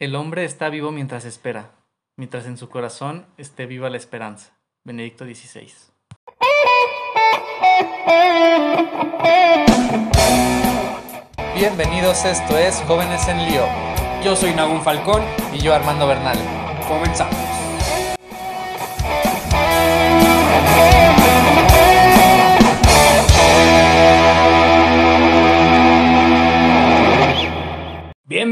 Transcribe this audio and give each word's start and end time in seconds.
El 0.00 0.16
hombre 0.16 0.46
está 0.46 0.70
vivo 0.70 0.92
mientras 0.92 1.26
espera, 1.26 1.72
mientras 2.16 2.46
en 2.46 2.56
su 2.56 2.70
corazón 2.70 3.26
esté 3.36 3.66
viva 3.66 3.90
la 3.90 3.98
esperanza. 3.98 4.58
Benedicto 4.82 5.26
XVI. 5.26 5.70
Bienvenidos, 11.54 12.24
esto 12.24 12.56
es 12.56 12.76
Jóvenes 12.86 13.28
en 13.28 13.44
Lío. 13.44 13.66
Yo 14.24 14.34
soy 14.34 14.54
Nagún 14.54 14.80
Falcón 14.80 15.22
y 15.52 15.58
yo 15.58 15.74
Armando 15.74 16.06
Bernal. 16.06 16.38
Comenzamos. 16.88 17.49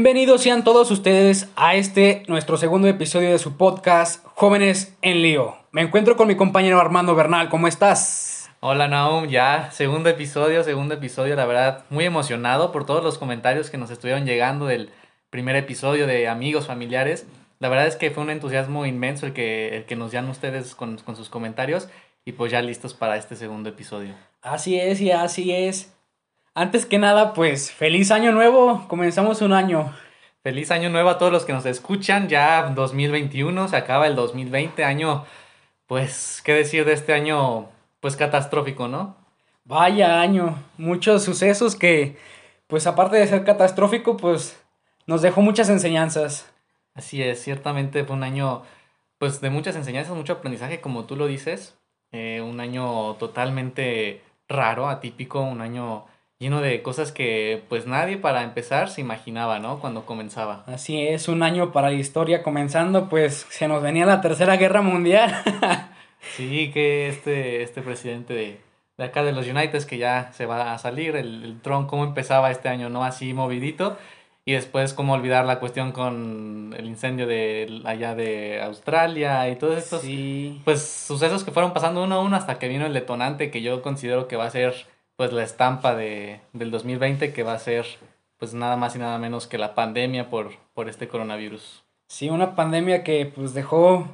Bienvenidos 0.01 0.43
sean 0.43 0.63
todos 0.63 0.91
ustedes 0.91 1.49
a 1.57 1.75
este 1.75 2.23
nuestro 2.29 2.55
segundo 2.55 2.87
episodio 2.87 3.31
de 3.31 3.37
su 3.37 3.57
podcast 3.57 4.25
Jóvenes 4.27 4.95
en 5.01 5.21
Lío. 5.21 5.57
Me 5.73 5.81
encuentro 5.81 6.15
con 6.15 6.29
mi 6.29 6.37
compañero 6.37 6.79
Armando 6.79 7.15
Bernal, 7.15 7.49
¿cómo 7.49 7.67
estás? 7.67 8.49
Hola 8.61 8.87
Naum, 8.87 9.27
ya 9.27 9.71
segundo 9.73 10.07
episodio, 10.07 10.63
segundo 10.63 10.93
episodio, 10.93 11.35
la 11.35 11.45
verdad 11.45 11.83
muy 11.89 12.05
emocionado 12.05 12.71
por 12.71 12.85
todos 12.85 13.03
los 13.03 13.17
comentarios 13.17 13.69
que 13.69 13.77
nos 13.77 13.91
estuvieron 13.91 14.25
llegando 14.25 14.67
del 14.67 14.89
primer 15.31 15.57
episodio 15.57 16.07
de 16.07 16.29
amigos, 16.29 16.65
familiares. 16.65 17.25
La 17.59 17.67
verdad 17.67 17.87
es 17.87 17.97
que 17.97 18.09
fue 18.09 18.23
un 18.23 18.29
entusiasmo 18.29 18.85
inmenso 18.85 19.25
el 19.25 19.33
que, 19.33 19.75
el 19.75 19.83
que 19.83 19.97
nos 19.97 20.13
dan 20.13 20.29
ustedes 20.29 20.75
con, 20.75 20.95
con 20.99 21.17
sus 21.17 21.27
comentarios 21.27 21.89
y 22.23 22.31
pues 22.31 22.53
ya 22.53 22.61
listos 22.61 22.93
para 22.93 23.17
este 23.17 23.35
segundo 23.35 23.67
episodio. 23.67 24.13
Así 24.41 24.79
es 24.79 25.01
y 25.01 25.11
así 25.11 25.51
es. 25.51 25.93
Antes 26.55 26.85
que 26.85 26.97
nada, 26.97 27.33
pues 27.33 27.71
feliz 27.71 28.11
año 28.11 28.31
nuevo, 28.31 28.87
comenzamos 28.87 29.41
un 29.41 29.53
año. 29.53 29.93
Feliz 30.41 30.71
año 30.71 30.89
nuevo 30.89 31.09
a 31.09 31.17
todos 31.17 31.31
los 31.31 31.45
que 31.45 31.53
nos 31.53 31.65
escuchan, 31.65 32.27
ya 32.27 32.63
2021, 32.73 33.67
se 33.67 33.75
acaba 33.75 34.07
el 34.07 34.15
2020, 34.15 34.83
año, 34.83 35.25
pues, 35.85 36.41
¿qué 36.43 36.53
decir 36.53 36.85
de 36.85 36.93
este 36.93 37.13
año, 37.13 37.69
pues 37.99 38.15
catastrófico, 38.15 38.87
¿no? 38.87 39.15
Vaya 39.63 40.21
año, 40.21 40.55
muchos 40.77 41.23
sucesos 41.23 41.75
que, 41.75 42.17
pues 42.67 42.87
aparte 42.87 43.17
de 43.17 43.27
ser 43.27 43.43
catastrófico, 43.43 44.17
pues 44.17 44.59
nos 45.05 45.21
dejó 45.21 45.41
muchas 45.41 45.69
enseñanzas. 45.69 46.51
Así 46.95 47.21
es, 47.21 47.43
ciertamente 47.43 48.03
fue 48.05 48.15
un 48.15 48.23
año, 48.23 48.63
pues 49.19 49.41
de 49.41 49.49
muchas 49.49 49.75
enseñanzas, 49.75 50.15
mucho 50.15 50.33
aprendizaje, 50.33 50.81
como 50.81 51.05
tú 51.05 51.15
lo 51.15 51.27
dices, 51.27 51.77
eh, 52.11 52.41
un 52.41 52.59
año 52.59 53.15
totalmente 53.15 54.23
raro, 54.47 54.89
atípico, 54.89 55.41
un 55.41 55.61
año 55.61 56.05
lleno 56.39 56.61
de 56.61 56.81
cosas 56.81 57.11
que 57.11 57.63
pues 57.67 57.85
nadie 57.85 58.17
para 58.17 58.43
empezar 58.43 58.89
se 58.89 59.01
imaginaba, 59.01 59.59
¿no? 59.59 59.79
Cuando 59.79 60.05
comenzaba. 60.05 60.63
Así 60.67 61.05
es, 61.05 61.27
un 61.27 61.43
año 61.43 61.73
para 61.73 61.89
la 61.89 61.97
historia 61.97 62.43
comenzando, 62.43 63.09
pues 63.09 63.45
se 63.49 63.67
nos 63.67 63.83
venía 63.83 64.05
la 64.05 64.21
Tercera 64.21 64.55
Guerra 64.55 64.81
Mundial. 64.81 65.35
sí, 66.37 66.71
que 66.73 67.09
este, 67.09 67.61
este 67.61 67.81
presidente 67.81 68.33
de, 68.33 68.61
de 68.97 69.03
acá 69.03 69.23
de 69.23 69.33
los 69.33 69.47
United 69.47 69.83
que 69.83 69.97
ya 69.97 70.31
se 70.31 70.45
va 70.45 70.73
a 70.73 70.77
salir, 70.77 71.17
el, 71.17 71.43
el 71.43 71.61
Trump, 71.61 71.89
cómo 71.89 72.05
empezaba 72.05 72.51
este 72.51 72.69
año, 72.69 72.87
¿no? 72.87 73.03
Así 73.03 73.33
movidito. 73.33 73.97
Y 74.45 74.53
después 74.53 74.93
cómo 74.93 75.13
olvidar 75.13 75.45
la 75.45 75.59
cuestión 75.59 75.91
con 75.91 76.73
el 76.77 76.85
incendio 76.85 77.27
de 77.27 77.81
allá 77.83 78.15
de 78.15 78.61
Australia 78.61 79.47
y 79.49 79.57
todos 79.57 79.77
estos 79.77 80.01
sí. 80.01 80.61
pues 80.63 80.81
sucesos 80.81 81.43
que 81.43 81.51
fueron 81.51 81.73
pasando 81.73 82.01
uno 82.01 82.15
a 82.15 82.19
uno 82.21 82.37
hasta 82.37 82.57
que 82.57 82.69
vino 82.69 82.85
el 82.85 82.93
detonante 82.93 83.51
que 83.51 83.61
yo 83.61 83.81
considero 83.81 84.29
que 84.29 84.37
va 84.37 84.45
a 84.45 84.49
ser 84.49 84.87
pues 85.19 85.33
la 85.33 85.43
estampa 85.43 85.95
de, 85.95 86.39
del 86.53 86.71
2020 86.71 87.33
que 87.33 87.43
va 87.43 87.51
a 87.51 87.59
ser 87.59 87.85
pues 88.37 88.53
nada 88.53 88.77
más 88.77 88.95
y 88.95 88.99
nada 88.99 89.17
menos 89.17 89.47
que 89.47 89.57
la 89.57 89.75
pandemia 89.75 90.29
por, 90.29 90.51
por 90.73 90.87
este 90.87 91.09
coronavirus. 91.09 91.83
Sí, 92.07 92.29
una 92.29 92.55
pandemia 92.55 93.03
que 93.03 93.25
pues 93.25 93.53
dejó 93.53 94.07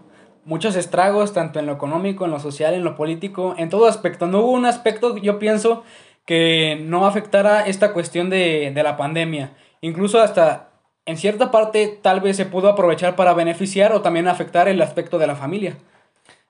muchos 0.45 0.75
estragos 0.75 1.31
tanto 1.31 1.59
en 1.59 1.67
lo 1.67 1.73
económico, 1.73 2.25
en 2.25 2.31
lo 2.31 2.39
social, 2.39 2.73
en 2.73 2.83
lo 2.83 2.95
político, 2.95 3.53
en 3.59 3.69
todo 3.69 3.85
aspecto. 3.85 4.25
No 4.25 4.39
hubo 4.39 4.53
un 4.53 4.65
aspecto, 4.65 5.15
yo 5.17 5.37
pienso, 5.37 5.83
que 6.25 6.81
no 6.83 7.05
afectara 7.05 7.67
esta 7.67 7.93
cuestión 7.93 8.31
de, 8.31 8.71
de 8.73 8.81
la 8.81 8.97
pandemia. 8.97 9.51
Incluso 9.81 10.19
hasta 10.19 10.69
en 11.05 11.17
cierta 11.17 11.51
parte 11.51 11.99
tal 12.01 12.19
vez 12.19 12.35
se 12.35 12.47
pudo 12.47 12.67
aprovechar 12.67 13.15
para 13.15 13.35
beneficiar 13.35 13.91
o 13.91 14.01
también 14.01 14.27
afectar 14.27 14.67
el 14.67 14.81
aspecto 14.81 15.19
de 15.19 15.27
la 15.27 15.35
familia. 15.35 15.77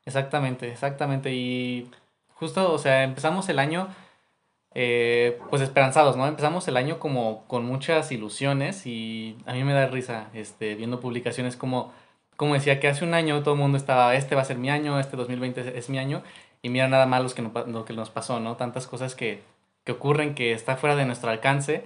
Exactamente, 0.06 0.72
exactamente. 0.72 1.34
Y 1.34 1.92
justo, 2.36 2.72
o 2.72 2.78
sea, 2.78 3.04
empezamos 3.04 3.50
el 3.50 3.60
año 3.60 3.90
eh, 4.76 5.40
pues 5.50 5.62
esperanzados, 5.62 6.18
¿no? 6.18 6.28
Empezamos 6.28 6.68
el 6.68 6.76
año 6.76 7.00
como 7.00 7.46
con 7.48 7.66
muchas 7.66 8.12
ilusiones 8.12 8.86
y 8.86 9.38
a 9.46 9.54
mí 9.54 9.64
me 9.64 9.74
da 9.74 9.88
risa 9.88 10.30
este, 10.34 10.76
viendo 10.76 11.00
publicaciones 11.00 11.56
como, 11.56 11.94
como 12.36 12.54
decía 12.56 12.80
que 12.82 12.90
hace 12.90 13.06
un 13.06 13.14
año 13.14 13.42
todo 13.42 13.54
el 13.54 13.60
mundo 13.62 13.78
estaba, 13.78 14.16
este 14.16 14.36
va 14.36 14.42
a 14.42 14.46
ser 14.46 14.58
mi 14.58 14.70
año, 14.70 15.00
este 15.00 15.16
2020 15.16 15.78
es, 15.78 15.90
mi 15.90 15.98
año 15.98 16.24
y 16.62 16.70
mira 16.70 16.90
nada 16.90 17.06
más 17.06 17.34
que 17.34 17.42
lo 17.42 17.86
que 17.86 17.94
nos 17.94 18.10
pasó, 18.10 18.42
¿no? 18.42 18.58
Tantas 18.58 18.86
cosas 18.86 19.16
que, 19.16 19.42
que 19.86 19.94
ocurren 19.94 20.36
que 20.36 20.52
está 20.52 20.76
fuera 20.76 20.96
de 20.98 21.06
nuestro 21.06 21.30
alcance 21.32 21.86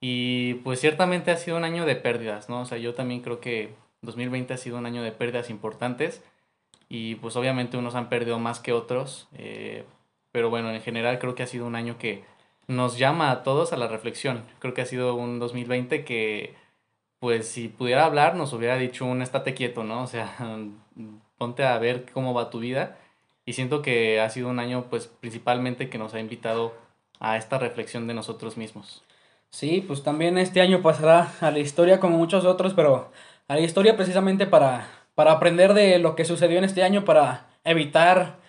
y 0.00 0.54
pues 0.64 0.80
ciertamente 0.80 1.30
ha 1.30 1.36
sido 1.36 1.56
un 1.56 1.64
año 1.64 1.86
de 1.86 1.96
pérdidas, 1.96 2.48
¿no? 2.48 2.62
O 2.62 2.64
sea, 2.66 2.78
yo 2.78 2.94
también 2.94 3.20
creo 3.20 3.40
que 3.40 3.74
2020 4.02 4.54
ha 4.54 4.56
sido 4.56 4.76
un 4.78 4.86
año 4.86 5.02
de 5.02 5.12
pérdidas 5.12 5.50
importantes 5.50 6.22
y 6.88 7.14
pues 7.16 7.36
obviamente 7.36 7.76
unos 7.76 7.94
han 7.94 8.08
perdido 8.08 8.38
más 8.38 8.60
que 8.60 8.72
otros. 8.72 9.28
Eh, 9.34 9.84
pero 10.34 10.50
bueno, 10.50 10.72
en 10.72 10.80
general 10.82 11.20
creo 11.20 11.36
que 11.36 11.44
ha 11.44 11.46
sido 11.46 11.64
un 11.64 11.76
año 11.76 11.96
que 11.96 12.24
nos 12.66 12.98
llama 12.98 13.30
a 13.30 13.44
todos 13.44 13.72
a 13.72 13.76
la 13.76 13.86
reflexión. 13.86 14.42
Creo 14.58 14.74
que 14.74 14.82
ha 14.82 14.84
sido 14.84 15.14
un 15.14 15.38
2020 15.38 16.04
que, 16.04 16.56
pues 17.20 17.46
si 17.46 17.68
pudiera 17.68 18.04
hablar, 18.04 18.34
nos 18.34 18.52
hubiera 18.52 18.76
dicho 18.76 19.06
un 19.06 19.22
estate 19.22 19.54
quieto, 19.54 19.84
¿no? 19.84 20.02
O 20.02 20.08
sea, 20.08 20.34
ponte 21.38 21.62
a 21.62 21.78
ver 21.78 22.06
cómo 22.12 22.34
va 22.34 22.50
tu 22.50 22.58
vida. 22.58 22.98
Y 23.46 23.52
siento 23.52 23.80
que 23.80 24.20
ha 24.20 24.28
sido 24.28 24.48
un 24.48 24.58
año, 24.58 24.86
pues 24.90 25.06
principalmente 25.06 25.88
que 25.88 25.98
nos 25.98 26.14
ha 26.14 26.18
invitado 26.18 26.74
a 27.20 27.36
esta 27.36 27.60
reflexión 27.60 28.08
de 28.08 28.14
nosotros 28.14 28.56
mismos. 28.56 29.04
Sí, 29.50 29.84
pues 29.86 30.02
también 30.02 30.36
este 30.36 30.60
año 30.60 30.82
pasará 30.82 31.30
a 31.42 31.52
la 31.52 31.60
historia 31.60 32.00
como 32.00 32.18
muchos 32.18 32.44
otros, 32.44 32.74
pero 32.74 33.12
a 33.46 33.54
la 33.54 33.60
historia 33.60 33.96
precisamente 33.96 34.48
para, 34.48 34.88
para 35.14 35.30
aprender 35.30 35.74
de 35.74 36.00
lo 36.00 36.16
que 36.16 36.24
sucedió 36.24 36.58
en 36.58 36.64
este 36.64 36.82
año, 36.82 37.04
para 37.04 37.46
evitar 37.62 38.42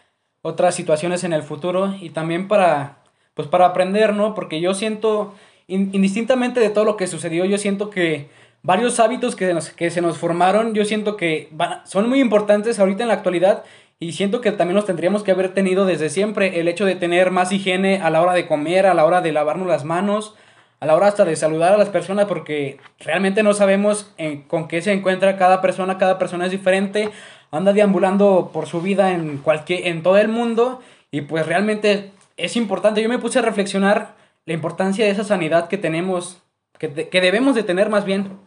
otras 0.46 0.76
situaciones 0.76 1.24
en 1.24 1.34
el 1.34 1.42
futuro 1.42 1.96
y 2.00 2.12
también 2.12 2.48
para, 2.48 2.98
pues 3.34 3.48
para 3.48 3.66
aprender, 3.66 4.14
¿no? 4.14 4.36
Porque 4.36 4.62
yo 4.62 4.76
siento, 4.76 5.34
indistintamente 5.68 6.60
de 6.60 6.70
todo 6.70 6.86
lo 6.86 6.98
que 6.98 7.08
sucedió, 7.08 7.46
yo 7.46 7.58
siento 7.58 7.90
que 7.90 8.30
varios 8.62 9.00
hábitos 9.00 9.36
que, 9.36 9.58
que 9.76 9.90
se 9.90 10.04
nos 10.04 10.20
formaron, 10.20 10.76
yo 10.76 10.86
siento 10.86 11.18
que 11.18 11.50
son 11.86 12.08
muy 12.08 12.20
importantes 12.20 12.78
ahorita 12.78 13.02
en 13.02 13.08
la 13.08 13.16
actualidad 13.16 13.64
y 14.00 14.12
siento 14.12 14.40
que 14.40 14.52
también 14.52 14.76
los 14.76 14.86
tendríamos 14.86 15.24
que 15.24 15.32
haber 15.32 15.52
tenido 15.52 15.88
desde 15.88 16.10
siempre. 16.10 16.60
El 16.60 16.68
hecho 16.68 16.86
de 16.86 16.94
tener 16.94 17.32
más 17.32 17.52
higiene 17.52 18.00
a 18.04 18.12
la 18.12 18.22
hora 18.22 18.34
de 18.34 18.46
comer, 18.46 18.86
a 18.86 18.94
la 18.94 19.04
hora 19.04 19.22
de 19.22 19.32
lavarnos 19.32 19.68
las 19.68 19.84
manos, 19.84 20.36
a 20.80 20.86
la 20.86 20.96
hora 20.96 21.08
hasta 21.08 21.26
de 21.26 21.36
saludar 21.36 21.74
a 21.74 21.78
las 21.78 21.90
personas, 21.90 22.26
porque 22.26 22.78
realmente 23.00 23.42
no 23.42 23.56
sabemos 23.56 24.14
con 24.48 24.68
qué 24.68 24.84
se 24.84 24.94
encuentra 24.94 25.38
cada 25.38 25.60
persona, 25.60 25.98
cada 25.98 26.20
persona 26.20 26.46
es 26.46 26.52
diferente 26.52 27.10
anda 27.56 27.74
deambulando 27.74 28.50
por 28.52 28.68
su 28.68 28.82
vida 28.82 29.12
en, 29.12 29.38
cualquier, 29.38 29.88
en 29.88 30.04
todo 30.04 30.18
el 30.18 30.28
mundo 30.28 30.82
y 31.12 31.22
pues 31.22 31.46
realmente 31.46 32.12
es 32.38 32.56
importante. 32.58 33.02
Yo 33.02 33.10
me 33.10 33.20
puse 33.20 33.40
a 33.40 33.42
reflexionar 33.42 34.16
la 34.46 34.54
importancia 34.54 35.06
de 35.06 35.12
esa 35.12 35.24
sanidad 35.24 35.70
que 35.70 35.78
tenemos, 35.78 36.42
que, 36.78 37.10
que 37.10 37.22
debemos 37.22 37.56
de 37.56 37.64
tener 37.64 37.90
más 37.90 38.06
bien. 38.06 38.38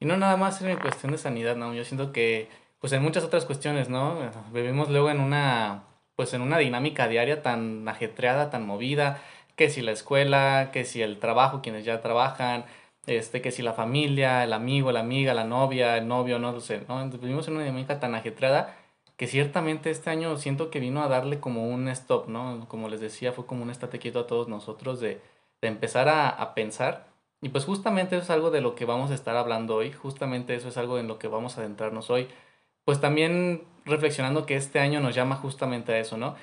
Y 0.00 0.04
no 0.04 0.16
nada 0.16 0.36
más 0.36 0.60
en 0.62 0.76
cuestión 0.76 1.12
de 1.12 1.18
sanidad, 1.18 1.56
¿no? 1.56 1.74
Yo 1.74 1.84
siento 1.84 2.12
que, 2.12 2.48
pues 2.80 2.92
en 2.92 3.02
muchas 3.02 3.24
otras 3.24 3.44
cuestiones, 3.46 3.88
¿no? 3.88 4.18
Vivimos 4.52 4.90
luego 4.90 5.10
en 5.10 5.20
una, 5.20 5.84
pues 6.14 6.34
en 6.34 6.42
una 6.42 6.58
dinámica 6.58 7.08
diaria 7.08 7.42
tan 7.42 7.88
ajetreada, 7.88 8.50
tan 8.50 8.66
movida, 8.66 9.20
que 9.56 9.70
si 9.70 9.82
la 9.82 9.92
escuela, 9.92 10.70
que 10.72 10.84
si 10.84 11.02
el 11.02 11.18
trabajo, 11.18 11.62
quienes 11.62 11.84
ya 11.84 12.00
trabajan, 12.00 12.64
este, 13.08 13.42
que 13.42 13.50
si 13.50 13.62
la 13.62 13.72
familia, 13.72 14.44
el 14.44 14.52
amigo, 14.52 14.92
la 14.92 15.00
amiga, 15.00 15.34
la 15.34 15.44
novia, 15.44 15.96
el 15.96 16.06
novio, 16.08 16.38
no 16.38 16.52
lo 16.52 16.60
sé, 16.60 16.82
¿no? 16.88 17.02
Entonces, 17.02 17.22
vivimos 17.22 17.48
en 17.48 17.54
una 17.54 17.64
dinámica 17.64 18.00
tan 18.00 18.14
ajetreada 18.14 18.76
que 19.16 19.26
ciertamente 19.26 19.90
este 19.90 20.10
año 20.10 20.36
siento 20.36 20.70
que 20.70 20.80
vino 20.80 21.02
a 21.02 21.08
darle 21.08 21.40
como 21.40 21.68
un 21.68 21.88
stop, 21.88 22.28
¿no? 22.28 22.66
Como 22.68 22.88
les 22.88 23.00
decía, 23.00 23.32
fue 23.32 23.46
como 23.46 23.64
un 23.64 23.70
estate 23.70 23.98
quieto 23.98 24.20
a 24.20 24.26
todos 24.26 24.48
nosotros 24.48 25.00
de, 25.00 25.20
de 25.60 25.68
empezar 25.68 26.08
a, 26.08 26.28
a, 26.28 26.54
pensar. 26.54 27.08
Y 27.42 27.48
pues 27.50 27.64
justamente 27.64 28.16
eso 28.16 28.24
es 28.24 28.30
algo 28.30 28.50
de 28.50 28.60
lo 28.60 28.74
que 28.76 28.84
vamos 28.84 29.10
a 29.10 29.14
estar 29.14 29.36
hablando 29.36 29.76
hoy, 29.76 29.92
justamente 29.92 30.54
eso 30.54 30.68
es 30.68 30.76
algo 30.76 30.98
en 30.98 31.08
lo 31.08 31.18
que 31.18 31.28
vamos 31.28 31.58
a 31.58 31.62
adentrarnos 31.62 32.10
hoy. 32.10 32.28
Pues 32.84 33.00
también 33.00 33.64
reflexionando 33.84 34.46
que 34.46 34.56
este 34.56 34.80
año 34.80 35.00
nos 35.00 35.14
llama 35.14 35.36
justamente 35.36 35.92
a 35.92 35.98
eso, 35.98 36.16
¿no? 36.16 36.36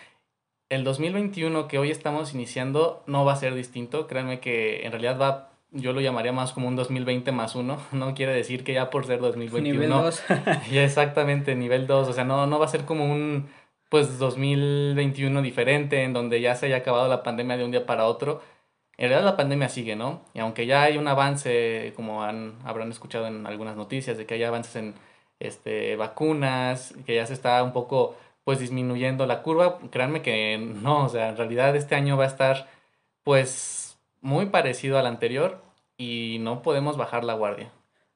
El 0.70 0.84
2021 0.84 1.68
que 1.68 1.78
hoy 1.80 1.92
estamos 1.92 2.34
iniciando 2.34 3.04
no 3.08 3.24
va 3.24 3.34
a 3.34 3.38
ser 3.38 3.54
distinto, 3.56 4.08
créanme 4.08 4.40
que 4.40 4.86
en 4.86 4.92
realidad 4.92 5.20
va 5.20 5.55
yo 5.72 5.94
lo 5.94 6.02
llamaría 6.02 6.32
más 6.32 6.54
como 6.54 6.68
un 6.68 6.76
2020 6.76 7.32
más 7.32 7.56
uno. 7.56 7.78
No 7.92 8.14
quiere 8.14 8.34
decir 8.34 8.64
que 8.64 8.74
ya 8.74 8.90
por 8.90 9.06
ser 9.06 9.20
2021. 9.20 9.74
Nivel 9.74 9.90
2. 9.90 10.24
ya 10.72 10.84
exactamente, 10.84 11.56
nivel 11.56 11.88
2. 11.88 12.08
O 12.08 12.14
sea, 12.14 12.24
no, 12.24 12.48
no 12.48 12.60
va 12.60 12.66
a 12.66 12.70
ser 12.70 12.86
como 12.86 13.06
un 13.06 13.50
pues 13.90 14.18
2021 14.20 15.42
diferente 15.42 16.04
en 16.04 16.14
donde 16.14 16.42
ya 16.42 16.56
se 16.56 16.66
haya 16.68 16.78
acabado 16.78 17.08
la 17.08 17.24
pandemia 17.24 17.58
de 17.58 17.66
un 17.66 17.72
día 17.72 17.86
para 17.86 18.06
otro. 18.08 18.42
en 18.98 19.10
realidad 19.10 19.26
la 19.26 19.38
pandemia 19.38 19.70
sigue, 19.70 19.96
¿no? 19.96 20.26
Y 20.34 20.40
aunque 20.40 20.66
ya 20.66 20.84
hay 20.84 20.98
un 20.98 21.08
avance, 21.08 21.94
como 21.96 22.24
han, 22.24 22.56
habrán 22.66 22.92
escuchado 22.92 23.28
en 23.28 23.46
algunas 23.48 23.76
noticias, 23.78 24.18
de 24.18 24.26
que 24.26 24.36
hay 24.36 24.44
avances 24.44 24.76
en 24.78 24.96
este, 25.40 25.96
vacunas, 25.98 26.94
que 27.06 27.16
ya 27.16 27.26
se 27.26 27.34
está 27.34 27.62
un 27.64 27.74
poco 27.74 28.18
pues 28.44 28.60
disminuyendo 28.60 29.26
la 29.26 29.42
curva, 29.42 29.80
créanme 29.92 30.22
que 30.22 30.58
no, 30.58 31.06
o 31.06 31.10
sea, 31.10 31.30
en 31.30 31.38
realidad 31.38 31.76
este 31.76 31.96
año 31.96 32.16
va 32.18 32.26
a 32.26 32.28
estar 32.28 32.68
pues 33.24 33.85
muy 34.26 34.48
parecido 34.48 34.98
al 34.98 35.06
anterior 35.06 35.62
y 35.98 36.38
no 36.42 36.64
podemos 36.64 36.98
bajar 36.98 37.24
la 37.24 37.36
guardia. 37.36 37.72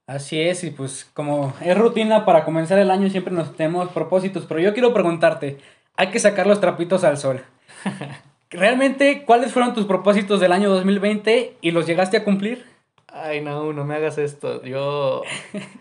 Así 0.08 0.42
es, 0.42 0.64
y 0.64 0.72
pues 0.72 1.08
como 1.14 1.54
es 1.62 1.78
rutina 1.78 2.26
para 2.26 2.44
comenzar 2.44 2.80
el 2.80 2.90
año 2.90 3.12
siempre 3.12 3.32
nos 3.32 3.56
tenemos 3.56 3.90
propósitos, 3.90 4.46
pero 4.48 4.60
yo 4.60 4.74
quiero 4.74 4.92
preguntarte, 4.92 5.60
hay 5.96 6.08
que 6.08 6.18
sacar 6.18 6.48
los 6.48 6.60
trapitos 6.60 7.04
al 7.04 7.20
sol. 7.20 7.44
¿Realmente 8.50 9.24
cuáles 9.24 9.54
fueron 9.54 9.76
tus 9.76 9.86
propósitos 9.86 10.40
del 10.40 10.52
año 10.52 10.72
2020 10.72 11.58
y 11.62 11.72
los 11.72 11.86
llegaste 11.86 12.18
a 12.18 12.24
cumplir? 12.24 12.66
Ay, 13.08 13.42
no, 13.42 13.72
no 13.72 13.86
me 13.86 13.94
hagas 13.94 14.18
esto. 14.18 14.64
Yo 14.64 15.22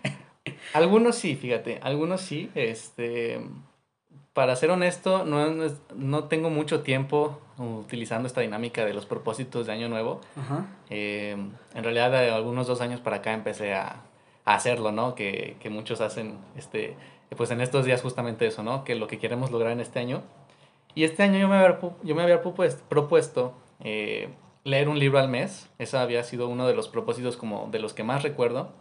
algunos 0.73 1.15
sí, 1.15 1.35
fíjate, 1.35 1.79
algunos 1.81 2.21
sí, 2.21 2.51
este 2.53 3.41
para 4.33 4.55
ser 4.55 4.71
honesto, 4.71 5.25
no, 5.25 5.47
no 5.95 6.23
tengo 6.25 6.49
mucho 6.49 6.81
tiempo 6.81 7.39
utilizando 7.57 8.27
esta 8.27 8.41
dinámica 8.41 8.85
de 8.85 8.93
los 8.93 9.05
propósitos 9.05 9.67
de 9.67 9.73
año 9.73 9.89
nuevo. 9.89 10.21
Eh, 10.89 11.35
en 11.75 11.83
realidad, 11.83 12.11
de 12.11 12.29
algunos 12.29 12.67
dos 12.67 12.81
años 12.81 13.01
para 13.01 13.17
acá 13.17 13.33
empecé 13.33 13.73
a, 13.73 14.01
a 14.45 14.55
hacerlo, 14.55 14.91
¿no? 14.91 15.15
Que, 15.15 15.57
que, 15.59 15.69
muchos 15.69 15.99
hacen, 16.01 16.37
este, 16.55 16.95
pues 17.35 17.51
en 17.51 17.61
estos 17.61 17.85
días 17.85 18.01
justamente 18.01 18.47
eso, 18.47 18.63
¿no? 18.63 18.83
Que 18.83 18.95
lo 18.95 19.07
que 19.07 19.19
queremos 19.19 19.51
lograr 19.51 19.71
en 19.71 19.81
este 19.81 19.99
año. 19.99 20.21
Y 20.95 21.03
este 21.03 21.23
año 21.23 21.39
yo 21.39 21.47
me 21.47 21.57
había, 21.57 21.79
yo 22.03 22.15
me 22.15 22.23
había 22.23 22.41
propuesto 22.41 23.53
eh, 23.83 24.29
leer 24.63 24.89
un 24.89 24.99
libro 24.99 25.19
al 25.19 25.27
mes. 25.27 25.69
Ese 25.79 25.97
había 25.97 26.23
sido 26.23 26.47
uno 26.47 26.67
de 26.67 26.73
los 26.75 26.87
propósitos 26.87 27.37
como 27.37 27.67
de 27.71 27.79
los 27.79 27.93
que 27.93 28.03
más 28.03 28.23
recuerdo. 28.23 28.71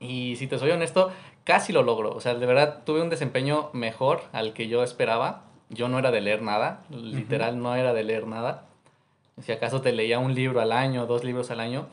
Y 0.00 0.36
si 0.36 0.46
te 0.46 0.58
soy 0.58 0.70
honesto, 0.70 1.12
casi 1.44 1.72
lo 1.72 1.82
logro. 1.82 2.14
O 2.14 2.20
sea, 2.20 2.34
de 2.34 2.46
verdad 2.46 2.82
tuve 2.84 3.02
un 3.02 3.10
desempeño 3.10 3.70
mejor 3.72 4.22
al 4.32 4.52
que 4.52 4.68
yo 4.68 4.82
esperaba. 4.82 5.44
Yo 5.68 5.88
no 5.88 5.98
era 5.98 6.10
de 6.10 6.20
leer 6.20 6.42
nada, 6.42 6.84
literal 6.90 7.60
no 7.62 7.74
era 7.74 7.94
de 7.94 8.04
leer 8.04 8.26
nada. 8.26 8.66
Si 9.40 9.52
acaso 9.52 9.80
te 9.80 9.92
leía 9.92 10.18
un 10.18 10.34
libro 10.34 10.60
al 10.60 10.72
año, 10.72 11.06
dos 11.06 11.24
libros 11.24 11.50
al 11.50 11.60
año. 11.60 11.86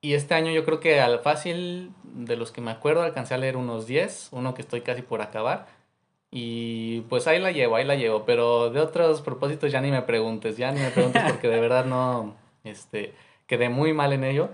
Y 0.00 0.14
este 0.14 0.34
año 0.34 0.52
yo 0.52 0.64
creo 0.64 0.80
que 0.80 1.00
al 1.00 1.18
fácil, 1.20 1.92
de 2.04 2.36
los 2.36 2.52
que 2.52 2.60
me 2.60 2.70
acuerdo, 2.70 3.02
alcancé 3.02 3.34
a 3.34 3.38
leer 3.38 3.56
unos 3.56 3.86
10, 3.86 4.28
uno 4.32 4.54
que 4.54 4.62
estoy 4.62 4.82
casi 4.82 5.02
por 5.02 5.22
acabar. 5.22 5.66
Y 6.30 7.00
pues 7.02 7.26
ahí 7.26 7.40
la 7.40 7.52
llevo, 7.52 7.76
ahí 7.76 7.84
la 7.84 7.96
llevo. 7.96 8.24
Pero 8.24 8.70
de 8.70 8.80
otros 8.80 9.22
propósitos 9.22 9.72
ya 9.72 9.80
ni 9.80 9.90
me 9.90 10.02
preguntes, 10.02 10.56
ya 10.56 10.70
ni 10.72 10.80
me 10.80 10.90
preguntes 10.90 11.22
porque 11.28 11.48
de 11.48 11.60
verdad 11.60 11.84
no, 11.86 12.36
este, 12.64 13.14
quedé 13.46 13.68
muy 13.68 13.92
mal 13.92 14.12
en 14.12 14.24
ello. 14.24 14.50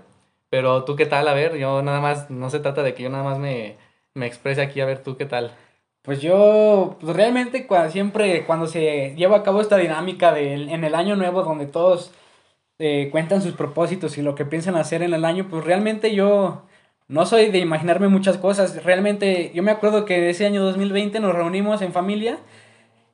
Pero 0.49 0.83
tú 0.83 0.95
qué 0.95 1.05
tal, 1.05 1.27
a 1.27 1.33
ver, 1.33 1.57
yo 1.57 1.81
nada 1.83 2.01
más, 2.01 2.29
no 2.29 2.49
se 2.49 2.59
trata 2.59 2.83
de 2.83 2.93
que 2.93 3.03
yo 3.03 3.09
nada 3.09 3.23
más 3.23 3.37
me, 3.39 3.77
me 4.13 4.25
exprese 4.27 4.61
aquí, 4.61 4.81
a 4.81 4.85
ver 4.85 5.03
tú 5.03 5.17
qué 5.17 5.25
tal. 5.25 5.51
Pues 6.01 6.21
yo, 6.21 6.97
pues 6.99 7.15
realmente 7.15 7.67
cuando, 7.67 7.91
siempre 7.91 8.45
cuando 8.45 8.67
se 8.67 9.13
lleva 9.15 9.37
a 9.37 9.43
cabo 9.43 9.61
esta 9.61 9.77
dinámica 9.77 10.33
de, 10.33 10.53
en 10.53 10.83
el 10.83 10.95
año 10.95 11.15
nuevo 11.15 11.43
donde 11.43 11.67
todos 11.67 12.11
eh, 12.79 13.09
cuentan 13.11 13.41
sus 13.43 13.53
propósitos 13.53 14.17
y 14.17 14.23
lo 14.23 14.33
que 14.33 14.45
piensan 14.45 14.75
hacer 14.75 15.03
en 15.03 15.13
el 15.13 15.25
año, 15.25 15.47
pues 15.49 15.63
realmente 15.63 16.15
yo 16.15 16.63
no 17.07 17.25
soy 17.27 17.51
de 17.51 17.59
imaginarme 17.59 18.07
muchas 18.07 18.37
cosas. 18.37 18.83
Realmente 18.83 19.51
yo 19.53 19.63
me 19.63 19.71
acuerdo 19.71 20.05
que 20.05 20.29
ese 20.29 20.47
año 20.47 20.63
2020 20.63 21.19
nos 21.19 21.35
reunimos 21.35 21.81
en 21.83 21.93
familia 21.93 22.39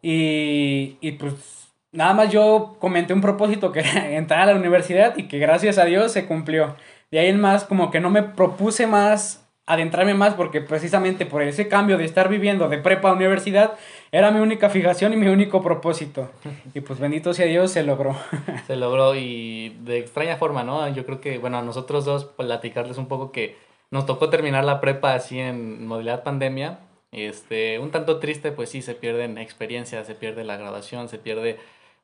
y, 0.02 0.98
y 1.02 1.14
pues 1.14 1.68
nada 1.92 2.14
más 2.14 2.32
yo 2.32 2.78
comenté 2.80 3.14
un 3.14 3.22
propósito 3.22 3.72
que 3.72 3.82
era 3.82 4.12
entrar 4.16 4.42
a 4.42 4.54
la 4.54 4.56
universidad 4.56 5.18
y 5.18 5.28
que 5.28 5.40
gracias 5.40 5.78
a 5.78 5.86
Dios 5.86 6.14
se 6.14 6.26
cumplió. 6.26 6.76
De 7.12 7.20
ahí 7.20 7.28
en 7.28 7.42
más 7.42 7.66
como 7.66 7.92
que 7.92 8.00
no 8.00 8.10
me 8.10 8.24
propuse 8.24 8.88
más 8.88 9.47
adentrarme 9.68 10.14
más 10.14 10.34
porque 10.34 10.62
precisamente 10.62 11.26
por 11.26 11.42
ese 11.42 11.68
cambio 11.68 11.98
de 11.98 12.06
estar 12.06 12.30
viviendo 12.30 12.70
de 12.70 12.78
prepa 12.78 13.10
a 13.10 13.14
universidad 13.14 13.74
era 14.14 14.32
mi 14.32 14.40
única 14.40 14.70
fijación 14.70 15.14
y 15.14 15.18
mi 15.18 15.28
único 15.28 15.62
propósito. 15.62 16.32
Y 16.74 16.82
pues 16.82 17.00
bendito 17.00 17.34
sea 17.34 17.46
Dios, 17.46 17.72
se 17.72 17.84
logró. 17.84 18.16
Se 18.68 18.76
logró 18.76 19.16
y 19.16 19.76
de 19.82 20.00
extraña 20.00 20.38
forma, 20.38 20.64
¿no? 20.64 20.88
Yo 20.90 21.06
creo 21.06 21.22
que, 21.22 21.38
bueno, 21.38 21.58
a 21.58 21.62
nosotros 21.62 22.06
dos 22.06 22.26
platicarles 22.26 22.98
un 22.98 23.08
poco 23.08 23.32
que 23.32 23.58
nos 23.92 24.06
tocó 24.06 24.30
terminar 24.30 24.64
la 24.64 24.80
prepa 24.80 25.14
así 25.14 25.40
en 25.40 25.86
modalidad 25.86 26.24
pandemia. 26.24 26.80
Este, 27.12 27.80
un 27.80 27.92
tanto 27.92 28.20
triste, 28.20 28.52
pues 28.52 28.70
sí, 28.70 28.82
se 28.82 28.96
pierden 28.96 29.38
experiencias, 29.38 30.08
se 30.08 30.16
pierde 30.16 30.44
la 30.44 30.58
graduación, 30.58 31.10
se 31.10 31.18
pierde 31.18 31.58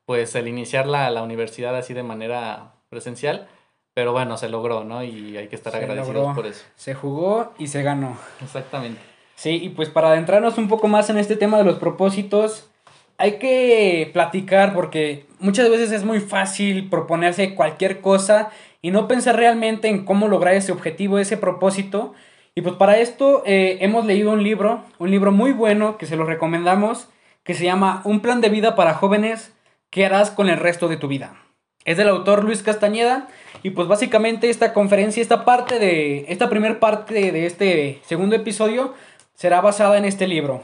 pues 0.06 0.36
el 0.36 0.48
iniciar 0.48 0.86
la, 0.88 1.10
la 1.12 1.24
universidad 1.24 1.76
así 1.78 1.94
de 1.94 2.04
manera 2.04 2.74
presencial. 2.90 3.48
Pero 3.94 4.12
bueno, 4.12 4.38
se 4.38 4.50
logró, 4.50 4.84
¿no? 4.84 5.04
Y 5.04 5.38
hay 5.38 5.48
que 5.48 5.56
estar 5.56 5.76
agradecidos 5.76 6.36
por 6.36 6.48
eso. 6.48 6.64
Se 6.76 6.94
jugó 6.94 7.54
y 7.58 7.68
se 7.68 7.84
ganó. 7.84 8.18
Exactamente. 8.42 9.00
Sí, 9.36 9.60
y 9.62 9.70
pues 9.70 9.90
para 9.90 10.10
adentrarnos 10.10 10.58
un 10.58 10.68
poco 10.68 10.88
más 10.88 11.10
en 11.10 11.18
este 11.18 11.36
tema 11.36 11.58
de 11.58 11.64
los 11.64 11.78
propósitos, 11.78 12.70
hay 13.18 13.38
que 13.38 14.10
platicar 14.14 14.74
porque 14.74 15.26
muchas 15.40 15.70
veces 15.70 15.92
es 15.92 16.04
muy 16.04 16.20
fácil 16.20 16.90
proponerse 16.90 17.56
cualquier 17.56 18.02
cosa 18.02 18.50
y 18.82 18.92
no 18.92 19.08
pensar 19.08 19.36
realmente 19.36 19.88
en 19.88 20.06
cómo 20.06 20.28
lograr 20.28 20.56
ese 20.56 20.72
objetivo, 20.72 21.20
ese 21.20 21.38
propósito. 21.38 22.14
Y 22.56 22.62
pues 22.62 22.76
para 22.76 22.98
esto 22.98 23.44
eh, 23.46 23.78
hemos 23.82 24.06
leído 24.06 24.32
un 24.32 24.44
libro, 24.44 24.84
un 25.00 25.12
libro 25.12 25.32
muy 25.32 25.52
bueno 25.52 25.98
que 25.98 26.06
se 26.06 26.16
lo 26.16 26.26
recomendamos, 26.26 27.10
que 27.44 27.54
se 27.54 27.66
llama 27.66 28.02
Un 28.06 28.22
plan 28.22 28.42
de 28.42 28.50
vida 28.50 28.76
para 28.76 28.94
jóvenes, 28.94 29.54
¿qué 29.90 30.06
harás 30.06 30.32
con 30.32 30.50
el 30.50 30.58
resto 30.58 30.88
de 30.88 30.98
tu 30.98 31.08
vida? 31.08 31.43
Es 31.86 31.98
del 31.98 32.10
autor 32.10 32.44
Luis 32.44 32.64
Castañeda 32.64 33.28
y 33.62 33.72
pues 33.72 33.88
básicamente 33.88 34.50
esta 34.50 34.74
conferencia, 34.74 35.22
esta 35.22 35.46
parte 35.46 35.80
de, 35.80 36.26
esta 36.30 36.50
primera 36.50 36.80
parte 36.80 37.32
de 37.32 37.46
este 37.46 38.02
segundo 38.06 38.36
episodio 38.36 38.94
será 39.34 39.62
basada 39.62 39.98
en 39.98 40.06
este 40.06 40.28
libro. 40.28 40.64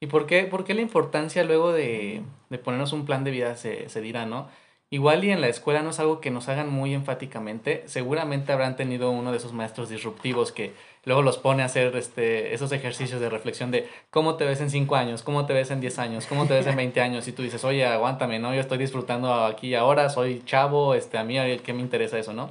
¿Y 0.00 0.06
por 0.06 0.26
qué, 0.26 0.44
por 0.44 0.64
qué 0.64 0.74
la 0.74 0.82
importancia 0.82 1.42
luego 1.44 1.72
de, 1.72 2.22
de 2.50 2.58
ponernos 2.58 2.92
un 2.92 3.04
plan 3.04 3.24
de 3.24 3.30
vida 3.30 3.56
se, 3.56 3.88
se 3.88 4.00
dirá, 4.00 4.26
no? 4.26 4.48
Igual 4.90 5.22
y 5.22 5.30
en 5.30 5.42
la 5.42 5.48
escuela 5.48 5.82
no 5.82 5.90
es 5.90 6.00
algo 6.00 6.18
que 6.20 6.30
nos 6.30 6.48
hagan 6.48 6.70
muy 6.70 6.94
enfáticamente, 6.94 7.82
seguramente 7.86 8.52
habrán 8.52 8.74
tenido 8.74 9.10
uno 9.10 9.32
de 9.32 9.36
esos 9.36 9.52
maestros 9.52 9.90
disruptivos 9.90 10.50
que 10.50 10.72
luego 11.04 11.20
los 11.20 11.36
pone 11.36 11.62
a 11.62 11.66
hacer 11.66 11.94
este, 11.94 12.54
esos 12.54 12.72
ejercicios 12.72 13.20
de 13.20 13.28
reflexión 13.28 13.70
de 13.70 13.86
cómo 14.08 14.36
te 14.36 14.46
ves 14.46 14.62
en 14.62 14.70
5 14.70 14.96
años, 14.96 15.22
cómo 15.22 15.44
te 15.44 15.52
ves 15.52 15.70
en 15.70 15.82
10 15.82 15.98
años, 15.98 16.26
cómo 16.26 16.46
te 16.46 16.54
ves 16.54 16.66
en 16.66 16.76
20 16.76 17.02
años 17.02 17.28
y 17.28 17.32
tú 17.32 17.42
dices, 17.42 17.64
oye, 17.64 17.84
aguántame, 17.84 18.38
¿no? 18.38 18.54
Yo 18.54 18.60
estoy 18.60 18.78
disfrutando 18.78 19.44
aquí 19.44 19.74
ahora, 19.74 20.08
soy 20.08 20.42
chavo, 20.46 20.94
este, 20.94 21.18
a 21.18 21.24
mí, 21.24 21.36
¿qué 21.58 21.74
me 21.74 21.82
interesa 21.82 22.18
eso, 22.18 22.32
no? 22.32 22.50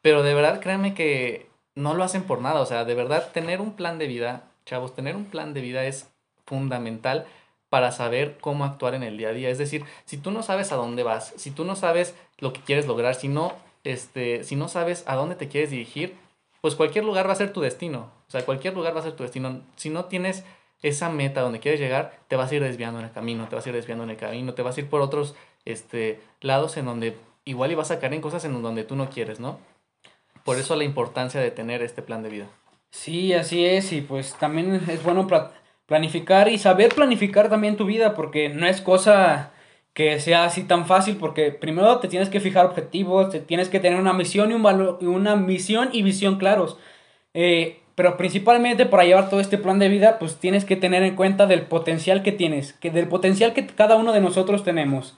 Pero 0.00 0.22
de 0.22 0.32
verdad, 0.32 0.60
créanme 0.60 0.94
que 0.94 1.50
no 1.74 1.92
lo 1.92 2.04
hacen 2.04 2.22
por 2.22 2.40
nada, 2.40 2.60
o 2.62 2.66
sea, 2.66 2.86
de 2.86 2.94
verdad, 2.94 3.32
tener 3.32 3.60
un 3.60 3.74
plan 3.74 3.98
de 3.98 4.06
vida, 4.06 4.44
chavos, 4.64 4.94
tener 4.94 5.14
un 5.14 5.26
plan 5.26 5.52
de 5.52 5.60
vida 5.60 5.84
es 5.84 6.08
fundamental 6.46 7.26
para 7.74 7.90
saber 7.90 8.38
cómo 8.40 8.64
actuar 8.64 8.94
en 8.94 9.02
el 9.02 9.18
día 9.18 9.30
a 9.30 9.32
día. 9.32 9.50
Es 9.50 9.58
decir, 9.58 9.84
si 10.04 10.16
tú 10.16 10.30
no 10.30 10.44
sabes 10.44 10.70
a 10.70 10.76
dónde 10.76 11.02
vas, 11.02 11.34
si 11.36 11.50
tú 11.50 11.64
no 11.64 11.74
sabes 11.74 12.14
lo 12.38 12.52
que 12.52 12.60
quieres 12.60 12.86
lograr, 12.86 13.16
si 13.16 13.26
no, 13.26 13.52
este, 13.82 14.44
si 14.44 14.54
no 14.54 14.68
sabes 14.68 15.02
a 15.08 15.16
dónde 15.16 15.34
te 15.34 15.48
quieres 15.48 15.70
dirigir, 15.70 16.14
pues 16.60 16.76
cualquier 16.76 17.04
lugar 17.04 17.26
va 17.26 17.32
a 17.32 17.34
ser 17.34 17.52
tu 17.52 17.60
destino. 17.60 18.12
O 18.28 18.30
sea, 18.30 18.44
cualquier 18.44 18.74
lugar 18.74 18.94
va 18.94 19.00
a 19.00 19.02
ser 19.02 19.16
tu 19.16 19.24
destino. 19.24 19.60
Si 19.74 19.90
no 19.90 20.04
tienes 20.04 20.44
esa 20.82 21.10
meta 21.10 21.40
donde 21.40 21.58
quieres 21.58 21.80
llegar, 21.80 22.16
te 22.28 22.36
vas 22.36 22.52
a 22.52 22.54
ir 22.54 22.62
desviando 22.62 23.00
en 23.00 23.06
el 23.06 23.10
camino, 23.10 23.48
te 23.48 23.56
vas 23.56 23.66
a 23.66 23.70
ir 23.70 23.74
desviando 23.74 24.04
en 24.04 24.10
el 24.10 24.18
camino, 24.18 24.54
te 24.54 24.62
vas 24.62 24.76
a 24.76 24.80
ir 24.80 24.88
por 24.88 25.00
otros 25.00 25.34
este, 25.64 26.20
lados 26.42 26.76
en 26.76 26.84
donde 26.84 27.16
igual 27.44 27.72
ibas 27.72 27.90
a 27.90 27.98
caer 27.98 28.14
en 28.14 28.20
cosas 28.20 28.44
en 28.44 28.62
donde 28.62 28.84
tú 28.84 28.94
no 28.94 29.10
quieres, 29.10 29.40
¿no? 29.40 29.58
Por 30.44 30.58
eso 30.58 30.76
la 30.76 30.84
importancia 30.84 31.40
de 31.40 31.50
tener 31.50 31.82
este 31.82 32.02
plan 32.02 32.22
de 32.22 32.28
vida. 32.28 32.46
Sí, 32.92 33.32
así 33.32 33.66
es, 33.66 33.90
y 33.90 34.00
pues 34.00 34.34
también 34.38 34.80
es 34.88 35.02
bueno 35.02 35.26
planificar 35.86 36.48
y 36.48 36.58
saber 36.58 36.94
planificar 36.94 37.48
también 37.48 37.76
tu 37.76 37.84
vida, 37.84 38.14
porque 38.14 38.48
no 38.48 38.66
es 38.66 38.80
cosa 38.80 39.52
que 39.92 40.18
sea 40.18 40.44
así 40.44 40.64
tan 40.64 40.86
fácil, 40.86 41.16
porque 41.16 41.52
primero 41.52 41.98
te 41.98 42.08
tienes 42.08 42.28
que 42.28 42.40
fijar 42.40 42.66
objetivos, 42.66 43.30
te 43.30 43.40
tienes 43.40 43.68
que 43.68 43.80
tener 43.80 43.98
una 43.98 44.12
misión 44.12 44.50
y 44.50 44.54
un 44.54 44.62
valor, 44.62 44.98
una 45.02 45.36
misión 45.36 45.90
y 45.92 46.02
visión 46.02 46.36
claros. 46.36 46.78
Eh, 47.32 47.80
pero 47.94 48.16
principalmente 48.16 48.86
para 48.86 49.04
llevar 49.04 49.30
todo 49.30 49.40
este 49.40 49.56
plan 49.56 49.78
de 49.78 49.88
vida, 49.88 50.18
pues 50.18 50.36
tienes 50.36 50.64
que 50.64 50.74
tener 50.74 51.04
en 51.04 51.14
cuenta 51.14 51.46
del 51.46 51.62
potencial 51.62 52.22
que 52.22 52.32
tienes, 52.32 52.72
que 52.72 52.90
del 52.90 53.06
potencial 53.06 53.52
que 53.52 53.66
cada 53.66 53.94
uno 53.94 54.12
de 54.12 54.20
nosotros 54.20 54.64
tenemos. 54.64 55.16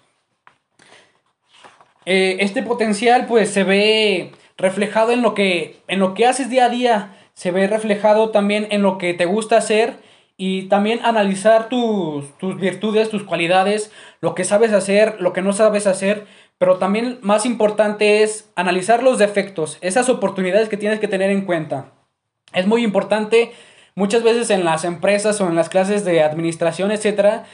Eh, 2.04 2.36
este 2.40 2.62
potencial 2.62 3.26
pues 3.26 3.50
se 3.50 3.64
ve 3.64 4.32
reflejado 4.58 5.12
en 5.12 5.22
lo 5.22 5.34
que 5.34 5.80
en 5.88 5.98
lo 6.00 6.14
que 6.14 6.26
haces 6.26 6.50
día 6.50 6.66
a 6.66 6.68
día, 6.68 7.16
se 7.34 7.50
ve 7.50 7.66
reflejado 7.66 8.30
también 8.30 8.68
en 8.70 8.82
lo 8.82 8.98
que 8.98 9.14
te 9.14 9.24
gusta 9.24 9.56
hacer 9.56 9.96
y 10.36 10.64
también 10.64 11.00
analizar 11.04 11.68
tus, 11.68 12.24
virtudes, 12.58 13.08
tus 13.08 13.24
cualidades, 13.24 13.90
lo 14.20 14.34
que 14.34 14.44
sabes 14.44 14.72
hacer, 14.72 15.16
lo 15.20 15.32
que 15.32 15.42
no 15.42 15.52
sabes 15.52 15.86
hacer, 15.86 16.26
pero 16.58 16.76
también 16.76 17.18
más 17.22 17.46
importante 17.46 18.22
es 18.22 18.50
analizar 18.54 19.02
los 19.02 19.18
defectos, 19.18 19.78
esas 19.80 20.08
oportunidades 20.08 20.68
que 20.68 20.76
tienes 20.76 21.00
que 21.00 21.08
tener 21.08 21.30
en 21.30 21.42
cuenta. 21.42 21.92
Es 22.52 22.66
muy 22.66 22.84
importante, 22.84 23.52
muchas 23.94 24.22
veces 24.22 24.50
en 24.50 24.64
las 24.64 24.84
empresas 24.84 25.40
o 25.40 25.48
en 25.48 25.54
las 25.54 25.68
clases 25.68 26.04
de 26.04 26.22
administración, 26.22 26.90
etcétera, 26.90 27.44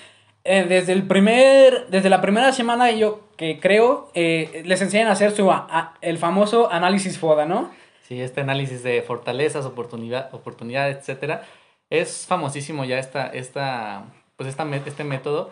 eh, 0.45 0.67
desde 0.69 0.93
el 0.93 1.05
primer, 1.05 1.87
desde 1.89 2.11
la 2.11 2.21
primera 2.21 2.51
semana 2.51 2.91
yo 2.91 3.29
que 3.37 3.61
creo, 3.61 4.11
eh, 4.15 4.63
les 4.65 4.83
enseñan 4.83 5.07
a 5.07 5.13
hacer 5.13 5.31
su, 5.31 5.53
el 6.01 6.19
famoso 6.19 6.71
análisis 6.73 7.19
FODA, 7.19 7.47
¿no? 7.47 7.71
Sí, 8.03 8.21
este 8.21 8.41
análisis 8.41 8.83
de 8.83 9.03
fortalezas, 9.03 9.65
oportunidad, 9.67 10.35
oportunidades, 10.35 10.99
etcétera, 10.99 11.45
es 11.93 12.27
famosísimo 12.27 12.87
ya 12.87 12.99
esta, 12.99 13.27
esta, 13.27 14.05
pues 14.37 14.49
esta, 14.49 14.65
este 14.87 15.05
método, 15.05 15.51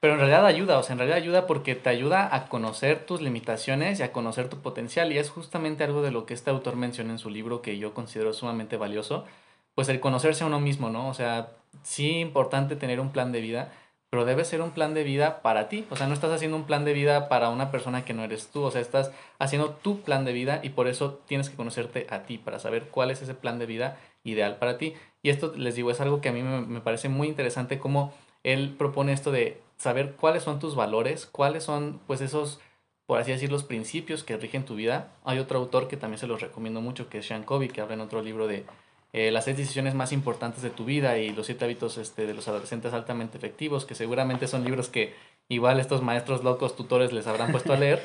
pero 0.00 0.14
en 0.14 0.20
realidad 0.20 0.46
ayuda, 0.46 0.78
o 0.78 0.82
sea, 0.82 0.94
en 0.94 0.98
realidad 0.98 1.18
ayuda 1.18 1.46
porque 1.46 1.74
te 1.74 1.90
ayuda 1.90 2.34
a 2.34 2.48
conocer 2.48 3.04
tus 3.04 3.20
limitaciones 3.20 4.00
y 4.00 4.02
a 4.02 4.10
conocer 4.10 4.48
tu 4.48 4.60
potencial, 4.62 5.12
y 5.12 5.18
es 5.18 5.28
justamente 5.28 5.84
algo 5.84 6.00
de 6.00 6.10
lo 6.10 6.24
que 6.24 6.32
este 6.32 6.48
autor 6.50 6.76
menciona 6.76 7.12
en 7.12 7.18
su 7.18 7.28
libro 7.28 7.60
que 7.60 7.76
yo 7.76 7.92
considero 7.92 8.32
sumamente 8.32 8.78
valioso, 8.78 9.26
pues 9.74 9.90
el 9.90 10.00
conocerse 10.00 10.44
a 10.44 10.46
uno 10.46 10.58
mismo, 10.58 10.88
¿no? 10.88 11.08
O 11.08 11.14
sea, 11.14 11.50
sí 11.82 12.18
importante 12.18 12.76
tener 12.76 12.98
un 12.98 13.12
plan 13.12 13.30
de 13.32 13.42
vida, 13.42 13.70
pero 14.08 14.24
debe 14.24 14.44
ser 14.46 14.62
un 14.62 14.70
plan 14.70 14.94
de 14.94 15.04
vida 15.04 15.42
para 15.42 15.68
ti. 15.68 15.84
O 15.90 15.96
sea, 15.96 16.06
no 16.06 16.14
estás 16.14 16.30
haciendo 16.30 16.56
un 16.56 16.64
plan 16.64 16.84
de 16.84 16.92
vida 16.92 17.28
para 17.28 17.50
una 17.50 17.72
persona 17.72 18.04
que 18.04 18.14
no 18.14 18.22
eres 18.22 18.46
tú. 18.46 18.62
O 18.62 18.70
sea, 18.70 18.80
estás 18.80 19.10
haciendo 19.40 19.70
tu 19.70 20.02
plan 20.02 20.24
de 20.24 20.32
vida 20.32 20.60
y 20.62 20.68
por 20.70 20.86
eso 20.86 21.20
tienes 21.26 21.50
que 21.50 21.56
conocerte 21.56 22.06
a 22.10 22.22
ti 22.22 22.38
para 22.38 22.60
saber 22.60 22.84
cuál 22.90 23.10
es 23.10 23.22
ese 23.22 23.34
plan 23.34 23.58
de 23.58 23.66
vida 23.66 23.98
ideal 24.24 24.56
para 24.56 24.78
ti. 24.78 24.94
Y 25.22 25.30
esto, 25.30 25.52
les 25.56 25.76
digo, 25.76 25.90
es 25.90 26.00
algo 26.00 26.20
que 26.20 26.28
a 26.28 26.32
mí 26.32 26.42
me, 26.42 26.60
me 26.60 26.80
parece 26.80 27.08
muy 27.08 27.28
interesante 27.28 27.78
cómo 27.78 28.12
él 28.42 28.74
propone 28.76 29.12
esto 29.12 29.32
de 29.32 29.60
saber 29.76 30.12
cuáles 30.12 30.42
son 30.42 30.58
tus 30.58 30.74
valores, 30.74 31.26
cuáles 31.26 31.64
son 31.64 32.00
pues 32.06 32.20
esos, 32.20 32.60
por 33.06 33.18
así 33.18 33.32
decir, 33.32 33.50
los 33.50 33.64
principios 33.64 34.22
que 34.22 34.36
rigen 34.36 34.64
tu 34.64 34.74
vida. 34.74 35.12
Hay 35.24 35.38
otro 35.38 35.58
autor 35.58 35.88
que 35.88 35.96
también 35.96 36.18
se 36.18 36.26
los 36.26 36.40
recomiendo 36.40 36.80
mucho, 36.80 37.08
que 37.08 37.18
es 37.18 37.26
Sean 37.26 37.44
Covey, 37.44 37.68
que 37.68 37.80
habla 37.80 37.94
en 37.94 38.00
otro 38.00 38.22
libro 38.22 38.46
de 38.46 38.64
eh, 39.12 39.30
las 39.30 39.44
seis 39.44 39.56
decisiones 39.56 39.94
más 39.94 40.12
importantes 40.12 40.62
de 40.62 40.70
tu 40.70 40.84
vida 40.84 41.18
y 41.18 41.30
los 41.30 41.46
siete 41.46 41.64
hábitos 41.64 41.98
este, 41.98 42.26
de 42.26 42.34
los 42.34 42.48
adolescentes 42.48 42.92
altamente 42.92 43.38
efectivos, 43.38 43.84
que 43.84 43.94
seguramente 43.94 44.46
son 44.46 44.64
libros 44.64 44.88
que 44.88 45.14
igual 45.48 45.80
estos 45.80 46.02
maestros 46.02 46.42
locos, 46.42 46.76
tutores 46.76 47.12
les 47.12 47.26
habrán 47.26 47.50
puesto 47.50 47.72
a 47.72 47.76
leer. 47.76 48.02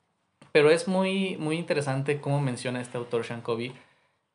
Pero 0.52 0.70
es 0.70 0.88
muy, 0.88 1.36
muy 1.36 1.56
interesante 1.56 2.20
cómo 2.20 2.40
menciona 2.40 2.80
este 2.80 2.98
autor 2.98 3.24
Sean 3.24 3.40
Covey 3.40 3.72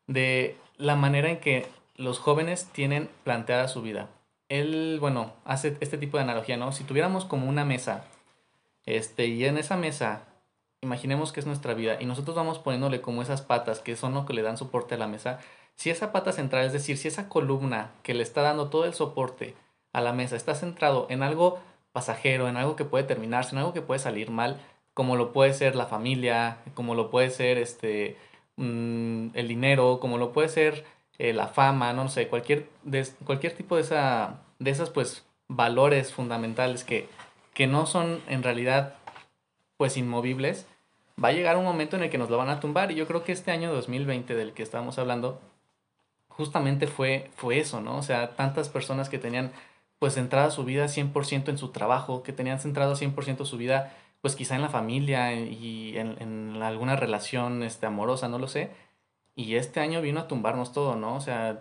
de 0.08 0.56
la 0.78 0.96
manera 0.96 1.30
en 1.30 1.40
que 1.40 1.68
los 1.96 2.20
jóvenes 2.20 2.66
tienen 2.72 3.10
planteada 3.24 3.68
su 3.68 3.82
vida. 3.82 4.10
Él, 4.50 4.98
bueno, 5.00 5.34
hace 5.46 5.78
este 5.80 5.98
tipo 5.98 6.18
de 6.18 6.24
analogía, 6.24 6.58
¿no? 6.58 6.72
Si 6.72 6.84
tuviéramos 6.84 7.26
como 7.26 7.48
una 7.48 7.66
mesa, 7.66 8.06
este, 8.86 9.28
y 9.28 9.46
en 9.46 9.58
esa 9.58 9.78
mesa, 9.78 10.26
imaginemos 10.82 11.32
que 11.32 11.40
es 11.40 11.46
nuestra 11.46 11.74
vida, 11.74 11.98
y 12.00 12.06
nosotros 12.06 12.36
vamos 12.36 12.60
poniéndole 12.60 13.02
como 13.02 13.22
esas 13.22 13.42
patas 13.42 13.80
que 13.80 13.96
son 13.96 14.14
lo 14.14 14.26
que 14.26 14.34
le 14.34 14.42
dan 14.42 14.58
soporte 14.58 14.96
a 14.96 14.98
la 14.98 15.08
mesa, 15.08 15.40
si 15.76 15.90
esa 15.90 16.12
pata 16.12 16.32
central, 16.32 16.66
es 16.66 16.74
decir, 16.74 16.98
si 16.98 17.08
esa 17.08 17.30
columna 17.30 17.92
que 18.04 18.14
le 18.14 18.24
está 18.24 18.42
dando 18.42 18.70
todo 18.70 18.86
el 18.86 18.94
soporte 18.94 19.56
a 19.92 20.02
la 20.02 20.14
mesa 20.14 20.36
está 20.36 20.56
centrado 20.56 21.08
en 21.10 21.24
algo 21.24 21.60
pasajero, 21.92 22.48
en 22.48 22.58
algo 22.58 22.76
que 22.76 22.86
puede 22.86 23.04
terminarse, 23.04 23.52
en 23.52 23.60
algo 23.60 23.74
que 23.74 23.82
puede 23.82 24.00
salir 24.00 24.30
mal, 24.30 24.60
como 24.94 25.16
lo 25.16 25.32
puede 25.34 25.54
ser 25.54 25.76
la 25.76 25.88
familia, 25.88 26.58
como 26.76 26.96
lo 26.96 27.10
puede 27.10 27.30
ser 27.30 27.58
este 27.58 28.18
mm, 28.58 29.28
el 29.34 29.48
dinero, 29.48 30.00
como 30.00 30.18
lo 30.18 30.32
puede 30.32 30.50
ser 30.50 30.86
eh, 31.20 31.34
la 31.34 31.48
fama, 31.48 31.94
no 31.94 32.10
sé, 32.10 32.28
cualquier, 32.28 32.68
de, 32.84 33.06
cualquier 33.26 33.54
tipo 33.56 33.76
de 33.76 33.84
esa, 33.84 34.42
de 34.60 34.72
esas 34.72 34.90
pues 34.90 35.26
valores 35.48 36.12
fundamentales 36.14 36.84
que, 36.84 37.08
que 37.54 37.68
no 37.68 37.86
son 37.86 38.22
en 38.28 38.44
realidad 38.44 38.96
pues 39.78 39.98
inmovibles, 39.98 40.68
va 41.24 41.30
a 41.30 41.34
llegar 41.34 41.58
un 41.58 41.66
momento 41.66 41.96
en 41.96 42.04
el 42.04 42.10
que 42.10 42.18
nos 42.18 42.30
lo 42.30 42.38
van 42.38 42.50
a 42.50 42.60
tumbar 42.60 42.92
y 42.92 42.96
yo 42.96 43.08
creo 43.08 43.24
que 43.24 43.32
este 43.32 43.52
año 43.52 43.72
2020 43.74 44.36
del 44.36 44.54
que 44.54 44.64
estábamos 44.64 44.98
hablando 44.98 45.40
justamente 46.30 46.88
fue, 46.88 47.30
fue 47.36 47.60
eso, 47.60 47.82
¿no? 47.82 47.98
O 47.98 48.02
sea, 48.02 48.36
tantas 48.36 48.70
personas 48.70 49.10
que 49.10 49.20
tenían 49.20 49.52
pues 50.00 50.16
centrada 50.16 50.52
su 50.52 50.66
vida 50.66 50.86
100% 50.86 51.50
en 51.50 51.58
su 51.58 51.70
trabajo, 51.70 52.24
que 52.24 52.34
tenían 52.34 52.60
centrado 52.60 52.96
100% 52.96 53.46
su 53.46 53.58
vida 53.58 53.96
pues 54.24 54.38
quizá 54.38 54.56
en 54.56 54.62
la 54.62 54.70
familia 54.70 55.34
y 55.34 55.98
en, 55.98 56.64
alguna 56.64 56.96
relación 56.96 57.62
este, 57.62 57.88
amorosa, 57.88 58.30
no 58.30 58.40
lo 58.40 58.48
sé. 58.48 58.72
Y 59.36 59.56
este 59.56 59.82
año 59.82 60.02
vino 60.02 60.22
a 60.22 60.30
tumbarnos 60.30 60.72
todo, 60.72 60.96
¿no? 60.96 61.18
O 61.18 61.20
sea, 61.20 61.60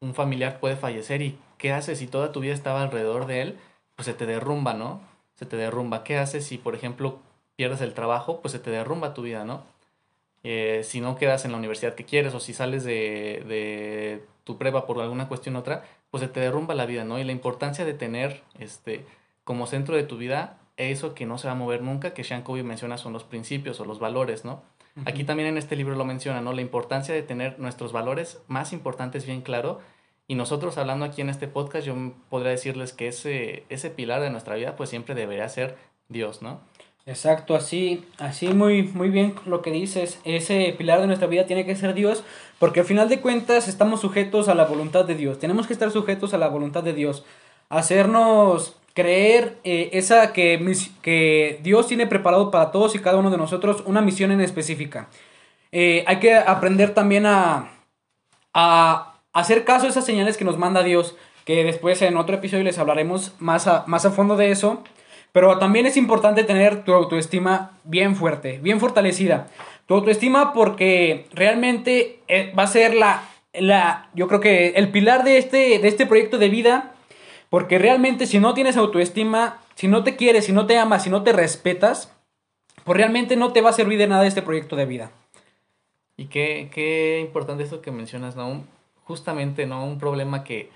un 0.00 0.12
familiar 0.12 0.58
puede 0.58 0.74
fallecer 0.74 1.22
y 1.22 1.38
¿qué 1.58 1.72
haces 1.72 2.00
si 2.00 2.08
toda 2.08 2.32
tu 2.32 2.40
vida 2.40 2.54
estaba 2.54 2.82
alrededor 2.82 3.26
de 3.26 3.40
él? 3.40 3.58
Pues 3.94 4.06
se 4.06 4.14
te 4.14 4.26
derrumba, 4.26 4.74
¿no? 4.74 5.00
Se 5.36 5.46
te 5.46 5.56
derrumba. 5.56 6.02
¿Qué 6.02 6.18
haces 6.18 6.44
si, 6.44 6.58
por 6.58 6.74
ejemplo, 6.74 7.20
pierdes 7.54 7.80
el 7.80 7.94
trabajo? 7.94 8.40
Pues 8.40 8.50
se 8.50 8.58
te 8.58 8.72
derrumba 8.72 9.14
tu 9.14 9.22
vida, 9.22 9.44
¿no? 9.44 9.62
Eh, 10.42 10.80
si 10.82 11.00
no 11.00 11.14
quedas 11.14 11.44
en 11.44 11.52
la 11.52 11.58
universidad 11.58 11.94
que 11.94 12.04
quieres 12.04 12.34
o 12.34 12.40
si 12.40 12.52
sales 12.52 12.82
de, 12.82 13.44
de 13.46 14.26
tu 14.42 14.58
prepa 14.58 14.86
por 14.86 15.00
alguna 15.00 15.28
cuestión 15.28 15.54
u 15.54 15.60
otra, 15.60 15.84
pues 16.10 16.20
se 16.20 16.28
te 16.28 16.40
derrumba 16.40 16.74
la 16.74 16.86
vida, 16.86 17.04
¿no? 17.04 17.20
Y 17.20 17.22
la 17.22 17.30
importancia 17.30 17.84
de 17.84 17.94
tener 17.94 18.42
este, 18.58 19.06
como 19.44 19.68
centro 19.68 19.94
de 19.94 20.02
tu 20.02 20.16
vida 20.16 20.58
eso 20.76 21.14
que 21.14 21.26
no 21.26 21.38
se 21.38 21.48
va 21.48 21.52
a 21.52 21.56
mover 21.56 21.82
nunca, 21.82 22.14
que 22.14 22.24
Sean 22.24 22.42
Covey 22.42 22.62
menciona 22.62 22.98
son 22.98 23.12
los 23.12 23.24
principios 23.24 23.80
o 23.80 23.84
los 23.84 23.98
valores, 23.98 24.44
¿no? 24.44 24.62
Aquí 25.04 25.24
también 25.24 25.50
en 25.50 25.58
este 25.58 25.76
libro 25.76 25.94
lo 25.94 26.06
menciona, 26.06 26.40
¿no? 26.40 26.54
La 26.54 26.62
importancia 26.62 27.14
de 27.14 27.22
tener 27.22 27.58
nuestros 27.58 27.92
valores 27.92 28.40
más 28.48 28.72
importantes 28.72 29.26
bien 29.26 29.42
claro. 29.42 29.80
Y 30.26 30.36
nosotros 30.36 30.78
hablando 30.78 31.04
aquí 31.04 31.20
en 31.20 31.28
este 31.28 31.48
podcast, 31.48 31.86
yo 31.86 31.94
podría 32.30 32.52
decirles 32.52 32.94
que 32.94 33.08
ese, 33.08 33.64
ese 33.68 33.90
pilar 33.90 34.22
de 34.22 34.30
nuestra 34.30 34.54
vida, 34.54 34.74
pues 34.74 34.88
siempre 34.88 35.14
debería 35.14 35.48
ser 35.50 35.76
Dios, 36.08 36.40
¿no? 36.40 36.60
Exacto, 37.04 37.54
así, 37.54 38.04
así 38.18 38.48
muy, 38.48 38.82
muy 38.82 39.10
bien 39.10 39.34
lo 39.44 39.62
que 39.62 39.70
dices. 39.70 40.18
Ese 40.24 40.74
pilar 40.76 41.00
de 41.00 41.06
nuestra 41.06 41.28
vida 41.28 41.46
tiene 41.46 41.66
que 41.66 41.76
ser 41.76 41.94
Dios, 41.94 42.24
porque 42.58 42.80
al 42.80 42.86
final 42.86 43.08
de 43.08 43.20
cuentas 43.20 43.68
estamos 43.68 44.00
sujetos 44.00 44.48
a 44.48 44.54
la 44.54 44.64
voluntad 44.64 45.04
de 45.04 45.14
Dios. 45.14 45.38
Tenemos 45.38 45.66
que 45.66 45.74
estar 45.74 45.90
sujetos 45.90 46.34
a 46.34 46.38
la 46.38 46.48
voluntad 46.48 46.82
de 46.82 46.94
Dios. 46.94 47.24
Hacernos 47.68 48.76
creer 48.96 49.58
eh, 49.62 49.90
esa 49.92 50.32
que, 50.32 50.58
que 51.02 51.60
Dios 51.62 51.86
tiene 51.86 52.06
preparado 52.06 52.50
para 52.50 52.72
todos 52.72 52.94
y 52.94 52.98
cada 52.98 53.18
uno 53.18 53.30
de 53.30 53.36
nosotros 53.36 53.82
una 53.84 54.00
misión 54.00 54.32
en 54.32 54.40
específica. 54.40 55.08
Eh, 55.70 56.02
hay 56.06 56.18
que 56.18 56.34
aprender 56.34 56.94
también 56.94 57.26
a, 57.26 57.72
a 58.54 59.20
hacer 59.34 59.64
caso 59.64 59.84
a 59.84 59.90
esas 59.90 60.06
señales 60.06 60.38
que 60.38 60.46
nos 60.46 60.56
manda 60.56 60.82
Dios, 60.82 61.14
que 61.44 61.62
después 61.62 62.00
en 62.00 62.16
otro 62.16 62.36
episodio 62.36 62.64
les 62.64 62.78
hablaremos 62.78 63.34
más 63.38 63.66
a, 63.66 63.84
más 63.86 64.06
a 64.06 64.10
fondo 64.12 64.34
de 64.34 64.50
eso. 64.50 64.82
Pero 65.32 65.58
también 65.58 65.84
es 65.84 65.98
importante 65.98 66.44
tener 66.44 66.82
tu 66.82 66.94
autoestima 66.94 67.72
bien 67.84 68.16
fuerte, 68.16 68.60
bien 68.62 68.80
fortalecida. 68.80 69.48
Tu 69.84 69.92
autoestima 69.92 70.54
porque 70.54 71.26
realmente 71.34 72.20
eh, 72.28 72.54
va 72.58 72.62
a 72.62 72.66
ser 72.66 72.94
la, 72.94 73.24
la, 73.52 74.08
yo 74.14 74.26
creo 74.26 74.40
que 74.40 74.68
el 74.68 74.90
pilar 74.90 75.22
de 75.22 75.36
este, 75.36 75.78
de 75.78 75.88
este 75.88 76.06
proyecto 76.06 76.38
de 76.38 76.48
vida. 76.48 76.94
Porque 77.50 77.78
realmente 77.78 78.26
si 78.26 78.38
no 78.38 78.54
tienes 78.54 78.76
autoestima, 78.76 79.60
si 79.74 79.88
no 79.88 80.04
te 80.04 80.16
quieres, 80.16 80.46
si 80.46 80.52
no 80.52 80.66
te 80.66 80.78
amas, 80.78 81.04
si 81.04 81.10
no 81.10 81.22
te 81.22 81.32
respetas, 81.32 82.12
pues 82.84 82.96
realmente 82.96 83.36
no 83.36 83.52
te 83.52 83.60
va 83.60 83.70
a 83.70 83.74
servir 83.74 83.98
de 83.98 84.06
nada 84.06 84.26
este 84.26 84.42
proyecto 84.42 84.76
de 84.76 84.86
vida. 84.86 85.10
Y 86.16 86.26
qué, 86.26 86.70
qué 86.72 87.20
importante 87.20 87.62
esto 87.62 87.82
que 87.82 87.90
mencionas, 87.90 88.36
¿no? 88.36 88.64
Justamente, 89.04 89.66
¿no? 89.66 89.84
Un 89.84 89.98
problema 89.98 90.44
que, 90.44 90.70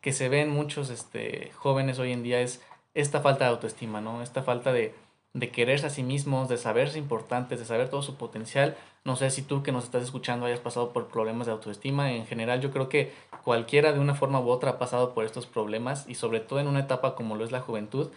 que 0.00 0.12
se 0.12 0.28
ve 0.28 0.40
en 0.40 0.50
muchos 0.50 0.90
este, 0.90 1.50
jóvenes 1.54 1.98
hoy 1.98 2.12
en 2.12 2.22
día 2.22 2.40
es 2.40 2.62
esta 2.94 3.20
falta 3.20 3.44
de 3.44 3.50
autoestima, 3.50 4.00
¿no? 4.00 4.22
Esta 4.22 4.42
falta 4.42 4.72
de, 4.72 4.94
de 5.36 5.50
quererse 5.50 5.86
a 5.86 5.90
sí 5.90 6.02
mismos, 6.02 6.48
de 6.48 6.56
saberse 6.56 6.98
importantes, 6.98 7.58
de 7.58 7.66
saber 7.66 7.90
todo 7.90 8.00
su 8.00 8.16
potencial. 8.16 8.74
No 9.04 9.16
sé 9.16 9.30
si 9.30 9.42
tú 9.42 9.62
que 9.62 9.70
nos 9.70 9.84
estás 9.84 10.02
escuchando 10.02 10.46
hayas 10.46 10.60
pasado 10.60 10.94
por 10.94 11.08
problemas 11.08 11.46
de 11.46 11.52
autoestima. 11.52 12.10
En 12.12 12.26
general, 12.26 12.62
yo 12.62 12.70
creo 12.70 12.88
que 12.88 13.12
cualquiera 13.44 13.92
de 13.92 14.00
una 14.00 14.14
forma 14.14 14.40
u 14.40 14.48
otra 14.48 14.70
ha 14.70 14.78
pasado 14.78 15.12
por 15.12 15.26
estos 15.26 15.44
problemas 15.44 16.06
y 16.08 16.14
sobre 16.14 16.40
todo 16.40 16.58
en 16.60 16.68
una 16.68 16.80
etapa 16.80 17.14
como 17.14 17.36
lo 17.36 17.44
es 17.44 17.52
la 17.52 17.60
juventud. 17.60 18.08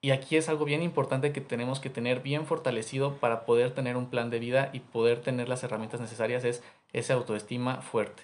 Y 0.00 0.12
aquí 0.12 0.38
es 0.38 0.48
algo 0.48 0.64
bien 0.64 0.82
importante 0.82 1.30
que 1.30 1.42
tenemos 1.42 1.78
que 1.78 1.90
tener 1.90 2.20
bien 2.20 2.46
fortalecido 2.46 3.16
para 3.16 3.44
poder 3.44 3.72
tener 3.74 3.98
un 3.98 4.08
plan 4.08 4.30
de 4.30 4.38
vida 4.38 4.70
y 4.72 4.80
poder 4.80 5.20
tener 5.20 5.46
las 5.46 5.62
herramientas 5.62 6.00
necesarias, 6.00 6.42
es 6.44 6.62
esa 6.94 7.12
autoestima 7.12 7.82
fuerte. 7.82 8.22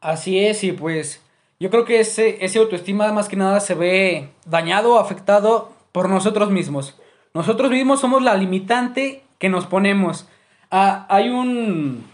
Así 0.00 0.38
es, 0.38 0.62
y 0.62 0.70
pues 0.70 1.20
yo 1.58 1.68
creo 1.68 1.84
que 1.84 1.98
ese, 1.98 2.44
ese 2.44 2.60
autoestima 2.60 3.12
más 3.12 3.28
que 3.28 3.34
nada 3.34 3.58
se 3.58 3.74
ve 3.74 4.28
dañado, 4.46 5.00
afectado 5.00 5.72
por 5.90 6.08
nosotros 6.08 6.48
mismos. 6.52 6.94
Nosotros 7.34 7.70
mismos 7.70 8.00
somos 8.00 8.22
la 8.22 8.34
limitante 8.34 9.22
que 9.38 9.48
nos 9.48 9.66
ponemos. 9.66 10.28
Ah, 10.70 11.06
hay 11.08 11.28
un, 11.28 12.04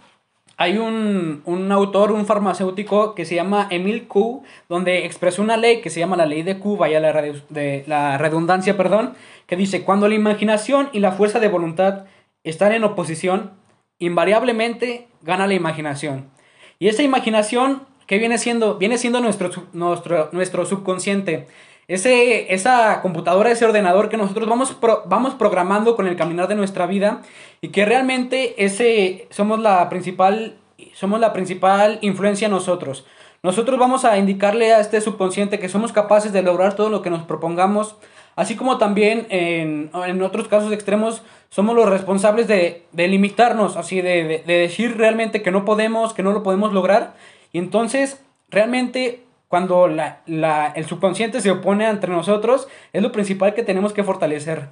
hay 0.57 0.79
un, 0.79 1.43
un 1.45 1.73
autor, 1.73 2.13
un 2.13 2.25
farmacéutico 2.25 3.15
que 3.15 3.25
se 3.25 3.35
llama 3.35 3.67
Emil 3.71 4.07
Q, 4.07 4.43
donde 4.69 5.05
expresó 5.05 5.43
una 5.43 5.57
ley 5.57 5.81
que 5.83 5.91
se 5.91 6.01
llama 6.01 6.17
la 6.17 6.27
ley 6.27 6.43
de 6.43 6.59
Q, 6.59 6.77
vaya 6.77 7.01
la, 7.01 7.13
de, 7.13 7.85
la 7.87 8.17
redundancia, 8.17 8.77
perdón, 8.77 9.15
que 9.47 9.57
dice, 9.57 9.85
cuando 9.85 10.09
la 10.09 10.15
imaginación 10.15 10.89
y 10.93 11.01
la 11.01 11.13
fuerza 11.13 11.41
de 11.41 11.49
voluntad 11.49 12.05
están 12.45 12.73
en 12.73 12.85
oposición, 12.85 13.53
invariablemente 13.99 15.09
gana 15.23 15.47
la 15.47 15.55
imaginación. 15.55 16.31
Y 16.79 16.89
esa 16.89 17.03
imaginación, 17.03 17.83
¿qué 18.07 18.19
viene 18.19 18.39
siendo? 18.39 18.77
Viene 18.77 18.99
siendo 18.99 19.21
nuestro, 19.21 19.51
nuestro, 19.73 20.31
nuestro 20.33 20.65
subconsciente. 20.67 21.47
Ese, 21.89 22.53
esa 22.53 23.01
computadora, 23.01 23.53
ese 23.53 23.65
ordenador 23.65 24.09
que 24.09 24.17
nosotros 24.17 24.49
vamos, 24.49 24.77
vamos 25.07 25.35
programando 25.35 25.95
con 25.95 26.09
el 26.09 26.17
caminar 26.17 26.49
de 26.49 26.57
nuestra 26.57 26.87
vida 26.87 27.23
y 27.61 27.69
que 27.69 27.85
realmente 27.85 28.65
ese, 28.65 29.29
somos, 29.31 29.61
la 29.61 29.89
principal, 29.89 30.57
somos 30.95 31.21
la 31.21 31.33
principal 31.33 31.99
influencia 32.03 32.49
nosotros. 32.49 33.07
nosotros 33.45 33.79
vamos 33.79 34.05
a 34.05 34.19
indicarle 34.19 34.75
a 34.75 34.81
este 34.81 35.01
subconsciente 35.01 35.61
que 35.61 35.69
somos 35.69 35.93
capaces 35.93 36.33
de 36.33 36.43
lograr 36.43 36.75
todo 36.75 36.91
lo 36.91 37.03
que 37.03 37.11
nos 37.11 37.23
propongamos, 37.23 37.95
así 38.35 38.57
como 38.57 38.79
también 38.79 39.29
en, 39.31 39.91
en 39.95 40.23
otros 40.23 40.49
casos 40.49 40.73
extremos 40.73 41.23
somos 41.51 41.77
los 41.77 41.89
responsables 41.89 42.49
de, 42.49 42.85
de 42.91 43.07
limitarnos, 43.07 43.77
así 43.77 44.01
de, 44.01 44.43
de 44.45 44.59
decir 44.59 44.97
realmente 44.97 45.41
que 45.41 45.53
no 45.53 45.65
podemos, 45.65 46.15
que 46.15 46.25
no 46.25 46.33
lo 46.33 46.43
podemos 46.43 46.73
lograr. 46.73 47.15
Y 47.53 47.59
entonces, 47.59 48.21
realmente 48.51 49.26
cuando 49.49 49.89
la, 49.89 50.23
la, 50.27 50.73
el 50.75 50.87
subconsciente 50.87 51.41
se 51.41 51.51
opone 51.51 51.89
entre 51.89 52.13
nosotros, 52.13 52.69
es 52.93 53.03
lo 53.03 53.13
principal 53.13 53.55
que 53.55 53.63
tenemos 53.63 53.93
que 53.93 54.05
fortalecer. 54.05 54.69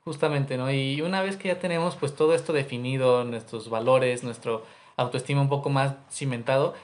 Justamente, 0.00 0.56
¿no? 0.56 0.70
Y 0.70 1.02
una 1.02 1.22
vez 1.22 1.36
que 1.36 1.48
ya 1.48 1.58
tenemos 1.58 1.96
pues 1.96 2.14
todo 2.14 2.34
esto 2.34 2.52
definido, 2.52 3.24
nuestros 3.24 3.68
valores, 3.70 4.24
nuestro 4.24 4.64
autoestima 4.96 5.40
un 5.40 5.48
poco 5.48 5.70
más 5.70 5.94
cimentado, 6.10 6.74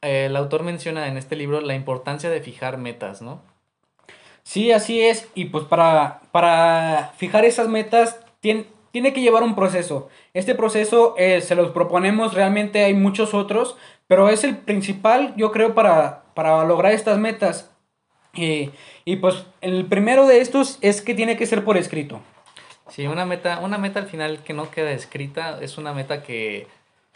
el 0.00 0.36
autor 0.36 0.62
menciona 0.64 1.06
en 1.06 1.16
este 1.16 1.36
libro 1.36 1.60
la 1.60 1.74
importancia 1.74 2.28
de 2.28 2.40
fijar 2.40 2.76
metas, 2.78 3.22
¿no? 3.22 3.40
Sí, 4.42 4.72
así 4.72 5.00
es. 5.00 5.28
Y 5.34 5.46
pues 5.46 5.64
para, 5.64 6.22
para 6.32 7.12
fijar 7.16 7.44
esas 7.44 7.68
metas 7.68 8.18
tiene, 8.40 8.66
tiene 8.90 9.12
que 9.12 9.20
llevar 9.20 9.44
un 9.44 9.54
proceso. 9.54 10.08
Este 10.34 10.54
proceso 10.54 11.14
eh, 11.18 11.40
se 11.40 11.54
los 11.54 11.70
proponemos, 11.70 12.34
realmente 12.34 12.84
hay 12.84 12.94
muchos 12.94 13.34
otros, 13.34 13.76
pero 14.08 14.28
es 14.28 14.44
el 14.44 14.56
principal, 14.56 15.34
yo 15.36 15.52
creo, 15.52 15.74
para, 15.74 16.21
para 16.34 16.64
lograr 16.64 16.92
estas 16.92 17.18
metas. 17.18 17.70
Eh, 18.34 18.70
y 19.04 19.16
pues 19.16 19.44
el 19.60 19.84
primero 19.86 20.26
de 20.26 20.40
estos 20.40 20.78
es 20.80 21.02
que 21.02 21.14
tiene 21.14 21.36
que 21.36 21.46
ser 21.46 21.64
por 21.64 21.76
escrito. 21.76 22.20
Sí, 22.88 23.06
una 23.06 23.24
meta, 23.26 23.58
una 23.60 23.78
meta 23.78 24.00
al 24.00 24.06
final 24.06 24.42
que 24.42 24.52
no 24.52 24.70
queda 24.70 24.90
escrita 24.92 25.58
es 25.60 25.78
una 25.78 25.92
meta 25.92 26.22
que 26.22 26.66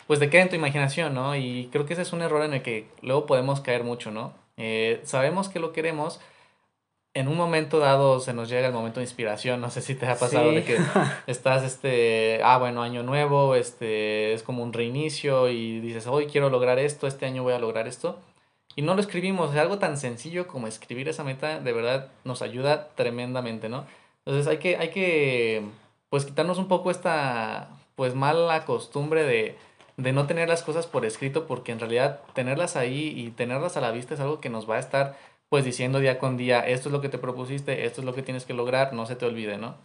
pues 0.07 0.21
te 0.21 0.31
queda 0.31 0.43
en 0.43 0.49
tu 0.51 0.57
imaginación, 0.57 1.15
¿no? 1.15 1.35
Y 1.37 1.69
creo 1.73 1.85
que 1.87 1.95
ese 1.95 2.03
es 2.03 2.13
un 2.13 2.23
error 2.23 2.45
en 2.45 2.55
el 2.55 2.63
que 2.63 2.87
luego 3.03 3.27
podemos 3.27 3.61
caer 3.61 3.83
mucho, 3.83 4.11
¿no? 4.11 4.33
Eh, 4.57 5.01
sabemos 5.05 5.49
que 5.49 5.59
lo 5.59 5.73
queremos, 5.73 6.21
en 7.13 7.29
un 7.29 7.37
momento 7.37 7.79
dado 7.79 8.21
se 8.21 8.33
nos 8.35 8.49
llega 8.49 8.69
el 8.69 8.73
momento 8.75 9.01
de 9.01 9.05
inspiración, 9.05 9.61
no 9.61 9.71
sé 9.71 9.81
si 9.83 9.95
te 9.95 10.07
ha 10.07 10.17
pasado 10.17 10.51
Sí. 10.51 10.57
de 10.57 10.65
que 10.65 10.77
estás, 11.27 11.65
este, 11.65 12.41
ah, 12.45 12.59
bueno, 12.59 12.83
año 12.83 13.03
nuevo, 13.03 13.55
este, 13.55 14.33
es 14.35 14.43
como 14.43 14.63
un 14.63 14.73
reinicio 14.73 15.49
y 15.49 15.81
dices, 15.81 16.07
hoy 16.07 16.27
quiero 16.27 16.51
lograr 16.51 16.79
esto, 16.79 17.07
este 17.07 17.27
año 17.27 17.43
voy 17.43 17.55
a 17.55 17.59
lograr 17.59 17.89
esto. 17.89 18.19
Y 18.77 18.83
no 18.83 18.95
lo 18.95 19.01
escribimos, 19.01 19.53
es 19.53 19.59
algo 19.59 19.79
tan 19.79 19.97
sencillo 19.97 20.47
como 20.47 20.67
escribir 20.67 21.09
esa 21.09 21.25
meta, 21.25 21.61
de 21.61 21.73
verdad 21.73 22.11
nos 22.25 22.43
ayuda 22.43 22.91
tremendamente, 22.95 23.71
¿no? 23.71 23.87
Entonces 24.27 24.47
hay 24.47 24.59
que, 24.59 24.77
hay 24.77 24.91
que, 24.91 25.63
pues 26.11 26.27
quitarnos 26.27 26.59
un 26.59 26.69
poco 26.69 26.91
esta, 26.91 27.71
pues 27.95 28.15
mala 28.15 28.67
costumbre 28.67 29.25
de, 29.25 29.57
de 29.97 30.13
no 30.13 30.27
tener 30.27 30.51
las 30.51 30.63
cosas 30.63 30.87
por 30.87 31.07
escrito, 31.07 31.47
porque 31.47 31.73
en 31.73 31.81
realidad 31.81 32.21
tenerlas 32.35 32.77
ahí 32.77 33.15
y 33.17 33.31
tenerlas 33.31 33.79
a 33.79 33.81
la 33.81 33.93
vista 33.93 34.13
es 34.13 34.21
algo 34.21 34.41
que 34.41 34.51
nos 34.51 34.69
va 34.69 34.77
a 34.77 34.81
estar 34.81 35.17
pues 35.49 35.65
diciendo 35.65 36.01
día 36.01 36.19
con 36.19 36.37
día, 36.37 36.61
esto 36.61 36.89
es 36.89 36.93
lo 36.93 37.01
que 37.01 37.09
te 37.09 37.19
propusiste, 37.19 37.87
esto 37.87 38.01
es 38.03 38.05
lo 38.05 38.15
que 38.15 38.23
tienes 38.23 38.45
que 38.45 38.53
lograr, 38.53 38.93
no 38.93 39.07
se 39.07 39.17
te 39.17 39.25
olvide, 39.25 39.57
¿no? 39.57 39.77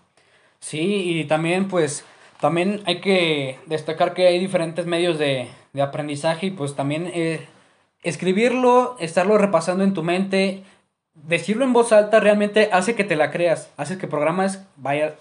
Sí, 0.59 1.19
y 1.19 1.25
también 1.25 1.67
pues 1.69 2.03
también 2.41 2.81
hay 2.85 2.99
que 2.99 3.59
destacar 3.67 4.13
que 4.13 4.27
hay 4.27 4.39
diferentes 4.39 4.85
medios 4.85 5.17
de, 5.17 5.47
de 5.73 5.81
aprendizaje 5.81 6.47
y 6.47 6.51
pues 6.51 6.75
también 6.75 7.09
eh, 7.13 7.47
escribirlo, 8.03 8.95
estarlo 8.99 9.37
repasando 9.37 9.83
en 9.83 9.93
tu 9.93 10.03
mente, 10.03 10.63
decirlo 11.13 11.65
en 11.65 11.73
voz 11.73 11.91
alta 11.91 12.19
realmente 12.19 12.69
hace 12.71 12.95
que 12.95 13.03
te 13.03 13.15
la 13.15 13.31
creas, 13.31 13.69
hace 13.77 13.97
que 13.97 14.07
programas, 14.07 14.65
vaya 14.77 15.15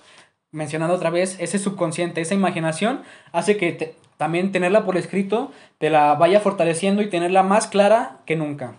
mencionando 0.53 0.95
otra 0.95 1.11
vez, 1.11 1.37
ese 1.41 1.59
subconsciente, 1.59 2.21
esa 2.21 2.35
imaginación, 2.35 3.03
hace 3.33 3.57
que 3.57 3.73
te- 3.73 3.95
también 4.17 4.53
tenerla 4.53 4.85
por 4.85 4.97
escrito 4.97 5.53
te 5.79 5.91
la 5.91 6.15
vaya 6.15 6.41
fortaleciendo 6.41 7.03
y 7.03 7.09
tenerla 7.09 7.43
más 7.43 7.67
clara 7.67 8.19
que 8.27 8.37
nunca. 8.37 8.75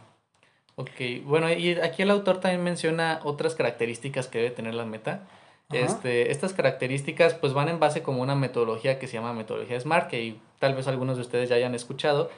Ok, 0.75 1.24
bueno, 1.25 1.51
y 1.51 1.72
aquí 1.79 2.01
el 2.01 2.12
autor 2.12 2.39
también 2.39 2.63
menciona 2.63 3.20
otras 3.24 3.55
características 3.55 4.27
que 4.27 4.39
debe 4.39 4.51
tener 4.51 4.74
la 4.74 4.86
meta. 4.86 5.22
Ajá. 5.70 5.79
Este, 5.79 6.31
estas 6.31 6.53
características 6.53 7.34
pues 7.34 7.53
van 7.53 7.70
en 7.70 7.79
base 7.79 8.01
como 8.01 8.22
una 8.22 8.36
metodología 8.36 9.00
que 9.00 9.08
se 9.08 9.13
llama 9.13 9.34
metodología 9.34 9.79
SMART, 9.79 10.10
que 10.10 10.36
tal 10.60 10.75
vez 10.75 10.88
algunos 10.88 11.15
de 11.15 11.22
ustedes 11.22 11.50
ya 11.50 11.55
hayan 11.55 11.75
escuchado, 11.75 12.29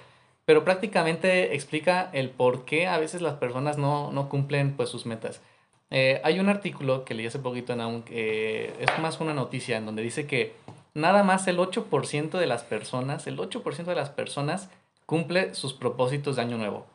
pero 0.46 0.64
prácticamente 0.64 1.56
explica 1.56 2.10
el 2.14 2.30
por 2.30 2.66
qué 2.66 2.88
a 2.88 2.98
veces 2.98 3.22
las 3.22 3.36
personas 3.36 3.78
no, 3.78 4.12
no 4.12 4.30
cumplen 4.30 4.76
pues 4.76 4.90
sus 4.90 5.06
metas. 5.06 5.42
Eh, 5.90 6.20
hay 6.24 6.40
un 6.40 6.50
artículo 6.50 7.06
que 7.06 7.14
leí 7.14 7.28
hace 7.28 7.40
poquito 7.40 7.72
en 7.74 7.82
AUN, 7.82 8.04
que 8.04 8.74
es 8.80 9.00
más 9.00 9.20
una 9.22 9.34
noticia, 9.34 9.78
en 9.78 9.86
donde 9.86 10.02
dice 10.02 10.26
que 10.26 10.56
nada 10.94 11.24
más 11.24 11.48
el 11.48 11.60
8% 11.60 12.32
de 12.32 12.48
las 12.48 12.64
personas, 12.64 13.28
el 13.28 13.38
8% 13.38 13.84
de 13.84 13.96
las 13.96 14.10
personas 14.10 14.70
cumple 15.06 15.54
sus 15.54 15.74
propósitos 15.74 16.36
de 16.36 16.42
año 16.42 16.58
nuevo. 16.58 16.88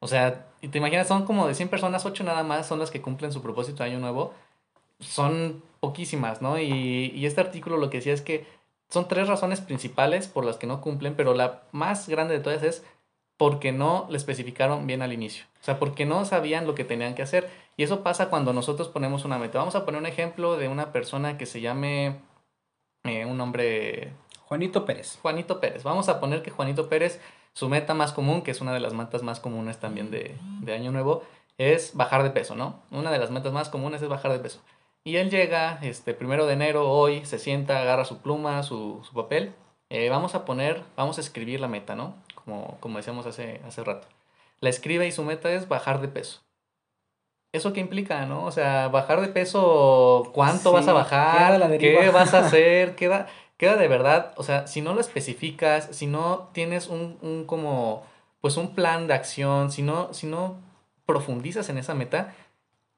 O 0.00 0.06
sea, 0.06 0.46
y 0.60 0.68
te 0.68 0.78
imaginas, 0.78 1.08
son 1.08 1.24
como 1.24 1.48
de 1.48 1.54
100 1.54 1.68
personas, 1.68 2.04
8 2.04 2.24
nada 2.24 2.42
más 2.42 2.66
son 2.66 2.78
las 2.78 2.90
que 2.90 3.00
cumplen 3.00 3.32
su 3.32 3.42
propósito 3.42 3.82
de 3.82 3.90
año 3.90 4.00
nuevo. 4.00 4.34
Son 5.00 5.62
poquísimas, 5.80 6.42
¿no? 6.42 6.58
Y, 6.58 7.12
y 7.14 7.26
este 7.26 7.40
artículo 7.40 7.78
lo 7.78 7.90
que 7.90 7.98
decía 7.98 8.12
es 8.12 8.22
que 8.22 8.46
son 8.88 9.08
tres 9.08 9.28
razones 9.28 9.60
principales 9.60 10.28
por 10.28 10.44
las 10.44 10.56
que 10.56 10.66
no 10.66 10.80
cumplen, 10.80 11.14
pero 11.14 11.34
la 11.34 11.62
más 11.72 12.08
grande 12.08 12.34
de 12.34 12.40
todas 12.40 12.62
es 12.62 12.84
porque 13.36 13.72
no 13.72 14.06
le 14.08 14.16
especificaron 14.16 14.86
bien 14.86 15.02
al 15.02 15.12
inicio. 15.12 15.44
O 15.60 15.64
sea, 15.64 15.78
porque 15.78 16.06
no 16.06 16.24
sabían 16.24 16.66
lo 16.66 16.74
que 16.74 16.84
tenían 16.84 17.14
que 17.14 17.22
hacer. 17.22 17.50
Y 17.76 17.82
eso 17.82 18.02
pasa 18.02 18.30
cuando 18.30 18.52
nosotros 18.52 18.88
ponemos 18.88 19.24
una 19.24 19.38
meta. 19.38 19.58
Vamos 19.58 19.74
a 19.74 19.84
poner 19.84 20.00
un 20.00 20.06
ejemplo 20.06 20.56
de 20.56 20.68
una 20.68 20.92
persona 20.92 21.36
que 21.36 21.44
se 21.44 21.60
llame 21.60 22.16
eh, 23.04 23.26
un 23.26 23.36
nombre 23.36 24.12
Juanito 24.46 24.84
Pérez. 24.84 25.18
Juanito 25.20 25.60
Pérez. 25.60 25.82
Vamos 25.82 26.08
a 26.08 26.20
poner 26.20 26.42
que 26.42 26.50
Juanito 26.50 26.88
Pérez, 26.88 27.20
su 27.52 27.68
meta 27.68 27.92
más 27.92 28.12
común, 28.12 28.42
que 28.42 28.52
es 28.52 28.60
una 28.60 28.72
de 28.72 28.80
las 28.80 28.94
metas 28.94 29.22
más 29.22 29.40
comunes 29.40 29.78
también 29.78 30.10
de, 30.10 30.36
de 30.60 30.74
Año 30.74 30.92
Nuevo, 30.92 31.22
es 31.58 31.94
bajar 31.94 32.22
de 32.22 32.30
peso, 32.30 32.54
¿no? 32.54 32.82
Una 32.90 33.10
de 33.10 33.18
las 33.18 33.30
metas 33.30 33.52
más 33.52 33.68
comunes 33.68 34.00
es 34.00 34.08
bajar 34.08 34.32
de 34.32 34.38
peso. 34.38 34.60
Y 35.06 35.18
él 35.18 35.30
llega, 35.30 35.78
este, 35.82 36.14
primero 36.14 36.46
de 36.46 36.54
enero, 36.54 36.90
hoy, 36.90 37.24
se 37.26 37.38
sienta, 37.38 37.80
agarra 37.80 38.04
su 38.04 38.18
pluma, 38.18 38.64
su, 38.64 39.00
su 39.04 39.12
papel. 39.14 39.54
eh, 39.88 40.08
vamos 40.10 40.34
a 40.34 40.44
poner, 40.44 40.82
vamos 40.96 41.18
a 41.18 41.20
escribir 41.20 41.60
la 41.60 41.68
meta, 41.68 41.94
¿no? 41.94 42.14
Como, 42.34 42.76
como 42.80 42.96
decíamos 42.96 43.24
hace, 43.24 43.60
hace 43.64 43.84
rato. 43.84 44.08
La 44.58 44.68
escribe 44.68 45.06
y 45.06 45.12
su 45.12 45.22
meta 45.22 45.52
es 45.52 45.68
bajar 45.68 46.00
de 46.00 46.08
peso. 46.08 46.40
¿Eso 47.52 47.72
qué 47.72 47.78
implica, 47.78 48.26
no? 48.26 48.44
O 48.46 48.50
sea, 48.50 48.88
bajar 48.88 49.20
de 49.20 49.28
peso, 49.28 50.24
¿cuánto 50.34 50.70
Sí, 50.70 50.74
vas 50.74 50.88
a 50.88 50.92
bajar? 50.92 51.60
la. 51.60 51.78
¿Qué 51.78 52.10
vas 52.10 52.34
a 52.34 52.40
hacer? 52.46 52.96
Queda, 52.96 53.28
queda 53.58 53.76
de 53.76 53.86
verdad, 53.86 54.34
o 54.36 54.42
sea, 54.42 54.66
si 54.66 54.80
no 54.82 54.92
lo 54.92 55.00
especificas, 55.00 55.88
si 55.92 56.08
no 56.08 56.50
tienes 56.52 56.88
un, 56.88 57.16
un 57.22 57.44
como, 57.46 58.02
pues 58.40 58.56
un 58.56 58.74
plan 58.74 59.06
de 59.06 59.14
acción, 59.14 59.70
si 59.70 59.82
no, 59.82 60.12
si 60.12 60.26
no 60.26 60.56
profundizas 61.06 61.68
en 61.68 61.78
esa 61.78 61.94
meta, 61.94 62.34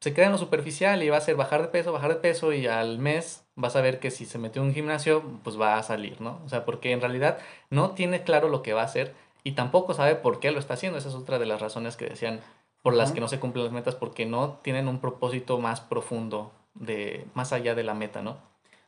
se 0.01 0.15
queda 0.15 0.27
en 0.27 0.33
lo 0.33 0.39
superficial 0.39 1.03
y 1.03 1.09
va 1.09 1.17
a 1.17 1.21
ser 1.21 1.37
bajar 1.37 1.63
de 1.63 1.69
peso, 1.69 1.93
bajar 1.93 2.11
de 2.11 2.21
peso 2.21 2.53
y 2.53 2.67
al 2.67 2.99
mes 2.99 3.45
vas 3.57 3.75
a 3.75 3.81
ver 3.81 3.99
que 3.99 4.11
si 4.11 4.27
se 4.27 4.39
metió 4.39 4.63
en 4.63 4.69
un 4.69 4.75
gimnasio, 4.75 5.23
pues 5.43 5.61
va 5.61 5.77
a 5.77 5.83
salir, 5.83 6.21
¿no? 6.21 6.41
O 6.45 6.49
sea, 6.49 6.65
porque 6.65 6.93
en 6.93 7.01
realidad 7.01 7.39
no 7.71 7.91
tiene 7.91 8.23
claro 8.23 8.49
lo 8.49 8.63
que 8.63 8.73
va 8.73 8.83
a 8.83 8.87
hacer 8.87 9.15
y 9.43 9.53
tampoco 9.53 9.95
sabe 9.95 10.15
por 10.15 10.39
qué 10.39 10.53
lo 10.53 10.61
está 10.61 10.75
haciendo. 10.75 10.99
Esa 10.99 11.09
es 11.09 11.15
otra 11.15 11.39
de 11.39 11.47
las 11.47 11.61
razones 11.61 11.97
que 11.97 12.07
decían 12.09 12.41
por 12.83 12.95
las 12.95 13.13
que 13.13 13.21
no 13.21 13.29
se 13.29 13.41
cumplen 13.41 13.65
las 13.65 13.73
metas, 13.73 13.97
porque 13.97 14.25
no 14.25 14.61
tienen 14.63 14.89
un 14.89 15.01
propósito 15.01 15.59
más 15.59 15.81
profundo, 15.81 16.53
de 16.75 17.27
más 17.35 17.53
allá 17.53 17.75
de 17.75 17.83
la 17.83 17.95
meta, 17.95 18.23
¿no? 18.23 18.37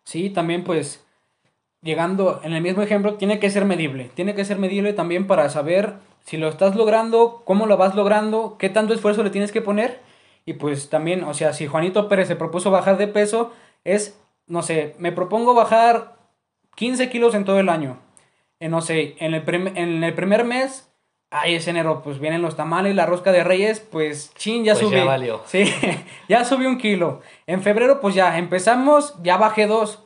Sí, 0.05 0.31
también 0.31 0.64
pues 0.64 1.05
llegando 1.83 2.40
en 2.44 2.53
el 2.53 2.62
mismo 2.62 2.83
ejemplo, 2.83 3.14
tiene 3.14 3.38
que 3.40 3.51
ser 3.51 3.64
medible. 3.64 4.11
Tiene 4.14 4.35
que 4.35 4.44
ser 4.44 4.59
medible 4.59 4.92
también 4.92 5.27
para 5.27 5.49
saber 5.49 5.94
si 6.25 6.37
lo 6.37 6.49
estás 6.49 6.77
logrando, 6.77 7.42
cómo 7.44 7.66
lo 7.66 7.77
vas 7.77 7.94
logrando, 7.94 8.57
qué 8.59 8.68
tanto 8.68 8.94
esfuerzo 8.94 9.23
le 9.23 9.31
tienes 9.31 9.53
que 9.53 9.62
poner. 9.62 10.01
Y 10.46 10.55
pues 10.55 10.88
también, 10.90 11.24
o 11.24 11.35
sea, 11.35 11.53
si 11.53 11.66
Juanito 11.66 12.09
Pérez 12.09 12.29
se 12.29 12.37
propuso 12.37 12.70
bajar 12.70 12.96
de 12.98 13.07
peso, 13.09 13.53
es, 13.85 14.18
no 14.46 14.62
sé, 14.62 14.94
me 14.98 15.12
propongo 15.12 15.55
bajar 15.55 16.16
15 16.76 17.09
kilos 17.11 17.35
en 17.35 17.44
todo 17.44 17.61
el 17.61 17.68
año. 17.68 17.98
Eh, 18.59 18.68
no 18.68 18.81
sé, 18.81 19.16
en 19.20 19.35
el, 19.35 19.44
en 19.76 20.03
el 20.05 20.14
primer 20.14 20.44
mes, 20.44 20.90
ay, 21.31 21.55
es 21.55 21.68
enero, 21.68 22.03
pues 22.03 22.18
vienen 22.18 22.42
los 22.42 22.57
tamales, 22.57 22.94
la 22.94 23.07
rosca 23.07 23.33
de 23.33 23.44
reyes, 23.44 23.81
pues 23.81 24.33
chin, 24.35 24.64
ya 24.64 24.72
Pues 24.74 24.87
subí. 24.87 24.96
ya 24.96 25.05
valió. 25.05 25.42
Sí, 25.46 25.64
ya 26.29 26.44
subí 26.44 26.66
un 26.66 26.79
kilo. 26.79 27.20
En 27.46 27.62
febrero, 27.62 28.00
pues 28.00 28.14
ya 28.14 28.37
empezamos, 28.38 29.14
ya 29.22 29.37
bajé 29.37 29.66
dos. 29.66 30.03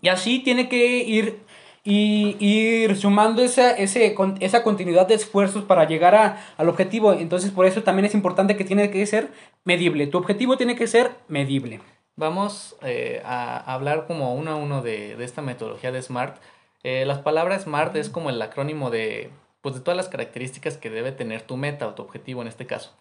Y 0.00 0.08
así 0.08 0.40
tiene 0.40 0.68
que 0.68 0.98
ir, 0.98 1.40
y, 1.84 2.36
ir 2.44 2.96
sumando 2.96 3.42
esa, 3.42 3.70
ese, 3.72 4.14
con- 4.14 4.36
esa 4.40 4.62
continuidad 4.62 5.06
de 5.08 5.14
esfuerzos 5.14 5.64
para 5.64 5.84
llegar 5.86 6.14
a- 6.14 6.44
al 6.56 6.68
objetivo. 6.68 7.12
Entonces, 7.12 7.50
por 7.50 7.66
eso 7.66 7.82
también 7.82 8.06
es 8.06 8.14
importante 8.14 8.56
que 8.56 8.64
tiene 8.64 8.90
que 8.90 9.04
ser 9.06 9.30
medible. 9.64 10.06
Tu 10.06 10.18
objetivo 10.18 10.56
tiene 10.56 10.76
que 10.76 10.86
ser 10.86 11.12
medible. 11.28 11.80
Vamos 12.16 12.76
eh, 12.82 13.22
a 13.24 13.72
hablar 13.72 14.06
como 14.06 14.34
uno 14.34 14.50
a 14.52 14.56
uno 14.56 14.82
de, 14.82 15.16
de 15.16 15.24
esta 15.24 15.42
metodología 15.42 15.92
de 15.92 16.02
SMART. 16.02 16.36
Eh, 16.82 17.04
las 17.06 17.18
palabras 17.18 17.62
SMART 17.62 17.96
es 17.96 18.10
como 18.10 18.30
el 18.30 18.42
acrónimo 18.42 18.90
de, 18.90 19.30
pues, 19.60 19.74
de 19.74 19.80
todas 19.80 19.96
las 19.96 20.08
características 20.08 20.76
que 20.76 20.90
debe 20.90 21.12
tener 21.12 21.42
tu 21.42 21.56
meta 21.56 21.86
o 21.86 21.94
tu 21.94 22.02
objetivo 22.02 22.42
en 22.42 22.48
este 22.48 22.66
caso. 22.66 22.92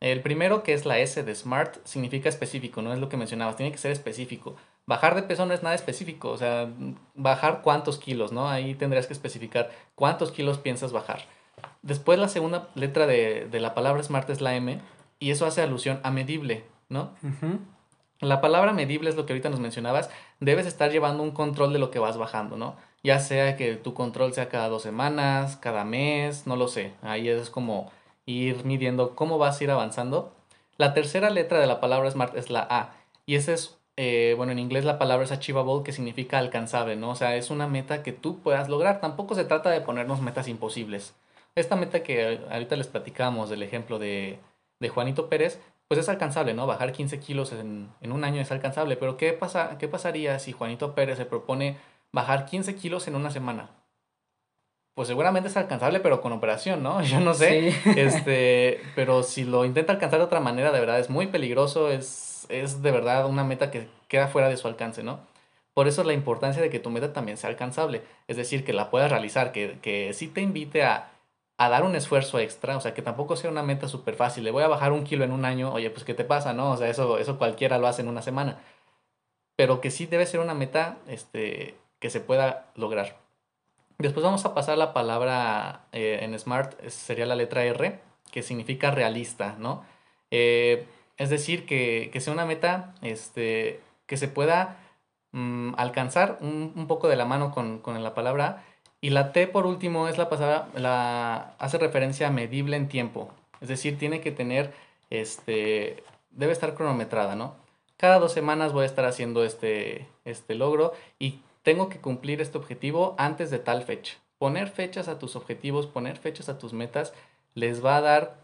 El 0.00 0.20
primero, 0.20 0.64
que 0.64 0.74
es 0.74 0.84
la 0.84 0.98
S 0.98 1.22
de 1.22 1.34
SMART, 1.34 1.76
significa 1.84 2.28
específico, 2.28 2.82
no 2.82 2.92
es 2.92 2.98
lo 2.98 3.08
que 3.08 3.16
mencionabas, 3.16 3.56
tiene 3.56 3.70
que 3.70 3.78
ser 3.78 3.92
específico. 3.92 4.56
Bajar 4.84 5.14
de 5.14 5.22
peso 5.22 5.46
no 5.46 5.54
es 5.54 5.62
nada 5.62 5.76
específico, 5.76 6.30
o 6.30 6.36
sea, 6.36 6.68
bajar 7.14 7.62
cuántos 7.62 7.98
kilos, 8.00 8.32
¿no? 8.32 8.48
Ahí 8.48 8.74
tendrías 8.74 9.06
que 9.06 9.12
especificar 9.12 9.70
cuántos 9.94 10.32
kilos 10.32 10.58
piensas 10.58 10.92
bajar. 10.92 11.20
después 11.82 12.18
la 12.18 12.28
segunda 12.28 12.68
letra 12.74 13.06
de, 13.06 13.46
de 13.48 13.60
la 13.60 13.74
palabra 13.74 14.02
SMART 14.02 14.28
es 14.30 14.40
la 14.40 14.56
M 14.56 14.80
y 15.22 15.30
eso 15.30 15.46
hace 15.46 15.62
alusión 15.62 16.00
a 16.02 16.10
medible, 16.10 16.64
¿no? 16.88 17.12
La 18.18 18.40
palabra 18.40 18.72
medible 18.72 19.08
es 19.08 19.14
lo 19.14 19.24
que 19.24 19.32
ahorita 19.32 19.50
nos 19.50 19.60
mencionabas. 19.60 20.10
Debes 20.40 20.66
estar 20.66 20.90
llevando 20.90 21.22
un 21.22 21.30
control 21.30 21.72
de 21.72 21.78
lo 21.78 21.92
que 21.92 22.00
vas 22.00 22.16
bajando, 22.16 22.56
¿no? 22.56 22.74
Ya 23.04 23.20
sea 23.20 23.56
que 23.56 23.76
tu 23.76 23.94
control 23.94 24.32
sea 24.32 24.48
cada 24.48 24.68
dos 24.68 24.82
semanas, 24.82 25.56
cada 25.56 25.84
mes, 25.84 26.48
no 26.48 26.56
lo 26.56 26.66
sé. 26.66 26.92
Ahí 27.02 27.28
es 27.28 27.50
como 27.50 27.92
ir 28.26 28.64
midiendo 28.64 29.14
cómo 29.14 29.38
vas 29.38 29.60
a 29.60 29.64
ir 29.64 29.70
avanzando. 29.70 30.32
La 30.76 30.92
tercera 30.92 31.30
letra 31.30 31.60
de 31.60 31.68
la 31.68 31.78
palabra 31.78 32.10
SMART 32.10 32.36
es 32.36 32.50
la 32.50 32.66
A. 32.68 32.96
Y 33.24 33.36
esa 33.36 33.52
es, 33.52 33.78
eh, 33.96 34.34
bueno, 34.36 34.50
en 34.50 34.58
inglés 34.58 34.84
la 34.84 34.98
palabra 34.98 35.24
es 35.24 35.30
achievable, 35.30 35.84
que 35.84 35.92
significa 35.92 36.40
alcanzable, 36.40 36.96
¿no? 36.96 37.10
O 37.10 37.14
sea, 37.14 37.36
es 37.36 37.50
una 37.50 37.68
meta 37.68 38.02
que 38.02 38.10
tú 38.10 38.40
puedas 38.40 38.68
lograr. 38.68 39.00
Tampoco 39.00 39.36
se 39.36 39.44
trata 39.44 39.70
de 39.70 39.82
ponernos 39.82 40.20
metas 40.20 40.48
imposibles. 40.48 41.14
Esta 41.54 41.76
meta 41.76 42.02
que 42.02 42.40
ahorita 42.50 42.74
les 42.74 42.88
platicamos 42.88 43.50
del 43.50 43.62
ejemplo 43.62 44.00
de, 44.00 44.40
de 44.82 44.88
Juanito 44.90 45.30
Pérez, 45.30 45.60
pues 45.88 46.00
es 46.00 46.08
alcanzable, 46.08 46.52
¿no? 46.52 46.66
Bajar 46.66 46.92
15 46.92 47.20
kilos 47.20 47.52
en, 47.52 47.88
en 48.00 48.12
un 48.12 48.24
año 48.24 48.40
es 48.40 48.50
alcanzable. 48.50 48.96
Pero 48.96 49.16
¿qué, 49.16 49.32
pasa, 49.32 49.78
¿qué 49.78 49.88
pasaría 49.88 50.38
si 50.38 50.52
Juanito 50.52 50.94
Pérez 50.94 51.16
se 51.16 51.24
propone 51.24 51.78
bajar 52.12 52.44
15 52.44 52.74
kilos 52.74 53.08
en 53.08 53.14
una 53.14 53.30
semana? 53.30 53.70
Pues 54.94 55.08
seguramente 55.08 55.48
es 55.48 55.56
alcanzable, 55.56 56.00
pero 56.00 56.20
con 56.20 56.32
operación, 56.32 56.82
¿no? 56.82 57.00
Yo 57.04 57.20
no 57.20 57.32
sé. 57.32 57.72
Sí. 57.72 57.90
Este, 57.96 58.82
pero 58.94 59.22
si 59.22 59.44
lo 59.44 59.64
intenta 59.64 59.92
alcanzar 59.92 60.18
de 60.18 60.26
otra 60.26 60.40
manera, 60.40 60.72
de 60.72 60.80
verdad 60.80 60.98
es 60.98 61.08
muy 61.08 61.28
peligroso, 61.28 61.90
es, 61.90 62.46
es 62.48 62.82
de 62.82 62.90
verdad 62.90 63.26
una 63.26 63.44
meta 63.44 63.70
que 63.70 63.88
queda 64.08 64.28
fuera 64.28 64.48
de 64.48 64.56
su 64.56 64.68
alcance, 64.68 65.02
¿no? 65.02 65.20
Por 65.74 65.88
eso 65.88 66.04
la 66.04 66.12
importancia 66.12 66.60
de 66.60 66.68
que 66.68 66.80
tu 66.80 66.90
meta 66.90 67.14
también 67.14 67.38
sea 67.38 67.48
alcanzable, 67.48 68.02
es 68.28 68.36
decir, 68.36 68.62
que 68.62 68.74
la 68.74 68.90
puedas 68.90 69.10
realizar, 69.10 69.52
que, 69.52 69.78
que 69.80 70.12
sí 70.12 70.28
te 70.28 70.42
invite 70.42 70.82
a, 70.82 71.11
a 71.58 71.68
dar 71.68 71.84
un 71.84 71.94
esfuerzo 71.94 72.38
extra, 72.38 72.76
o 72.76 72.80
sea, 72.80 72.94
que 72.94 73.02
tampoco 73.02 73.36
sea 73.36 73.50
una 73.50 73.62
meta 73.62 73.88
súper 73.88 74.14
fácil, 74.14 74.44
le 74.44 74.50
voy 74.50 74.62
a 74.64 74.68
bajar 74.68 74.92
un 74.92 75.04
kilo 75.04 75.24
en 75.24 75.32
un 75.32 75.44
año, 75.44 75.72
oye, 75.72 75.90
pues 75.90 76.04
¿qué 76.04 76.14
te 76.14 76.24
pasa, 76.24 76.52
no? 76.52 76.72
O 76.72 76.76
sea, 76.76 76.88
eso, 76.88 77.18
eso 77.18 77.38
cualquiera 77.38 77.78
lo 77.78 77.86
hace 77.86 78.02
en 78.02 78.08
una 78.08 78.22
semana, 78.22 78.60
pero 79.56 79.80
que 79.80 79.90
sí 79.90 80.06
debe 80.06 80.26
ser 80.26 80.40
una 80.40 80.54
meta 80.54 80.98
este, 81.06 81.76
que 81.98 82.10
se 82.10 82.20
pueda 82.20 82.72
lograr. 82.74 83.20
Después 83.98 84.24
vamos 84.24 84.44
a 84.44 84.54
pasar 84.54 84.78
la 84.78 84.92
palabra 84.92 85.86
eh, 85.92 86.20
en 86.22 86.36
Smart, 86.38 86.80
sería 86.88 87.26
la 87.26 87.36
letra 87.36 87.64
R, 87.64 88.00
que 88.32 88.42
significa 88.42 88.90
realista, 88.90 89.54
¿no? 89.58 89.84
Eh, 90.30 90.86
es 91.18 91.30
decir, 91.30 91.66
que, 91.66 92.10
que 92.12 92.20
sea 92.20 92.32
una 92.32 92.46
meta 92.46 92.94
este, 93.02 93.80
que 94.06 94.16
se 94.16 94.28
pueda 94.28 94.78
mm, 95.32 95.74
alcanzar 95.76 96.38
un, 96.40 96.72
un 96.74 96.86
poco 96.88 97.06
de 97.08 97.16
la 97.16 97.26
mano 97.26 97.52
con, 97.52 97.78
con 97.78 98.02
la 98.02 98.14
palabra. 98.14 98.64
Y 99.02 99.10
la 99.10 99.32
T 99.32 99.48
por 99.48 99.66
último 99.66 100.06
es 100.06 100.16
la 100.16 100.30
pasada, 100.30 100.68
la 100.76 101.54
hace 101.58 101.76
referencia 101.76 102.28
a 102.28 102.30
medible 102.30 102.76
en 102.76 102.88
tiempo. 102.88 103.32
Es 103.60 103.66
decir, 103.66 103.98
tiene 103.98 104.20
que 104.20 104.30
tener, 104.30 104.72
este, 105.10 106.04
debe 106.30 106.52
estar 106.52 106.74
cronometrada, 106.74 107.34
¿no? 107.34 107.56
Cada 107.96 108.20
dos 108.20 108.32
semanas 108.32 108.72
voy 108.72 108.84
a 108.84 108.86
estar 108.86 109.04
haciendo 109.04 109.44
este, 109.44 110.06
este 110.24 110.54
logro 110.54 110.92
y 111.18 111.40
tengo 111.64 111.88
que 111.88 111.98
cumplir 111.98 112.40
este 112.40 112.58
objetivo 112.58 113.16
antes 113.18 113.50
de 113.50 113.58
tal 113.58 113.82
fecha. 113.82 114.14
Poner 114.38 114.68
fechas 114.68 115.08
a 115.08 115.18
tus 115.18 115.34
objetivos, 115.34 115.88
poner 115.88 116.16
fechas 116.16 116.48
a 116.48 116.58
tus 116.58 116.72
metas, 116.72 117.12
les 117.54 117.84
va 117.84 117.96
a 117.96 118.02
dar 118.02 118.36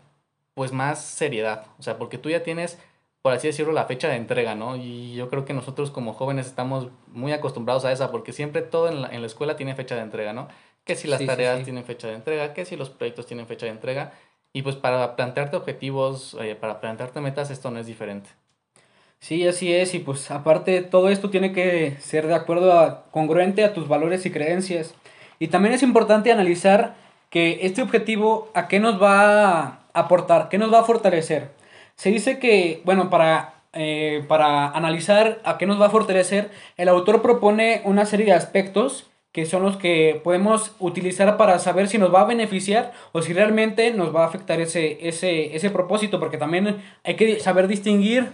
pues 0.54 0.72
más 0.72 1.00
seriedad. 1.04 1.66
O 1.78 1.84
sea, 1.84 1.98
porque 1.98 2.18
tú 2.18 2.30
ya 2.30 2.42
tienes, 2.42 2.78
por 3.28 3.36
así 3.36 3.46
decirlo, 3.46 3.74
la 3.74 3.84
fecha 3.84 4.08
de 4.08 4.16
entrega, 4.16 4.54
¿no? 4.54 4.76
Y 4.76 5.12
yo 5.14 5.28
creo 5.28 5.44
que 5.44 5.52
nosotros 5.52 5.90
como 5.90 6.14
jóvenes 6.14 6.46
estamos 6.46 6.88
muy 7.08 7.32
acostumbrados 7.32 7.84
a 7.84 7.92
esa, 7.92 8.10
porque 8.10 8.32
siempre 8.32 8.62
todo 8.62 8.88
en 8.88 9.02
la, 9.02 9.08
en 9.08 9.20
la 9.20 9.26
escuela 9.26 9.54
tiene 9.54 9.74
fecha 9.74 9.96
de 9.96 10.00
entrega, 10.00 10.32
¿no? 10.32 10.48
Que 10.84 10.96
si 10.96 11.08
las 11.08 11.18
Sí, 11.18 11.24
sí, 11.24 11.26
tareas 11.26 11.58
sí. 11.58 11.64
tienen 11.64 11.84
fecha 11.84 12.08
de 12.08 12.14
entrega, 12.14 12.54
que 12.54 12.64
si 12.64 12.74
los 12.74 12.88
proyectos 12.88 13.26
tienen 13.26 13.46
fecha 13.46 13.66
de 13.66 13.72
entrega. 13.72 14.12
Y 14.54 14.62
pues 14.62 14.76
para 14.76 15.14
plantearte 15.14 15.58
objetivos, 15.58 16.38
eh, 16.40 16.54
para 16.54 16.80
plantearte 16.80 17.20
metas, 17.20 17.50
esto 17.50 17.70
no 17.70 17.78
es 17.78 17.86
diferente. 17.86 18.30
Sí, 19.18 19.46
así 19.46 19.74
es, 19.74 19.92
y 19.92 19.98
pues 19.98 20.30
aparte 20.30 20.80
todo 20.80 21.10
esto 21.10 21.28
tiene 21.28 21.52
que 21.52 21.98
ser 22.00 22.28
de 22.28 22.34
acuerdo 22.34 22.78
a 22.80 23.04
congruente 23.10 23.62
a 23.62 23.74
tus 23.74 23.88
valores 23.88 24.24
y 24.24 24.30
creencias. 24.30 24.94
Y 25.38 25.48
también 25.48 25.74
es 25.74 25.82
importante 25.82 26.32
analizar 26.32 26.94
que 27.28 27.58
este 27.66 27.82
objetivo 27.82 28.48
a 28.54 28.68
qué 28.68 28.80
nos 28.80 29.02
va 29.02 29.60
a 29.64 29.80
aportar, 29.92 30.48
qué 30.48 30.56
nos 30.56 30.72
va 30.72 30.78
a 30.78 30.84
fortalecer. 30.84 31.57
Se 31.98 32.10
dice 32.10 32.38
que, 32.38 32.80
bueno, 32.84 33.10
para, 33.10 33.54
eh, 33.72 34.24
para 34.28 34.68
analizar 34.68 35.40
a 35.44 35.58
qué 35.58 35.66
nos 35.66 35.80
va 35.80 35.86
a 35.86 35.90
fortalecer, 35.90 36.48
el 36.76 36.88
autor 36.88 37.22
propone 37.22 37.82
una 37.84 38.06
serie 38.06 38.26
de 38.26 38.34
aspectos 38.34 39.10
que 39.32 39.46
son 39.46 39.64
los 39.64 39.76
que 39.76 40.20
podemos 40.22 40.76
utilizar 40.78 41.36
para 41.36 41.58
saber 41.58 41.88
si 41.88 41.98
nos 41.98 42.14
va 42.14 42.20
a 42.20 42.24
beneficiar 42.24 42.92
o 43.10 43.20
si 43.20 43.32
realmente 43.32 43.92
nos 43.92 44.14
va 44.14 44.22
a 44.22 44.26
afectar 44.28 44.60
ese, 44.60 45.08
ese, 45.08 45.56
ese 45.56 45.70
propósito, 45.70 46.20
porque 46.20 46.38
también 46.38 46.80
hay 47.02 47.16
que 47.16 47.40
saber 47.40 47.66
distinguir 47.66 48.30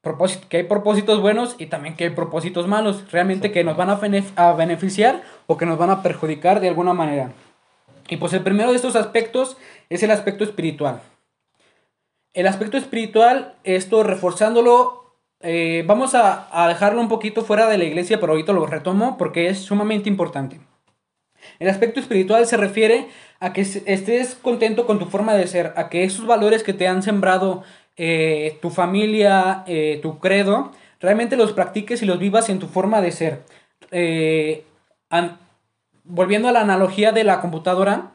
propósito, 0.00 0.46
que 0.48 0.58
hay 0.58 0.62
propósitos 0.62 1.20
buenos 1.20 1.56
y 1.58 1.66
también 1.66 1.96
que 1.96 2.04
hay 2.04 2.10
propósitos 2.10 2.68
malos, 2.68 3.10
realmente 3.10 3.50
que 3.50 3.64
nos 3.64 3.76
van 3.76 3.90
a, 3.90 4.00
benef- 4.00 4.32
a 4.36 4.52
beneficiar 4.52 5.22
o 5.48 5.56
que 5.56 5.66
nos 5.66 5.78
van 5.78 5.90
a 5.90 6.02
perjudicar 6.02 6.60
de 6.60 6.68
alguna 6.68 6.94
manera. 6.94 7.32
Y 8.08 8.18
pues 8.18 8.32
el 8.34 8.42
primero 8.42 8.70
de 8.70 8.76
estos 8.76 8.94
aspectos 8.94 9.56
es 9.90 10.04
el 10.04 10.12
aspecto 10.12 10.44
espiritual. 10.44 11.02
El 12.34 12.46
aspecto 12.46 12.78
espiritual, 12.78 13.56
esto 13.62 14.02
reforzándolo, 14.02 15.18
eh, 15.40 15.84
vamos 15.86 16.14
a, 16.14 16.66
dejarlo 16.68 17.00
un 17.00 17.08
poquito 17.08 17.44
fuera 17.44 17.68
de 17.68 17.76
la 17.76 17.84
iglesia, 17.84 18.20
pero 18.20 18.32
ahorita 18.32 18.54
lo 18.54 18.64
retomo 18.64 19.18
porque 19.18 19.48
es 19.48 19.58
sumamente 19.58 20.08
importante. 20.08 20.60
El 21.58 21.68
aspecto 21.68 22.00
espiritual 22.00 22.46
se 22.46 22.56
refiere 22.56 23.08
a 23.38 23.52
que 23.52 23.60
estés 23.60 24.34
contento 24.34 24.86
con 24.86 24.98
tu 24.98 25.06
forma 25.06 25.34
de 25.34 25.46
ser, 25.46 25.74
a 25.76 25.90
que 25.90 26.04
esos 26.04 26.26
valores 26.26 26.62
que 26.62 26.72
te 26.72 26.88
han 26.88 27.02
sembrado 27.02 27.64
eh, 27.96 28.58
tu 28.62 28.70
familia, 28.70 29.64
eh, 29.66 29.98
tu 30.00 30.18
credo, 30.18 30.72
realmente 31.00 31.36
los 31.36 31.52
practiques 31.52 32.02
y 32.02 32.06
los 32.06 32.18
vivas 32.18 32.48
en 32.48 32.60
tu 32.60 32.68
forma 32.68 33.02
de 33.02 33.12
ser. 33.12 33.42
Volviendo 36.04 36.48
a 36.48 36.52
la 36.52 36.62
analogía 36.62 37.12
de 37.12 37.24
la 37.24 37.40
computadora, 37.40 38.11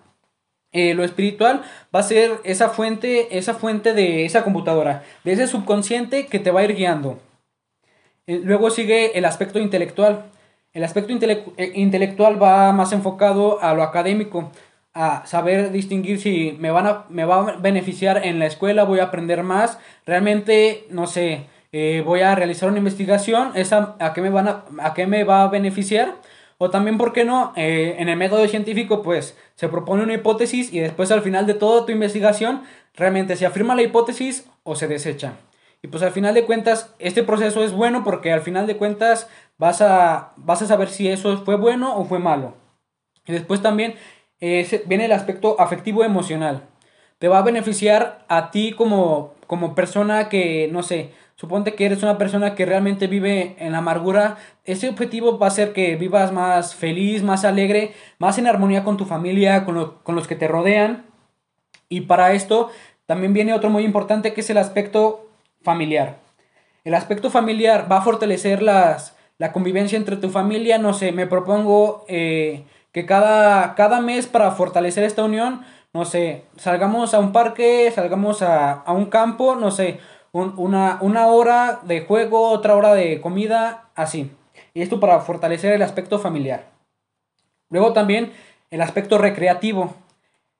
eh, 0.77 0.93
lo 0.93 1.03
espiritual 1.03 1.63
va 1.93 2.01
a 2.01 2.03
ser 2.03 2.39
esa 2.43 2.69
fuente, 2.69 3.35
esa 3.37 3.55
fuente 3.55 3.93
de 3.93 4.25
esa 4.25 4.43
computadora, 4.43 5.03
de 5.23 5.31
ese 5.31 5.47
subconsciente 5.47 6.27
que 6.27 6.37
te 6.37 6.51
va 6.51 6.59
a 6.59 6.65
ir 6.65 6.75
guiando. 6.75 7.19
Eh, 8.27 8.39
Luego 8.43 8.69
sigue 8.69 9.17
el 9.17 9.25
aspecto 9.25 9.57
intelectual. 9.57 10.25
El 10.73 10.83
aspecto 10.83 11.11
eh, 11.13 11.71
intelectual 11.73 12.41
va 12.41 12.71
más 12.73 12.93
enfocado 12.93 13.59
a 13.61 13.73
lo 13.73 13.81
académico, 13.81 14.51
a 14.93 15.25
saber 15.25 15.71
distinguir 15.71 16.19
si 16.19 16.55
me, 16.59 16.69
van 16.69 16.85
a, 16.85 17.05
me 17.09 17.25
va 17.25 17.37
a 17.37 17.55
beneficiar 17.57 18.23
en 18.23 18.37
la 18.37 18.45
escuela, 18.45 18.83
voy 18.83 18.99
a 18.99 19.05
aprender 19.05 19.41
más, 19.41 19.79
realmente, 20.05 20.85
no 20.91 21.07
sé, 21.07 21.45
voy 22.03 22.21
a 22.21 22.33
realizar 22.33 22.69
una 22.69 22.79
investigación, 22.79 23.51
esa, 23.53 23.95
¿a, 23.99 24.13
qué 24.13 24.21
me 24.21 24.31
van 24.31 24.47
a, 24.47 24.65
¿a 24.79 24.95
qué 24.95 25.05
me 25.05 25.23
va 25.23 25.43
a 25.43 25.49
beneficiar? 25.49 26.15
O 26.59 26.69
también, 26.69 26.97
¿por 26.97 27.13
qué 27.13 27.23
no? 27.23 27.53
Eh, 27.55 27.95
en 27.99 28.09
el 28.09 28.17
método 28.17 28.47
científico, 28.47 29.03
pues, 29.03 29.37
se 29.55 29.69
propone 29.69 30.03
una 30.03 30.15
hipótesis 30.15 30.73
y 30.73 30.79
después 30.79 31.11
al 31.11 31.21
final 31.21 31.45
de 31.45 31.53
toda 31.53 31.85
tu 31.85 31.91
investigación, 31.91 32.63
realmente 32.95 33.35
se 33.35 33.45
afirma 33.45 33.75
la 33.75 33.83
hipótesis 33.83 34.49
o 34.63 34.75
se 34.75 34.87
desecha. 34.87 35.33
Y 35.81 35.87
pues 35.87 36.01
al 36.01 36.11
final 36.11 36.33
de 36.33 36.45
cuentas, 36.45 36.93
este 36.97 37.23
proceso 37.23 37.63
es 37.63 37.71
bueno 37.71 38.03
porque 38.03 38.33
al 38.33 38.41
final 38.41 38.65
de 38.65 38.77
cuentas 38.77 39.29
vas 39.57 39.81
a, 39.81 40.33
vas 40.37 40.61
a 40.61 40.67
saber 40.67 40.89
si 40.89 41.07
eso 41.07 41.43
fue 41.45 41.55
bueno 41.55 41.97
o 41.97 42.05
fue 42.05 42.19
malo. 42.19 42.55
Y 43.27 43.33
después 43.33 43.61
también 43.61 43.95
eh, 44.39 44.83
viene 44.87 45.05
el 45.05 45.11
aspecto 45.11 45.59
afectivo 45.59 46.03
emocional. 46.03 46.63
Te 47.19 47.27
va 47.27 47.39
a 47.39 47.43
beneficiar 47.43 48.25
a 48.27 48.49
ti 48.51 48.73
como, 48.73 49.35
como 49.45 49.75
persona 49.75 50.29
que, 50.29 50.67
no 50.71 50.81
sé, 50.83 51.11
suponte 51.37 51.75
que 51.75 51.85
eres 51.85 52.03
una 52.03 52.17
persona 52.17 52.53
que 52.55 52.65
realmente 52.65 53.07
vive 53.07 53.55
en 53.59 53.71
la 53.71 53.77
amargura. 53.77 54.37
Ese 54.65 54.89
objetivo 54.89 55.39
va 55.39 55.47
a 55.47 55.51
ser 55.51 55.71
que 55.71 55.95
vivas 55.95 56.33
más 56.33 56.75
feliz, 56.75 57.23
más 57.23 57.45
alegre, 57.45 57.93
más 58.19 58.37
en 58.37 58.47
armonía 58.47 58.83
con 58.83 58.97
tu 58.97 59.05
familia, 59.05 59.63
con, 59.63 59.75
lo- 59.75 60.03
con 60.03 60.15
los 60.15 60.27
que 60.27 60.35
te 60.35 60.49
rodean. 60.49 61.05
Y 61.89 62.01
para 62.01 62.33
esto 62.33 62.69
también 63.05 63.31
viene 63.33 63.53
otro 63.53 63.69
muy 63.69 63.83
importante 63.85 64.33
que 64.33 64.41
es 64.41 64.49
el 64.49 64.57
aspecto 64.57 65.29
familiar. 65.61 66.17
El 66.83 66.93
aspecto 66.95 67.29
familiar 67.29 67.87
va 67.91 67.97
a 67.97 68.01
fortalecer 68.01 68.61
las, 68.61 69.15
la 69.37 69.51
convivencia 69.51 69.97
entre 69.97 70.17
tu 70.17 70.29
familia. 70.29 70.77
No 70.77 70.93
sé, 70.93 71.11
me 71.11 71.27
propongo 71.27 72.03
eh, 72.07 72.63
que 72.91 73.05
cada, 73.05 73.75
cada 73.75 74.01
mes 74.01 74.27
para 74.27 74.51
fortalecer 74.51 75.03
esta 75.03 75.23
unión, 75.23 75.61
no 75.93 76.03
sé, 76.05 76.43
salgamos 76.57 77.13
a 77.13 77.19
un 77.19 77.31
parque, 77.31 77.91
salgamos 77.93 78.41
a, 78.41 78.71
a 78.73 78.91
un 78.93 79.05
campo, 79.05 79.55
no 79.55 79.71
sé, 79.71 79.99
un- 80.31 80.53
una, 80.57 80.97
una 81.01 81.27
hora 81.27 81.79
de 81.83 82.01
juego, 82.01 82.49
otra 82.49 82.75
hora 82.75 82.93
de 82.93 83.21
comida, 83.21 83.89
así. 83.95 84.31
Y 84.73 84.81
esto 84.81 84.99
para 84.99 85.19
fortalecer 85.21 85.73
el 85.73 85.81
aspecto 85.81 86.19
familiar. 86.19 86.65
Luego 87.69 87.93
también 87.93 88.31
el 88.71 88.81
aspecto 88.81 89.17
recreativo. 89.17 89.93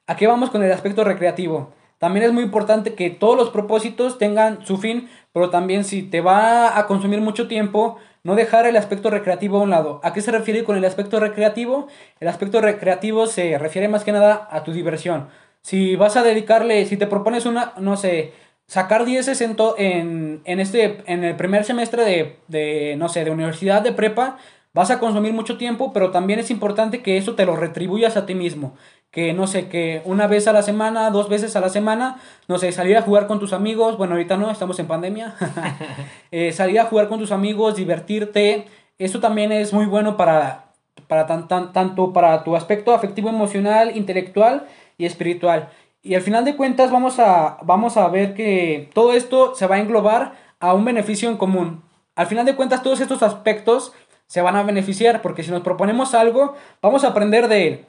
¿A 0.08 0.16
qué 0.16 0.28
vamos 0.28 0.50
con 0.50 0.64
el 0.64 0.72
aspecto 0.72 1.04
recreativo? 1.04 1.72
También 2.00 2.26
es 2.26 2.32
muy 2.34 2.44
importante 2.44 2.94
que 2.94 3.10
todos 3.10 3.36
los 3.36 3.50
propósitos 3.50 4.18
tengan 4.18 4.66
su 4.66 4.78
fin, 4.78 5.10
pero 5.34 5.50
también 5.50 5.84
si 5.84 6.04
te 6.04 6.22
va 6.22 6.78
a 6.78 6.86
consumir 6.86 7.22
mucho 7.22 7.48
tiempo, 7.48 7.98
no 8.24 8.36
dejar 8.36 8.68
el 8.68 8.78
aspecto 8.78 9.10
recreativo 9.10 9.58
a 9.58 9.64
un 9.64 9.72
lado. 9.72 10.00
¿A 10.04 10.14
qué 10.14 10.22
se 10.22 10.32
refiere 10.32 10.64
con 10.64 10.78
el 10.78 10.86
aspecto 10.86 11.20
recreativo? 11.20 11.88
El 12.20 12.28
aspecto 12.28 12.62
recreativo 12.62 13.26
se 13.26 13.58
refiere 13.58 13.88
más 13.88 14.04
que 14.04 14.12
nada 14.12 14.48
a 14.52 14.64
tu 14.64 14.74
diversión. 14.74 15.28
Si 15.62 15.96
vas 15.96 16.16
a 16.18 16.24
dedicarle, 16.24 16.86
si 16.86 16.98
te 16.98 17.08
propones 17.08 17.46
una, 17.46 17.74
no 17.78 17.98
sé, 17.98 18.34
sacar 18.68 19.06
10 19.06 19.42
en, 19.78 20.42
en, 20.44 20.60
este, 20.60 21.04
en 21.06 21.24
el 21.24 21.36
primer 21.36 21.64
semestre 21.64 22.04
de, 22.04 22.40
de, 22.48 22.96
no 22.98 23.10
sé, 23.10 23.24
de 23.24 23.32
universidad, 23.32 23.82
de 23.82 23.94
prepa, 23.94 24.38
vas 24.74 24.92
a 24.92 25.00
consumir 25.00 25.34
mucho 25.34 25.58
tiempo, 25.58 25.94
pero 25.94 26.12
también 26.12 26.40
es 26.40 26.52
importante 26.52 27.02
que 27.02 27.18
eso 27.18 27.36
te 27.36 27.46
lo 27.46 27.56
retribuyas 27.56 28.18
a 28.18 28.26
ti 28.26 28.36
mismo 28.36 28.76
que 29.12 29.34
no 29.34 29.48
sé, 29.48 29.68
que 29.68 30.02
una 30.06 30.28
vez 30.28 30.48
a 30.48 30.54
la 30.54 30.62
semana, 30.62 31.10
dos 31.10 31.30
veces 31.30 31.56
a 31.56 31.62
la 31.62 31.70
semana, 31.70 32.20
no 32.48 32.58
sé, 32.58 32.72
salir 32.72 32.98
a 32.98 33.02
jugar 33.02 33.28
con 33.28 33.40
tus 33.40 33.54
amigos, 33.54 33.98
bueno, 33.98 34.14
ahorita 34.14 34.38
no, 34.38 34.52
estamos 34.52 34.78
en 34.80 34.88
pandemia, 34.88 35.36
eh, 36.32 36.52
salir 36.52 36.80
a 36.80 36.86
jugar 36.86 37.08
con 37.08 37.20
tus 37.20 37.32
amigos, 37.32 37.76
divertirte, 37.76 38.68
eso 39.00 39.20
también 39.20 39.52
es 39.52 39.74
muy 39.74 39.86
bueno 39.86 40.18
para, 40.18 40.66
para 41.08 41.26
tan, 41.26 41.48
tan, 41.48 41.74
tanto 41.74 42.14
para 42.14 42.44
tu 42.44 42.56
aspecto 42.56 42.94
afectivo, 42.94 43.30
emocional, 43.30 43.96
intelectual 43.96 44.68
y 44.98 45.06
espiritual. 45.06 45.70
Y 46.08 46.16
al 46.16 46.22
final 46.22 46.46
de 46.46 46.56
cuentas 46.56 46.92
vamos 46.92 47.20
a, 47.20 47.58
vamos 47.64 47.98
a 47.98 48.08
ver 48.08 48.34
que 48.34 48.90
todo 48.94 49.14
esto 49.14 49.56
se 49.56 49.68
va 49.68 49.76
a 49.76 49.80
englobar 49.80 50.34
a 50.60 50.74
un 50.74 50.86
beneficio 50.86 51.30
en 51.30 51.38
común. 51.38 51.84
Al 52.16 52.28
final 52.28 52.46
de 52.46 52.56
cuentas 52.56 52.82
todos 52.82 53.00
estos 53.00 53.22
aspectos 53.22 53.94
se 54.26 54.42
van 54.42 54.56
a 54.56 54.64
beneficiar 54.64 55.22
porque 55.22 55.44
si 55.44 55.52
nos 55.52 55.62
proponemos 55.62 56.14
algo, 56.14 56.56
vamos 56.82 57.04
a 57.04 57.10
aprender 57.10 57.48
de 57.48 57.68
él 57.68 57.86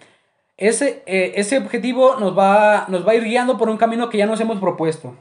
ese, 0.58 1.04
eh, 1.06 1.34
ese 1.36 1.56
objetivo 1.56 2.16
nos 2.16 2.36
va, 2.36 2.86
nos 2.88 3.06
va 3.06 3.12
a 3.12 3.14
ir 3.14 3.24
guiando 3.24 3.56
por 3.56 3.70
un 3.70 3.78
camino 3.78 4.10
que 4.10 4.18
ya 4.18 4.26
nos 4.26 4.40
hemos 4.40 4.58
propuesto. 4.58 5.14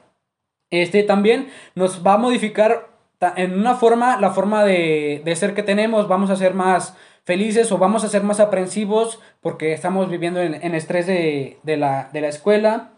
Este 0.71 1.03
también 1.03 1.49
nos 1.75 2.05
va 2.05 2.13
a 2.13 2.17
modificar 2.17 2.89
en 3.35 3.57
una 3.57 3.75
forma, 3.75 4.19
la 4.19 4.31
forma 4.31 4.65
de, 4.65 5.21
de, 5.23 5.35
ser 5.35 5.53
que 5.53 5.63
tenemos, 5.63 6.07
vamos 6.07 6.29
a 6.29 6.35
ser 6.35 6.53
más 6.53 6.95
felices 7.27 7.73
o 7.73 7.77
vamos 7.77 8.05
a 8.05 8.07
ser 8.07 8.23
más 8.23 8.39
aprensivos 8.39 9.19
porque 9.41 9.73
estamos 9.73 10.09
viviendo 10.09 10.41
en, 10.41 10.53
en 10.53 10.73
estrés 10.73 11.05
de, 11.07 11.57
de, 11.61 11.75
la, 11.75 12.09
de, 12.13 12.21
la, 12.21 12.29
escuela. 12.29 12.91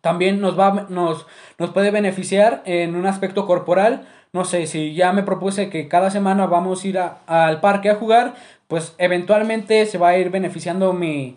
También 0.00 0.40
nos, 0.40 0.58
va, 0.58 0.86
nos, 0.88 1.26
nos 1.58 1.70
puede 1.72 1.90
beneficiar 1.90 2.62
en 2.64 2.96
un 2.96 3.04
aspecto 3.04 3.46
corporal. 3.46 4.08
No 4.32 4.46
sé, 4.46 4.66
si 4.66 4.94
ya 4.94 5.12
me 5.12 5.22
propuse 5.22 5.68
que 5.68 5.86
cada 5.86 6.10
semana 6.10 6.46
vamos 6.46 6.82
a 6.82 6.88
ir 6.88 6.98
a, 6.98 7.18
al 7.26 7.60
parque 7.60 7.90
a 7.90 7.96
jugar, 7.96 8.36
pues 8.68 8.94
eventualmente 8.96 9.84
se 9.84 9.98
va 9.98 10.08
a 10.08 10.18
ir 10.18 10.30
beneficiando 10.30 10.94
mi, 10.94 11.36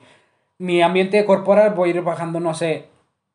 mi 0.57 0.81
ambiente 0.81 1.25
corporal 1.25 1.73
voy 1.73 1.89
a 1.89 1.95
ir 1.95 2.01
bajando, 2.01 2.39
no 2.39 2.53
sé, 2.53 2.85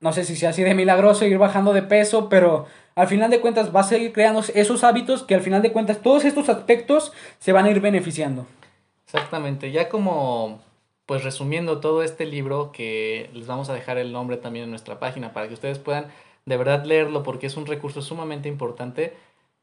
no 0.01 0.15
sé 0.15 0.25
si 0.25 0.37
sea 0.37 0.51
así 0.51 0.63
de 0.63 0.75
milagroso, 0.75 1.27
ir 1.27 1.37
bajando 1.37 1.75
de 1.75 1.83
peso, 1.83 2.31
pero 2.31 2.65
al 2.95 3.09
final 3.09 3.31
de 3.31 3.41
cuentas 3.41 3.77
va 3.77 3.81
a 3.81 3.83
seguir 3.83 4.15
creando 4.15 4.43
esos 4.55 4.85
hábitos 4.85 5.23
que 5.23 5.35
al 5.35 5.43
final 5.43 5.61
de 5.61 5.73
cuentas 5.73 5.99
todos 5.99 6.25
estos 6.25 6.49
aspectos 6.49 7.13
se 7.39 7.53
van 7.53 7.67
a 7.67 7.71
ir 7.71 7.81
beneficiando. 7.81 8.47
Exactamente, 9.17 9.73
ya 9.73 9.89
como 9.89 10.61
pues 11.07 11.25
resumiendo 11.25 11.81
todo 11.81 12.03
este 12.03 12.27
libro 12.27 12.71
que 12.71 13.31
les 13.33 13.47
vamos 13.47 13.71
a 13.71 13.75
dejar 13.75 13.97
el 13.97 14.13
nombre 14.13 14.37
también 14.37 14.65
en 14.65 14.71
nuestra 14.71 14.99
página 14.99 15.33
para 15.33 15.49
que 15.49 15.55
ustedes 15.55 15.79
puedan 15.79 16.09
de 16.45 16.57
verdad 16.57 16.85
leerlo 16.85 17.23
porque 17.23 17.47
es 17.47 17.57
un 17.57 17.65
recurso 17.67 18.03
sumamente 18.03 18.49
importante, 18.49 19.17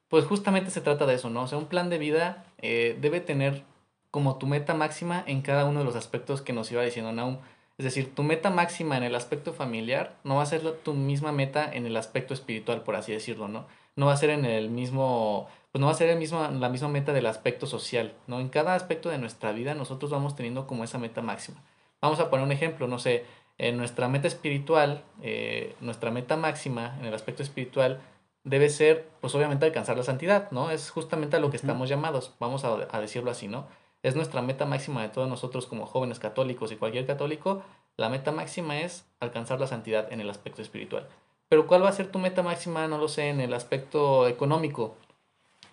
pues 0.09 0.25
justamente 0.25 0.71
se 0.71 0.81
trata 0.81 1.05
de 1.05 1.15
eso, 1.15 1.29
¿no? 1.29 1.43
O 1.43 1.47
sea, 1.47 1.57
un 1.59 1.67
plan 1.67 1.89
de 1.89 1.97
vida 1.99 2.45
eh, 2.59 2.97
debe 2.99 3.19
tener 3.21 3.63
como 4.09 4.37
tu 4.37 4.47
meta 4.47 4.73
máxima 4.73 5.23
en 5.27 5.41
cada 5.41 5.65
uno 5.65 5.79
de 5.79 5.85
los 5.85 5.95
aspectos 5.95 6.41
que 6.41 6.53
nos 6.53 6.71
iba 6.71 6.81
diciendo 6.83 7.11
Naum. 7.11 7.37
Es 7.77 7.85
decir, 7.85 8.13
tu 8.13 8.23
meta 8.23 8.49
máxima 8.49 8.97
en 8.97 9.03
el 9.03 9.15
aspecto 9.15 9.53
familiar 9.53 10.15
no 10.23 10.35
va 10.35 10.43
a 10.43 10.47
ser 10.47 10.61
tu 10.83 10.93
misma 10.93 11.31
meta 11.31 11.69
en 11.71 11.85
el 11.85 11.95
aspecto 11.97 12.33
espiritual, 12.33 12.81
por 12.81 12.95
así 12.95 13.11
decirlo, 13.11 13.47
¿no? 13.47 13.65
No 13.95 14.07
va 14.07 14.13
a 14.13 14.17
ser 14.17 14.29
en 14.29 14.45
el 14.45 14.69
mismo, 14.69 15.47
pues 15.73 15.81
no 15.81 15.87
va 15.87 15.91
a 15.91 15.95
ser 15.95 16.09
el 16.09 16.19
mismo, 16.19 16.47
la 16.47 16.69
misma 16.69 16.87
meta 16.87 17.11
del 17.11 17.25
aspecto 17.25 17.65
social, 17.67 18.13
¿no? 18.27 18.39
En 18.39 18.47
cada 18.47 18.75
aspecto 18.75 19.09
de 19.09 19.17
nuestra 19.17 19.51
vida 19.51 19.73
nosotros 19.73 20.11
vamos 20.11 20.35
teniendo 20.37 20.65
como 20.65 20.85
esa 20.85 20.99
meta 20.99 21.21
máxima. 21.21 21.61
Vamos 21.99 22.21
a 22.21 22.29
poner 22.29 22.45
un 22.45 22.53
ejemplo, 22.53 22.87
no 22.87 22.99
sé, 22.99 23.25
en 23.57 23.75
nuestra 23.75 24.07
meta 24.07 24.27
espiritual, 24.29 25.03
eh, 25.21 25.75
nuestra 25.81 26.11
meta 26.11 26.37
máxima 26.37 26.95
en 26.99 27.07
el 27.07 27.13
aspecto 27.13 27.43
espiritual 27.43 27.99
debe 28.45 28.69
ser, 28.69 29.09
pues 29.19 29.35
obviamente 29.35 29.65
alcanzar 29.65 29.97
la 29.97 30.03
santidad, 30.03 30.49
¿no? 30.51 30.71
Es 30.71 30.89
justamente 30.89 31.35
a 31.35 31.39
lo 31.39 31.49
que 31.49 31.57
estamos 31.57 31.89
llamados, 31.89 32.35
vamos 32.39 32.63
a, 32.63 32.87
a 32.91 33.01
decirlo 33.01 33.31
así, 33.31 33.49
¿no? 33.49 33.67
es 34.03 34.15
nuestra 34.15 34.41
meta 34.41 34.65
máxima 34.65 35.01
de 35.01 35.09
todos 35.09 35.29
nosotros 35.29 35.65
como 35.65 35.85
jóvenes 35.85 36.19
católicos 36.19 36.71
y 36.71 36.75
cualquier 36.75 37.07
católico, 37.07 37.63
la 37.95 38.09
meta 38.09 38.31
máxima 38.31 38.81
es 38.81 39.05
alcanzar 39.21 39.59
la 39.59 39.67
santidad 39.67 40.11
en 40.11 40.19
el 40.19 40.29
aspecto 40.29 40.61
espiritual. 40.61 41.07
Pero 41.47 41.67
¿cuál 41.67 41.83
va 41.83 41.89
a 41.89 41.93
ser 41.93 42.11
tu 42.11 42.19
meta 42.19 42.43
máxima? 42.43 42.87
No 42.87 42.97
lo 42.97 43.07
sé, 43.07 43.29
en 43.29 43.39
el 43.39 43.53
aspecto 43.53 44.27
económico. 44.27 44.97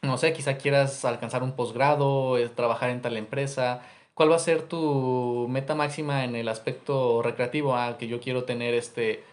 No 0.02 0.16
sé, 0.16 0.32
quizá 0.32 0.56
quieras 0.56 1.04
alcanzar 1.04 1.42
un 1.42 1.52
posgrado, 1.52 2.38
eh, 2.38 2.48
trabajar 2.48 2.90
en 2.90 3.02
tal 3.02 3.16
empresa. 3.16 3.82
¿Cuál 4.14 4.30
va 4.32 4.36
a 4.36 4.38
ser 4.38 4.62
tu 4.62 5.46
meta 5.48 5.74
máxima 5.74 6.24
en 6.24 6.36
el 6.36 6.48
aspecto 6.48 7.22
recreativo? 7.22 7.76
Ah, 7.76 7.96
que 7.98 8.08
yo 8.08 8.20
quiero 8.20 8.44
tener 8.44 8.74
este 8.74 9.24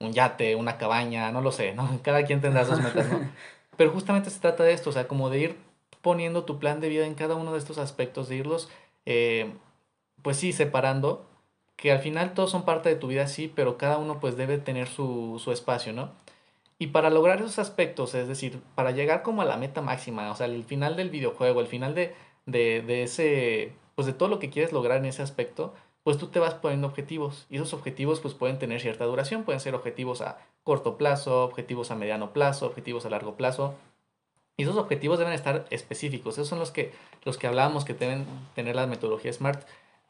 un 0.00 0.12
yate, 0.12 0.56
una 0.56 0.78
cabaña, 0.78 1.30
no 1.32 1.40
lo 1.42 1.52
sé, 1.52 1.74
¿no? 1.74 2.00
Cada 2.02 2.24
quien 2.24 2.40
tendrá 2.40 2.64
sus 2.64 2.80
metas, 2.80 3.08
¿no? 3.08 3.20
Pero 3.76 3.90
justamente 3.92 4.30
se 4.30 4.40
trata 4.40 4.64
de 4.64 4.72
esto, 4.72 4.90
o 4.90 4.92
sea, 4.92 5.08
como 5.08 5.30
de 5.30 5.38
ir 5.40 5.56
poniendo 6.02 6.44
tu 6.44 6.58
plan 6.58 6.80
de 6.80 6.88
vida 6.88 7.06
en 7.06 7.14
cada 7.14 7.34
uno 7.34 7.52
de 7.52 7.58
estos 7.58 7.78
aspectos, 7.78 8.28
de 8.28 8.36
irlos, 8.36 8.68
eh, 9.06 9.52
pues 10.22 10.36
sí, 10.36 10.52
separando, 10.52 11.26
que 11.76 11.92
al 11.92 12.00
final 12.00 12.34
todos 12.34 12.50
son 12.50 12.64
parte 12.64 12.88
de 12.90 12.96
tu 12.96 13.08
vida, 13.08 13.26
sí, 13.26 13.50
pero 13.54 13.78
cada 13.78 13.98
uno 13.98 14.20
pues 14.20 14.36
debe 14.36 14.58
tener 14.58 14.88
su, 14.88 15.40
su 15.42 15.52
espacio, 15.52 15.92
¿no? 15.92 16.10
Y 16.82 16.88
para 16.88 17.10
lograr 17.10 17.40
esos 17.40 17.58
aspectos, 17.58 18.14
es 18.14 18.26
decir, 18.26 18.62
para 18.74 18.90
llegar 18.90 19.22
como 19.22 19.42
a 19.42 19.44
la 19.44 19.58
meta 19.58 19.82
máxima, 19.82 20.30
o 20.30 20.34
sea, 20.34 20.46
el 20.46 20.64
final 20.64 20.96
del 20.96 21.10
videojuego, 21.10 21.60
el 21.60 21.66
final 21.66 21.94
de, 21.94 22.14
de, 22.46 22.80
de 22.80 23.02
ese, 23.02 23.74
pues 23.94 24.06
de 24.06 24.14
todo 24.14 24.30
lo 24.30 24.38
que 24.38 24.48
quieres 24.48 24.72
lograr 24.72 24.96
en 24.96 25.04
ese 25.04 25.20
aspecto, 25.20 25.74
pues 26.04 26.16
tú 26.16 26.28
te 26.28 26.38
vas 26.38 26.54
poniendo 26.54 26.86
objetivos 26.86 27.46
y 27.50 27.56
esos 27.56 27.74
objetivos 27.74 28.20
pues 28.20 28.32
pueden 28.32 28.58
tener 28.58 28.80
cierta 28.80 29.04
duración, 29.04 29.44
pueden 29.44 29.60
ser 29.60 29.74
objetivos 29.74 30.22
a 30.22 30.38
corto 30.64 30.96
plazo, 30.96 31.44
objetivos 31.44 31.90
a 31.90 31.96
mediano 31.96 32.32
plazo, 32.32 32.64
objetivos 32.66 33.04
a 33.04 33.10
largo 33.10 33.36
plazo, 33.36 33.74
y 34.56 34.62
esos 34.62 34.76
objetivos 34.76 35.18
deben 35.18 35.34
estar 35.34 35.66
específicos. 35.68 36.34
Esos 36.36 36.48
son 36.48 36.60
los 36.60 36.70
que, 36.70 36.92
los 37.24 37.36
que 37.36 37.46
hablábamos 37.46 37.84
que 37.84 37.92
deben 37.92 38.24
tener 38.54 38.74
la 38.74 38.86
metodología 38.86 39.32
SMART. 39.32 39.66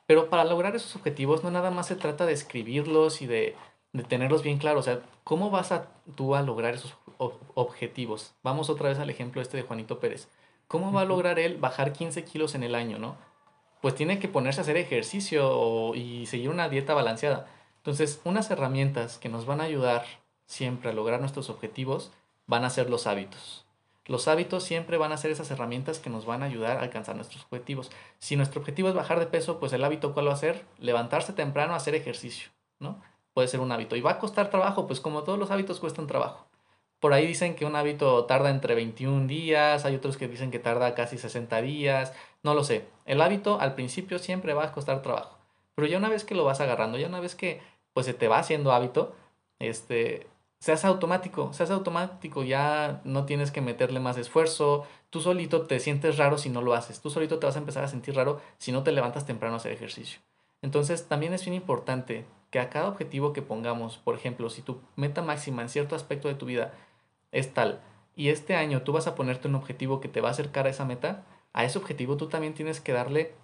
Pero 0.06 0.28
para 0.28 0.44
lograr 0.44 0.74
esos 0.74 0.96
objetivos 0.96 1.42
no 1.42 1.50
nada 1.50 1.70
más 1.70 1.86
se 1.86 1.96
trata 1.96 2.26
de 2.26 2.32
escribirlos 2.32 3.22
y 3.22 3.26
de, 3.26 3.54
de 3.92 4.04
tenerlos 4.04 4.42
bien 4.42 4.58
claros. 4.58 4.86
O 4.86 4.90
sea, 4.90 5.00
¿cómo 5.24 5.50
vas 5.50 5.72
a, 5.72 5.88
tú 6.14 6.34
a 6.34 6.42
lograr 6.42 6.74
esos 6.74 6.94
objetivos? 7.18 8.34
Vamos 8.42 8.70
otra 8.70 8.88
vez 8.88 8.98
al 8.98 9.10
ejemplo 9.10 9.42
este 9.42 9.56
de 9.56 9.62
Juanito 9.62 10.00
Pérez. 10.00 10.28
¿Cómo 10.68 10.92
va 10.92 11.02
a 11.02 11.06
lograr 11.06 11.38
él 11.38 11.56
bajar 11.56 11.92
15 11.92 12.24
kilos 12.24 12.54
en 12.54 12.62
el 12.62 12.74
año, 12.74 12.98
no? 12.98 13.16
Pues 13.80 13.94
tiene 13.94 14.18
que 14.18 14.28
ponerse 14.28 14.60
a 14.60 14.62
hacer 14.62 14.76
ejercicio 14.76 15.94
y 15.94 16.26
seguir 16.26 16.50
una 16.50 16.68
dieta 16.68 16.94
balanceada. 16.94 17.48
Entonces, 17.78 18.20
unas 18.24 18.50
herramientas 18.50 19.18
que 19.18 19.28
nos 19.28 19.46
van 19.46 19.60
a 19.60 19.64
ayudar 19.64 20.04
siempre 20.46 20.90
a 20.90 20.92
lograr 20.92 21.20
nuestros 21.20 21.48
objetivos 21.48 22.12
van 22.46 22.64
a 22.64 22.70
ser 22.70 22.90
los 22.90 23.06
hábitos. 23.06 23.64
Los 24.06 24.28
hábitos 24.28 24.64
siempre 24.64 24.98
van 24.98 25.12
a 25.12 25.16
ser 25.16 25.30
esas 25.30 25.50
herramientas 25.50 25.98
que 25.98 26.10
nos 26.10 26.26
van 26.26 26.42
a 26.42 26.46
ayudar 26.46 26.78
a 26.78 26.82
alcanzar 26.82 27.16
nuestros 27.16 27.44
objetivos. 27.44 27.90
Si 28.18 28.36
nuestro 28.36 28.60
objetivo 28.60 28.88
es 28.88 28.94
bajar 28.94 29.20
de 29.20 29.26
peso, 29.26 29.60
pues 29.60 29.72
el 29.72 29.84
hábito 29.84 30.14
cuál 30.14 30.28
va 30.28 30.32
a 30.32 30.36
ser? 30.36 30.64
Levantarse 30.78 31.32
temprano 31.32 31.74
a 31.74 31.76
hacer 31.76 31.94
ejercicio, 31.94 32.50
¿no? 32.80 33.00
Puede 33.34 33.48
ser 33.48 33.60
un 33.60 33.72
hábito. 33.72 33.96
¿Y 33.96 34.00
va 34.00 34.12
a 34.12 34.18
costar 34.18 34.50
trabajo? 34.50 34.86
Pues 34.86 35.00
como 35.00 35.22
todos 35.22 35.38
los 35.38 35.50
hábitos 35.50 35.80
cuestan 35.80 36.06
trabajo. 36.06 36.46
Por 37.00 37.14
ahí 37.14 37.26
dicen 37.26 37.56
que 37.56 37.64
un 37.64 37.76
hábito 37.76 38.26
tarda 38.26 38.50
entre 38.50 38.74
21 38.74 39.26
días, 39.26 39.86
hay 39.86 39.94
otros 39.94 40.18
que 40.18 40.28
dicen 40.28 40.50
que 40.50 40.58
tarda 40.58 40.94
casi 40.94 41.16
60 41.16 41.62
días, 41.62 42.12
no 42.42 42.54
lo 42.54 42.62
sé. 42.62 42.86
El 43.06 43.22
hábito 43.22 43.58
al 43.58 43.74
principio 43.74 44.18
siempre 44.18 44.52
va 44.52 44.64
a 44.64 44.72
costar 44.72 45.00
trabajo, 45.00 45.38
pero 45.74 45.88
ya 45.88 45.96
una 45.96 46.10
vez 46.10 46.24
que 46.24 46.34
lo 46.34 46.44
vas 46.44 46.60
agarrando, 46.60 46.98
ya 46.98 47.06
una 47.06 47.20
vez 47.20 47.34
que 47.34 47.62
pues 47.94 48.04
se 48.04 48.12
te 48.12 48.28
va 48.28 48.38
haciendo 48.38 48.72
hábito, 48.72 49.14
este, 49.58 50.26
se 50.60 50.72
hace 50.72 50.86
automático, 50.86 51.54
se 51.54 51.62
hace 51.62 51.72
automático, 51.72 52.44
ya 52.44 53.00
no 53.04 53.24
tienes 53.24 53.50
que 53.50 53.62
meterle 53.62 53.98
más 53.98 54.18
esfuerzo, 54.18 54.84
tú 55.08 55.20
solito 55.22 55.62
te 55.62 55.80
sientes 55.80 56.18
raro 56.18 56.36
si 56.36 56.50
no 56.50 56.60
lo 56.60 56.74
haces, 56.74 57.00
tú 57.00 57.08
solito 57.08 57.38
te 57.38 57.46
vas 57.46 57.56
a 57.56 57.60
empezar 57.60 57.82
a 57.82 57.88
sentir 57.88 58.14
raro 58.14 58.42
si 58.58 58.72
no 58.72 58.82
te 58.82 58.92
levantas 58.92 59.24
temprano 59.24 59.54
a 59.54 59.56
hacer 59.56 59.72
ejercicio. 59.72 60.20
Entonces 60.60 61.08
también 61.08 61.32
es 61.32 61.44
bien 61.44 61.54
importante 61.54 62.26
que 62.50 62.58
a 62.58 62.70
cada 62.70 62.88
objetivo 62.88 63.32
que 63.32 63.42
pongamos, 63.42 63.98
por 63.98 64.14
ejemplo, 64.14 64.50
si 64.50 64.62
tu 64.62 64.80
meta 64.96 65.22
máxima 65.22 65.62
en 65.62 65.68
cierto 65.68 65.94
aspecto 65.96 66.28
de 66.28 66.34
tu 66.34 66.46
vida 66.46 66.72
es 67.32 67.54
tal, 67.54 67.80
y 68.16 68.28
este 68.28 68.56
año 68.56 68.82
tú 68.82 68.92
vas 68.92 69.06
a 69.06 69.14
ponerte 69.14 69.48
un 69.48 69.54
objetivo 69.54 70.00
que 70.00 70.08
te 70.08 70.20
va 70.20 70.28
a 70.28 70.32
acercar 70.32 70.66
a 70.66 70.70
esa 70.70 70.84
meta, 70.84 71.24
a 71.52 71.64
ese 71.64 71.78
objetivo 71.78 72.16
tú 72.16 72.28
también 72.28 72.54
tienes 72.54 72.80
que 72.80 72.92
darle 72.92 73.34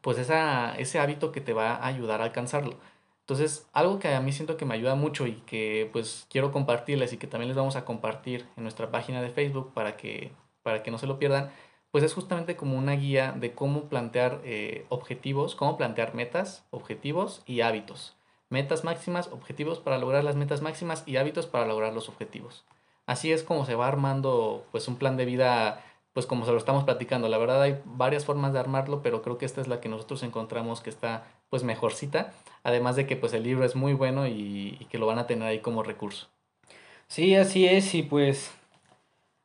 pues 0.00 0.18
esa, 0.18 0.76
ese 0.76 0.98
hábito 0.98 1.32
que 1.32 1.40
te 1.40 1.52
va 1.52 1.74
a 1.74 1.86
ayudar 1.86 2.20
a 2.20 2.24
alcanzarlo. 2.24 2.76
Entonces, 3.20 3.68
algo 3.72 3.98
que 3.98 4.08
a 4.14 4.20
mí 4.20 4.32
siento 4.32 4.56
que 4.56 4.64
me 4.64 4.74
ayuda 4.74 4.94
mucho 4.94 5.26
y 5.26 5.34
que 5.46 5.90
pues 5.92 6.26
quiero 6.30 6.52
compartirles 6.52 7.12
y 7.12 7.18
que 7.18 7.26
también 7.26 7.48
les 7.48 7.56
vamos 7.56 7.76
a 7.76 7.84
compartir 7.84 8.46
en 8.56 8.62
nuestra 8.62 8.90
página 8.90 9.20
de 9.20 9.30
Facebook 9.30 9.72
para 9.74 9.96
que, 9.96 10.32
para 10.62 10.82
que 10.82 10.90
no 10.90 10.98
se 10.98 11.06
lo 11.06 11.18
pierdan, 11.18 11.50
pues 11.90 12.04
es 12.04 12.14
justamente 12.14 12.56
como 12.56 12.78
una 12.78 12.92
guía 12.92 13.32
de 13.32 13.52
cómo 13.54 13.84
plantear 13.88 14.40
eh, 14.44 14.86
objetivos, 14.88 15.54
cómo 15.56 15.76
plantear 15.76 16.14
metas, 16.14 16.66
objetivos 16.70 17.42
y 17.46 17.60
hábitos. 17.62 18.17
Metas 18.50 18.84
máximas, 18.84 19.28
objetivos 19.28 19.78
para 19.78 19.98
lograr 19.98 20.24
las 20.24 20.36
metas 20.36 20.62
máximas 20.62 21.02
y 21.06 21.16
hábitos 21.16 21.46
para 21.46 21.66
lograr 21.66 21.92
los 21.92 22.08
objetivos. 22.08 22.64
Así 23.06 23.32
es 23.32 23.42
como 23.42 23.64
se 23.64 23.74
va 23.74 23.88
armando 23.88 24.66
pues 24.70 24.88
un 24.88 24.96
plan 24.96 25.16
de 25.16 25.24
vida 25.24 25.82
pues 26.18 26.26
como 26.26 26.44
se 26.44 26.50
lo 26.50 26.58
estamos 26.58 26.82
platicando. 26.82 27.28
La 27.28 27.38
verdad 27.38 27.62
hay 27.62 27.80
varias 27.84 28.24
formas 28.24 28.52
de 28.52 28.58
armarlo, 28.58 29.02
pero 29.02 29.22
creo 29.22 29.38
que 29.38 29.46
esta 29.46 29.60
es 29.60 29.68
la 29.68 29.80
que 29.80 29.88
nosotros 29.88 30.24
encontramos 30.24 30.80
que 30.80 30.90
está 30.90 31.24
pues 31.48 31.62
mejorcita. 31.62 32.32
Además 32.64 32.96
de 32.96 33.06
que 33.06 33.14
pues 33.14 33.32
el 33.34 33.44
libro 33.44 33.64
es 33.64 33.76
muy 33.76 33.92
bueno 33.92 34.26
y, 34.26 34.84
que 34.90 34.98
lo 34.98 35.06
van 35.06 35.20
a 35.20 35.28
tener 35.28 35.46
ahí 35.46 35.60
como 35.60 35.84
recurso. 35.84 36.26
Sí, 37.06 37.36
así 37.36 37.66
es. 37.66 37.94
Y 37.94 38.02
pues 38.02 38.50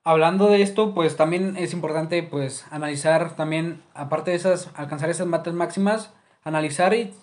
hablando 0.03 0.47
de 0.47 0.63
esto, 0.63 0.95
pues 0.95 1.15
también 1.15 1.57
es 1.57 1.73
importante 1.73 2.23
pues 2.23 2.65
analizar 2.71 3.35
también, 3.35 3.83
aparte 3.93 4.31
de 4.31 4.37
esas, 4.37 4.71
alcanzar 4.73 5.11
esas 5.11 5.27
metas 5.27 5.53
máximas, 5.53 6.11
analizar 6.43 6.95
y 6.95 7.13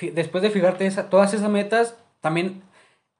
después 0.00 0.42
de 0.42 0.50
fijarte 0.50 0.86
esa, 0.86 1.08
todas 1.08 1.34
esas 1.34 1.50
metas, 1.50 1.96
también 2.20 2.62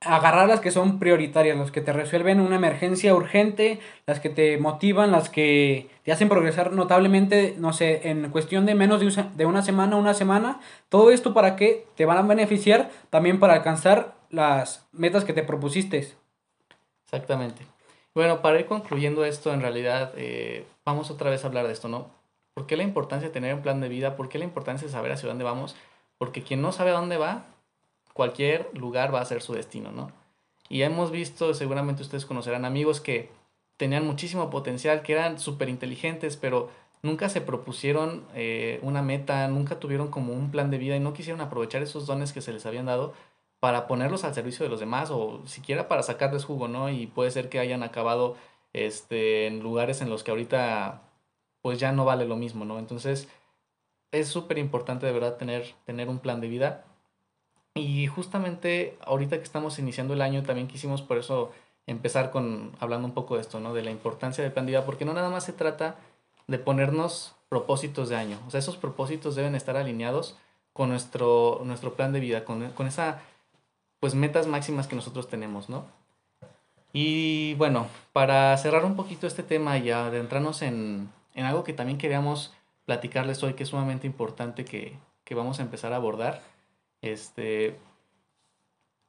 agarrar 0.01 0.49
las 0.49 0.61
que 0.61 0.71
son 0.71 0.99
prioritarias, 0.99 1.57
las 1.57 1.71
que 1.71 1.81
te 1.81 1.93
resuelven 1.93 2.41
una 2.41 2.57
emergencia 2.57 3.15
urgente, 3.15 3.81
las 4.07 4.21
que 4.21 4.29
te 4.29 4.59
motivan, 4.59 5.13
las 5.13 5.31
que 5.31 5.89
te 6.05 6.13
hacen 6.13 6.29
progresar 6.29 6.73
notablemente, 6.73 7.55
no 7.59 7.73
sé, 7.73 8.09
en 8.09 8.29
cuestión 8.31 8.67
de 8.67 8.75
menos 8.75 9.01
de, 9.01 9.47
una 9.47 9.63
semana, 9.63 9.97
una 9.97 10.15
semana. 10.15 10.61
Todo 10.89 11.11
esto 11.11 11.33
para 11.33 11.57
que 11.57 11.87
te 11.97 12.05
van 12.05 12.19
a 12.19 12.23
beneficiar 12.23 12.91
también 13.11 13.41
para 13.41 13.55
alcanzar 13.55 14.15
las 14.31 14.87
metas 14.93 15.25
que 15.25 15.33
te 15.33 15.43
propusiste. 15.43 16.13
Exactamente. 17.05 17.63
Bueno, 18.15 18.43
para 18.43 18.61
ir 18.61 18.67
concluyendo 18.67 19.25
esto, 19.25 19.53
en 19.53 19.61
realidad 19.61 20.13
eh, 20.17 20.67
vamos 20.85 21.11
otra 21.11 21.31
vez 21.31 21.45
a 21.45 21.49
hablar 21.49 21.67
de 21.67 21.73
esto, 21.73 21.89
¿no? 21.89 22.11
¿Por 22.55 22.67
qué 22.67 22.77
la 22.77 22.85
importancia 22.85 23.29
de 23.29 23.35
tener 23.35 23.55
un 23.55 23.63
plan 23.63 23.81
de 23.81 23.89
vida? 23.89 24.15
¿Por 24.15 24.29
qué 24.29 24.39
la 24.39 24.45
importancia 24.45 24.87
de 24.87 24.93
saber 24.93 25.13
hacia 25.13 25.29
dónde 25.29 25.43
vamos? 25.43 25.75
Porque 26.25 26.43
quien 26.43 26.63
no 26.63 26.73
sabe 26.73 26.89
a 26.89 26.95
dónde 26.95 27.19
va, 27.19 27.45
cualquier 28.15 28.71
lugar 28.73 29.15
va 29.15 29.21
a 29.21 29.27
ser 29.27 29.43
su 29.43 29.53
destino, 29.53 29.93
¿no? 29.93 30.11
Y 30.71 30.81
hemos 30.81 31.11
visto, 31.11 31.53
seguramente 31.53 32.01
ustedes 32.01 32.25
conocerán 32.25 32.65
amigos 32.65 33.03
que 33.03 33.29
tenían 33.77 34.07
muchísimo 34.07 34.49
potencial, 34.49 35.03
que 35.03 35.13
eran 35.13 35.39
súper 35.39 35.69
inteligentes, 35.69 36.39
pero 36.39 36.71
nunca 37.03 37.29
se 37.29 37.43
propusieron 37.43 38.25
eh, 38.35 38.79
una 38.81 39.03
meta, 39.03 39.47
nunca 39.49 39.79
tuvieron 39.79 40.09
como 40.09 40.33
un 40.33 40.51
plan 40.51 40.71
de 40.71 40.79
vida 40.79 40.97
y 40.97 41.01
no 41.01 41.13
quisieron 41.13 41.43
aprovechar 41.43 41.83
esos 41.83 42.07
dones 42.07 42.33
que 42.33 42.41
se 42.41 42.55
les 42.55 42.65
habían 42.65 42.87
dado 42.87 43.13
para 43.61 43.87
ponerlos 43.87 44.25
al 44.25 44.33
servicio 44.33 44.65
de 44.65 44.71
los 44.71 44.81
demás 44.81 45.11
o 45.11 45.43
siquiera 45.45 45.89
para 45.89 46.03
sacarles 46.03 46.47
jugo, 46.47 46.69
¿no? 46.69 46.89
Y 46.89 47.07
puede 47.07 47.33
ser 47.33 47.51
que 47.51 47.59
hayan 47.59 47.83
acabado 47.83 48.39
este, 48.73 49.47
en 49.47 49.61
lugares 49.61 50.01
en 50.01 50.09
los 50.09 50.25
que 50.25 50.31
ahorita 50.31 51.03
pues 51.61 51.79
ya 51.79 51.93
no 51.93 52.07
vale 52.07 52.25
lo 52.25 52.37
mismo, 52.37 52.65
¿no? 52.65 52.79
Entonces 52.79 53.29
es 54.15 54.29
súper 54.29 54.59
importante 54.59 55.07
de 55.07 55.13
verdad 55.13 55.37
tener, 55.37 55.75
tener 55.85 56.09
un 56.09 56.19
plan 56.19 56.41
de 56.41 56.49
vida 56.49 56.85
y 57.75 58.07
justamente 58.07 58.97
ahorita 59.05 59.37
que 59.37 59.43
estamos 59.43 59.79
iniciando 59.79 60.15
el 60.15 60.23
año 60.23 60.45
también 60.45 60.69
quisimos 60.69 61.03
por 61.03 61.19
eso 61.19 61.51
empezar 61.87 62.31
con 62.31 62.73
hablando 62.79 63.09
un 63.09 63.15
poco 63.15 63.35
de 63.35 63.41
esto, 63.41 63.59
¿no? 63.61 63.75
De 63.75 63.83
la 63.83 63.91
importancia 63.91 64.45
del 64.45 64.53
plan 64.53 64.67
de 64.67 64.73
vida, 64.73 64.87
porque 64.87 65.05
no 65.05 65.13
nada 65.13 65.29
más 65.29 65.45
se 65.45 65.53
trata 65.53 65.97
de 66.47 66.59
ponernos 66.59 67.35
propósitos 67.49 68.09
de 68.09 68.17
año. 68.17 68.39
O 68.47 68.51
sea, 68.51 68.61
esos 68.61 68.77
propósitos 68.77 69.35
deben 69.35 69.55
estar 69.55 69.77
alineados 69.77 70.37
con 70.73 70.89
nuestro, 70.89 71.63
nuestro 71.65 71.95
plan 71.95 72.13
de 72.13 72.21
vida, 72.21 72.45
con, 72.45 72.71
con 72.71 72.87
esa, 72.87 73.21
pues, 74.01 74.15
metas 74.15 74.47
máximas 74.47 74.87
que 74.87 74.97
nosotros 74.97 75.29
tenemos, 75.29 75.69
¿no? 75.69 75.85
Y 76.93 77.55
bueno, 77.55 77.89
para 78.13 78.57
cerrar 78.57 78.85
un 78.85 78.95
poquito 78.95 79.27
este 79.27 79.43
tema 79.43 79.79
y 79.79 79.91
adentrarnos 79.91 80.63
en, 80.63 81.11
en 81.35 81.45
algo 81.45 81.65
que 81.65 81.73
también 81.73 81.99
queríamos 81.99 82.55
platicarles 82.85 83.43
hoy, 83.43 83.55
que 83.55 83.63
es 83.63 83.69
sumamente 83.69 84.07
importante 84.07 84.65
que, 84.65 84.99
que 85.25 85.35
vamos 85.35 85.59
a 85.59 85.63
empezar 85.63 85.93
a 85.93 85.97
abordar, 85.97 86.43
este, 87.03 87.77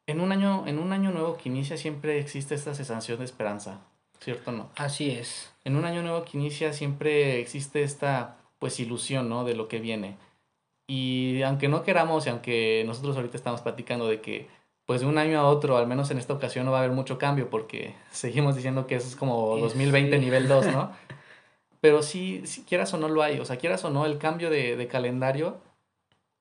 en 0.08 0.22
un 0.22 0.32
año, 0.32 0.68
en 0.68 0.80
un 0.80 0.94
año 0.94 1.12
nuevo 1.12 1.38
que 1.38 1.50
inicia 1.50 1.78
siempre 1.78 2.20
existe 2.20 2.54
esta 2.54 2.76
sensación 2.76 3.18
de 3.18 3.26
esperanza, 3.26 3.82
¿cierto 4.20 4.52
no? 4.52 4.70
Así 4.76 5.10
es. 5.10 5.54
En 5.64 5.76
un 5.76 5.86
año 5.86 6.04
nuevo 6.04 6.24
que 6.24 6.38
inicia 6.38 6.74
siempre 6.74 7.40
existe 7.40 7.84
esta 7.84 8.38
pues 8.60 8.80
ilusión, 8.80 9.30
¿no? 9.30 9.44
De 9.46 9.56
lo 9.56 9.68
que 9.68 9.80
viene. 9.80 10.18
Y 10.88 11.42
aunque 11.42 11.68
no 11.68 11.84
queramos 11.84 12.28
y 12.28 12.30
aunque 12.30 12.84
nosotros 12.86 13.16
ahorita 13.16 13.38
estamos 13.38 13.62
platicando 13.62 14.08
de 14.08 14.22
que 14.22 14.48
pues 14.86 15.02
de 15.02 15.08
un 15.08 15.18
año 15.18 15.40
a 15.40 15.48
otro, 15.48 15.78
al 15.78 15.88
menos 15.88 16.12
en 16.12 16.20
esta 16.20 16.34
ocasión 16.34 16.66
no 16.66 16.72
va 16.72 16.78
a 16.78 16.84
haber 16.84 16.96
mucho 16.96 17.18
cambio 17.18 17.50
porque 17.50 17.96
seguimos 18.12 18.56
diciendo 18.56 18.86
que 18.86 18.96
eso 18.96 19.08
es 19.08 19.16
como 19.16 19.58
2020 19.58 20.20
nivel 20.20 20.48
2, 20.48 20.68
¿no? 20.68 20.92
Pero 21.86 22.02
sí, 22.02 22.42
si 22.48 22.64
quieras 22.64 22.92
o 22.96 22.98
no 22.98 23.08
lo 23.10 23.22
hay, 23.22 23.40
o 23.40 23.46
sea, 23.46 23.58
quieras 23.58 23.86
o 23.86 23.92
no, 23.92 24.08
el 24.08 24.18
cambio 24.18 24.50
de, 24.50 24.76
de 24.76 24.88
calendario 24.88 25.60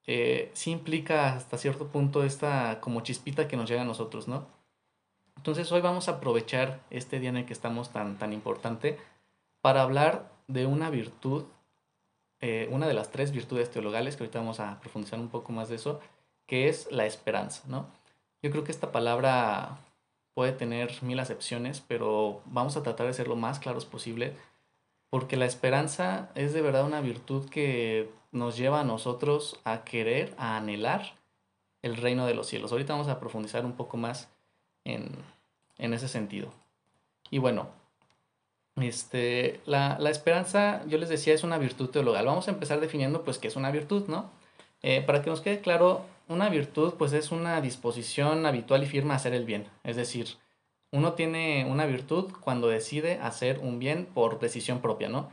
eh, 0.07 0.51
sí 0.55 0.71
implica 0.71 1.35
hasta 1.35 1.59
cierto 1.59 1.89
punto 1.89 2.25
esta 2.25 2.81
como 2.81 3.03
chispita 3.03 3.47
que 3.47 3.59
nos 3.59 3.69
llega 3.69 3.83
a 3.83 3.85
nosotros, 3.85 4.27
¿no? 4.27 4.47
Entonces 5.37 5.71
hoy 5.71 5.83
vamos 5.83 6.09
a 6.09 6.13
aprovechar 6.13 6.81
este 6.89 7.21
día 7.21 7.29
en 7.29 7.37
el 7.37 7.45
que 7.45 7.53
estamos 7.53 7.93
tan, 7.93 8.19
tan 8.19 8.33
importante 8.33 8.99
para 9.61 9.83
hablar 9.83 10.33
de 10.49 10.65
una 10.65 10.89
virtud, 10.89 11.45
eh, 12.41 12.67
una 12.71 12.89
de 12.89 12.95
las 12.95 13.11
tres 13.11 13.31
virtudes 13.31 13.71
teologales, 13.71 14.17
que 14.17 14.23
ahorita 14.23 14.39
vamos 14.39 14.61
a 14.61 14.81
profundizar 14.81 15.21
un 15.21 15.29
poco 15.29 15.53
más 15.53 15.69
de 15.69 15.75
eso, 15.75 16.01
que 16.47 16.71
es 16.71 16.91
la 16.91 17.05
esperanza, 17.05 17.65
¿no? 17.69 17.87
Yo 18.43 18.51
creo 18.51 18.65
que 18.65 18.73
esta 18.73 18.93
palabra 18.93 19.77
puede 20.33 20.53
tener 20.53 21.03
mil 21.03 21.21
acepciones, 21.21 21.83
pero 21.87 22.41
vamos 22.47 22.79
a 22.79 22.83
tratar 22.83 23.09
de 23.09 23.13
ser 23.13 23.29
lo 23.29 23.37
más 23.37 23.59
claros 23.59 23.85
posible, 23.85 24.35
porque 25.14 25.37
la 25.37 25.46
esperanza 25.46 26.29
es 26.35 26.53
de 26.53 26.61
verdad 26.61 26.85
una 26.85 27.00
virtud 27.00 27.48
que 27.48 28.11
nos 28.33 28.57
lleva 28.57 28.81
a 28.81 28.85
nosotros 28.85 29.61
a 29.62 29.85
querer, 29.85 30.35
a 30.38 30.57
anhelar 30.57 31.14
el 31.83 31.96
reino 31.96 32.27
de 32.27 32.35
los 32.35 32.48
cielos. 32.48 32.72
Ahorita 32.72 32.94
vamos 32.94 33.07
a 33.07 33.20
profundizar 33.20 33.64
un 33.64 33.74
poco 33.74 33.96
más 33.96 34.29
en, 34.85 35.12
en 35.79 35.94
ese 35.94 36.09
sentido. 36.09 36.53
Y 37.31 37.38
bueno, 37.38 37.68
este, 38.74 39.61
la, 39.66 39.96
la, 40.00 40.11
esperanza, 40.11 40.85
yo 40.88 40.98
les 40.98 41.11
decía, 41.11 41.33
es 41.33 41.44
una 41.44 41.59
virtud 41.59 41.90
teologal. 41.90 42.27
Vamos 42.27 42.48
a 42.48 42.50
empezar 42.50 42.81
definiendo, 42.81 43.22
pues, 43.22 43.38
qué 43.38 43.46
es 43.46 43.55
una 43.55 43.70
virtud, 43.70 44.09
¿no? 44.09 44.33
Eh, 44.83 45.00
para 45.00 45.22
que 45.22 45.31
nos 45.31 45.42
quede 45.42 45.61
claro, 45.61 46.05
una 46.27 46.48
virtud, 46.48 46.94
pues, 46.98 47.12
es 47.12 47.31
una 47.31 47.61
disposición 47.61 48.46
habitual 48.46 48.83
y 48.83 48.87
firme 48.87 49.12
a 49.12 49.18
hacer 49.18 49.33
el 49.33 49.44
bien. 49.44 49.68
Es 49.85 49.94
decir, 49.94 50.27
uno 50.95 51.15
tiene 51.15 51.67
una 51.69 51.87
virtud 51.87 52.33
cuando 52.41 52.69
decide 52.69 53.19
hacer 53.21 53.59
un 53.59 53.81
bien 53.81 54.07
por 54.07 54.39
decisión 54.39 54.81
propia, 54.81 55.09
¿no? 55.09 55.29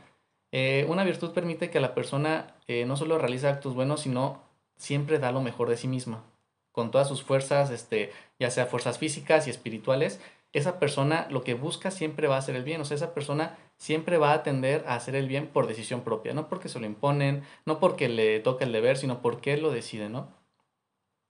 Eh, 0.50 0.84
una 0.88 1.04
virtud 1.04 1.30
permite 1.30 1.70
que 1.70 1.78
la 1.78 1.94
persona 1.94 2.56
eh, 2.66 2.84
no 2.84 2.96
solo 2.96 3.16
realice 3.16 3.46
actos 3.46 3.76
buenos, 3.76 4.00
sino 4.00 4.42
siempre 4.76 5.20
da 5.20 5.30
lo 5.30 5.40
mejor 5.40 5.68
de 5.68 5.76
sí 5.76 5.86
misma. 5.86 6.24
Con 6.72 6.90
todas 6.90 7.06
sus 7.06 7.22
fuerzas, 7.22 7.70
este, 7.70 8.10
ya 8.40 8.50
sea 8.50 8.66
fuerzas 8.66 8.98
físicas 8.98 9.46
y 9.46 9.50
espirituales, 9.50 10.20
esa 10.52 10.80
persona 10.80 11.28
lo 11.30 11.44
que 11.44 11.54
busca 11.54 11.92
siempre 11.92 12.26
va 12.26 12.34
a 12.34 12.40
hacer 12.40 12.56
el 12.56 12.64
bien. 12.64 12.80
O 12.80 12.84
sea, 12.84 12.96
esa 12.96 13.14
persona 13.14 13.56
siempre 13.76 14.18
va 14.18 14.32
a 14.32 14.42
tender 14.42 14.84
a 14.88 14.96
hacer 14.96 15.14
el 15.14 15.28
bien 15.28 15.46
por 15.46 15.68
decisión 15.68 16.00
propia. 16.02 16.34
No 16.34 16.48
porque 16.48 16.68
se 16.68 16.80
lo 16.80 16.86
imponen, 16.86 17.44
no 17.66 17.78
porque 17.78 18.08
le 18.08 18.40
toca 18.40 18.64
el 18.64 18.72
deber, 18.72 18.96
sino 18.96 19.22
porque 19.22 19.56
lo 19.58 19.70
decide, 19.70 20.08
¿no? 20.08 20.28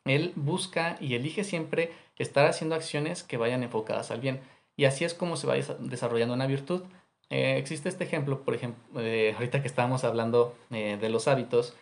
Él 0.05 0.33
busca 0.37 0.97
y 1.01 1.15
elige 1.15 1.45
siempre 1.45 1.93
estar 2.23 2.47
haciendo 2.47 2.75
acciones 2.75 3.23
que 3.23 3.37
vayan 3.37 3.63
enfocadas 3.63 4.11
al 4.11 4.21
bien. 4.21 4.41
Y 4.77 4.87
así 4.87 5.05
es 5.05 5.15
como 5.15 5.37
se 5.37 5.47
va 5.47 5.55
desarrollando 5.81 6.35
una 6.35 6.47
virtud. 6.47 6.83
Eh, 7.31 7.57
existe 7.59 7.89
este 7.89 8.05
ejemplo, 8.05 8.43
por 8.43 8.55
ejemplo, 8.55 9.01
eh, 9.01 9.35
ahorita 9.35 9.61
que 9.61 9.69
estábamos 9.69 10.05
hablando 10.05 10.55
eh, 10.71 10.99
de 11.01 11.09
los 11.09 11.29
hábitos. 11.29 11.77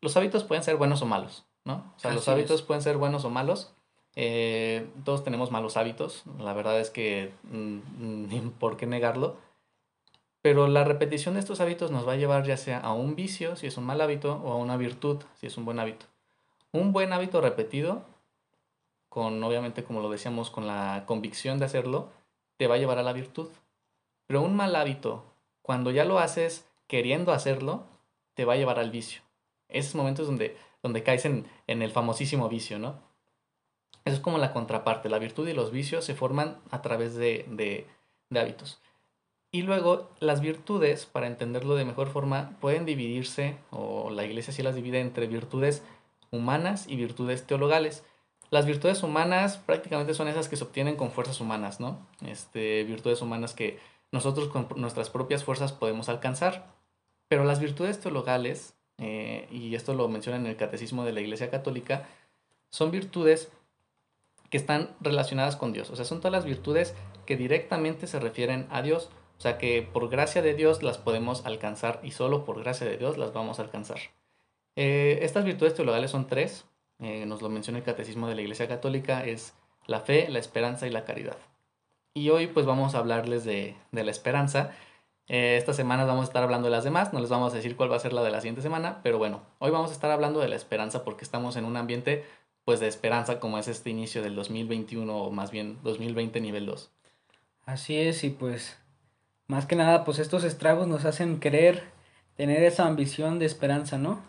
Los 0.00 0.16
hábitos 0.16 0.44
pueden 0.44 0.64
ser 0.64 0.76
buenos 0.76 1.02
o 1.02 1.06
malos, 1.06 1.46
¿no? 1.64 1.92
O 1.96 1.98
sea, 1.98 2.12
los 2.12 2.28
hábitos 2.28 2.62
pueden 2.62 2.82
ser 2.82 2.96
buenos 2.96 3.24
o 3.24 3.30
malos. 3.30 3.72
todos 5.04 5.24
tenemos 5.24 5.50
malos 5.50 5.76
hábitos, 5.76 6.24
la 6.38 6.52
verdad 6.52 6.80
es 6.80 6.90
que 6.90 7.32
mm, 7.44 7.78
ni 8.28 8.40
por 8.58 8.76
qué 8.76 8.86
negarlo. 8.86 9.36
Pero 10.42 10.68
la 10.68 10.84
repetición 10.84 11.34
de 11.34 11.40
estos 11.40 11.60
hábitos 11.60 11.90
nos 11.90 12.06
va 12.06 12.12
a 12.12 12.16
llevar 12.16 12.44
ya 12.44 12.56
sea 12.56 12.78
a 12.78 12.92
un 12.92 13.16
vicio, 13.16 13.56
si 13.56 13.66
es 13.66 13.76
un 13.78 13.84
mal 13.84 14.00
hábito, 14.00 14.40
o 14.44 14.52
a 14.52 14.56
una 14.56 14.76
virtud, 14.76 15.24
si 15.34 15.48
es 15.48 15.56
un 15.56 15.64
buen 15.64 15.80
hábito. 15.80 16.06
Un 16.76 16.92
buen 16.92 17.14
hábito 17.14 17.40
repetido, 17.40 18.04
con 19.08 19.42
obviamente 19.42 19.82
como 19.82 20.02
lo 20.02 20.10
decíamos, 20.10 20.50
con 20.50 20.66
la 20.66 21.04
convicción 21.06 21.58
de 21.58 21.64
hacerlo, 21.64 22.10
te 22.58 22.66
va 22.66 22.74
a 22.74 22.78
llevar 22.78 22.98
a 22.98 23.02
la 23.02 23.14
virtud. 23.14 23.48
Pero 24.26 24.42
un 24.42 24.54
mal 24.54 24.76
hábito, 24.76 25.24
cuando 25.62 25.90
ya 25.90 26.04
lo 26.04 26.18
haces 26.18 26.68
queriendo 26.86 27.32
hacerlo, 27.32 27.84
te 28.34 28.44
va 28.44 28.52
a 28.52 28.56
llevar 28.56 28.78
al 28.78 28.90
vicio. 28.90 29.22
Esos 29.70 29.94
momentos 29.94 30.26
donde, 30.26 30.54
donde 30.82 31.02
caes 31.02 31.24
en, 31.24 31.46
en 31.66 31.80
el 31.80 31.92
famosísimo 31.92 32.50
vicio, 32.50 32.78
¿no? 32.78 32.96
Eso 34.04 34.16
es 34.16 34.20
como 34.20 34.36
la 34.36 34.52
contraparte. 34.52 35.08
La 35.08 35.18
virtud 35.18 35.48
y 35.48 35.54
los 35.54 35.70
vicios 35.70 36.04
se 36.04 36.14
forman 36.14 36.58
a 36.70 36.82
través 36.82 37.14
de, 37.14 37.46
de, 37.48 37.86
de 38.28 38.40
hábitos. 38.40 38.82
Y 39.50 39.62
luego 39.62 40.10
las 40.20 40.42
virtudes, 40.42 41.06
para 41.06 41.26
entenderlo 41.26 41.74
de 41.74 41.86
mejor 41.86 42.08
forma, 42.08 42.58
pueden 42.60 42.84
dividirse, 42.84 43.56
o 43.70 44.10
la 44.10 44.26
iglesia 44.26 44.52
sí 44.52 44.62
las 44.62 44.74
divide 44.74 45.00
entre 45.00 45.26
virtudes 45.26 45.82
humanas 46.36 46.86
y 46.88 46.96
virtudes 46.96 47.46
teologales. 47.46 48.04
Las 48.50 48.66
virtudes 48.66 49.02
humanas 49.02 49.58
prácticamente 49.58 50.14
son 50.14 50.28
esas 50.28 50.48
que 50.48 50.56
se 50.56 50.64
obtienen 50.64 50.96
con 50.96 51.10
fuerzas 51.10 51.40
humanas, 51.40 51.80
¿no? 51.80 52.06
Este, 52.24 52.84
virtudes 52.84 53.20
humanas 53.20 53.54
que 53.54 53.78
nosotros 54.12 54.48
con 54.48 54.68
nuestras 54.76 55.10
propias 55.10 55.44
fuerzas 55.44 55.72
podemos 55.72 56.08
alcanzar. 56.08 56.66
Pero 57.28 57.44
las 57.44 57.58
virtudes 57.58 58.00
teologales, 58.00 58.74
eh, 58.98 59.48
y 59.50 59.74
esto 59.74 59.94
lo 59.94 60.08
menciona 60.08 60.38
en 60.38 60.46
el 60.46 60.56
Catecismo 60.56 61.04
de 61.04 61.12
la 61.12 61.20
Iglesia 61.20 61.50
Católica, 61.50 62.08
son 62.70 62.92
virtudes 62.92 63.50
que 64.48 64.56
están 64.56 64.94
relacionadas 65.00 65.56
con 65.56 65.72
Dios. 65.72 65.90
O 65.90 65.96
sea, 65.96 66.04
son 66.04 66.18
todas 66.18 66.32
las 66.32 66.44
virtudes 66.44 66.94
que 67.26 67.36
directamente 67.36 68.06
se 68.06 68.20
refieren 68.20 68.68
a 68.70 68.82
Dios. 68.82 69.10
O 69.38 69.40
sea 69.40 69.58
que 69.58 69.82
por 69.82 70.08
gracia 70.08 70.40
de 70.40 70.54
Dios 70.54 70.82
las 70.82 70.98
podemos 70.98 71.44
alcanzar 71.44 72.00
y 72.02 72.12
solo 72.12 72.44
por 72.44 72.60
gracia 72.60 72.86
de 72.86 72.96
Dios 72.96 73.18
las 73.18 73.32
vamos 73.32 73.58
a 73.58 73.62
alcanzar. 73.62 73.98
Eh, 74.76 75.18
estas 75.22 75.44
virtudes 75.44 75.74
teologales 75.74 76.10
son 76.10 76.26
tres, 76.26 76.66
eh, 76.98 77.26
nos 77.26 77.42
lo 77.42 77.48
menciona 77.48 77.78
el 77.78 77.84
Catecismo 77.84 78.28
de 78.28 78.34
la 78.34 78.42
Iglesia 78.42 78.68
Católica, 78.68 79.24
es 79.24 79.54
la 79.86 80.00
fe, 80.00 80.28
la 80.28 80.38
esperanza 80.38 80.86
y 80.86 80.90
la 80.90 81.04
caridad. 81.04 81.38
Y 82.14 82.30
hoy 82.30 82.46
pues 82.46 82.66
vamos 82.66 82.94
a 82.94 82.98
hablarles 82.98 83.44
de, 83.44 83.74
de 83.92 84.04
la 84.04 84.10
esperanza. 84.10 84.72
Eh, 85.28 85.56
esta 85.56 85.72
semana 85.72 86.04
vamos 86.04 86.22
a 86.22 86.28
estar 86.28 86.42
hablando 86.42 86.68
de 86.68 86.72
las 86.72 86.84
demás, 86.84 87.12
no 87.12 87.20
les 87.20 87.30
vamos 87.30 87.52
a 87.52 87.56
decir 87.56 87.76
cuál 87.76 87.90
va 87.90 87.96
a 87.96 88.00
ser 88.00 88.12
la 88.12 88.22
de 88.22 88.30
la 88.30 88.40
siguiente 88.40 88.62
semana, 88.62 89.00
pero 89.02 89.18
bueno, 89.18 89.42
hoy 89.58 89.70
vamos 89.70 89.90
a 89.90 89.94
estar 89.94 90.10
hablando 90.10 90.40
de 90.40 90.48
la 90.48 90.56
esperanza 90.56 91.04
porque 91.04 91.24
estamos 91.24 91.56
en 91.56 91.64
un 91.64 91.76
ambiente 91.76 92.24
pues 92.64 92.80
de 92.80 92.88
esperanza 92.88 93.40
como 93.40 93.58
es 93.58 93.68
este 93.68 93.90
inicio 93.90 94.22
del 94.22 94.34
2021 94.34 95.16
o 95.16 95.30
más 95.30 95.50
bien 95.50 95.78
2020 95.82 96.40
nivel 96.40 96.66
2. 96.66 96.90
Así 97.64 97.96
es, 97.96 98.22
y 98.24 98.30
pues 98.30 98.78
más 99.48 99.66
que 99.66 99.76
nada 99.76 100.04
pues 100.04 100.18
estos 100.20 100.44
estragos 100.44 100.86
nos 100.86 101.04
hacen 101.04 101.40
querer 101.40 101.84
tener 102.36 102.62
esa 102.62 102.86
ambición 102.86 103.38
de 103.38 103.46
esperanza, 103.46 103.98
¿no? 103.98 104.20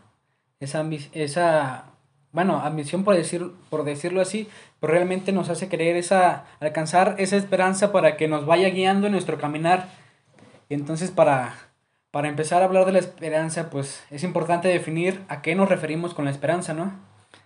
Esa, 0.60 0.86
esa 1.14 1.86
bueno, 2.32 2.60
ambición 2.60 3.04
por, 3.04 3.16
decir, 3.16 3.52
por 3.70 3.84
decirlo 3.84 4.22
así, 4.22 4.48
pero 4.80 4.94
realmente 4.94 5.32
nos 5.32 5.50
hace 5.50 5.70
querer 5.70 5.96
esa, 5.96 6.46
alcanzar 6.60 7.16
esa 7.18 7.36
esperanza 7.36 7.92
para 7.92 8.18
que 8.18 8.28
nos 8.28 8.46
vaya 8.46 8.70
guiando 8.70 9.08
en 9.08 9.14
nuestro 9.14 9.38
caminar. 9.38 9.90
Y 10.70 10.74
entonces 10.74 11.12
para, 11.12 11.56
para 12.12 12.28
empezar 12.28 12.62
a 12.62 12.66
hablar 12.66 12.86
de 12.86 12.92
la 12.92 13.00
esperanza, 13.00 13.70
pues 13.70 14.04
es 14.12 14.24
importante 14.24 14.68
definir 14.68 15.24
a 15.30 15.42
qué 15.42 15.56
nos 15.56 15.70
referimos 15.70 16.14
con 16.14 16.26
la 16.26 16.32
esperanza, 16.32 16.74
¿no? 16.74 16.94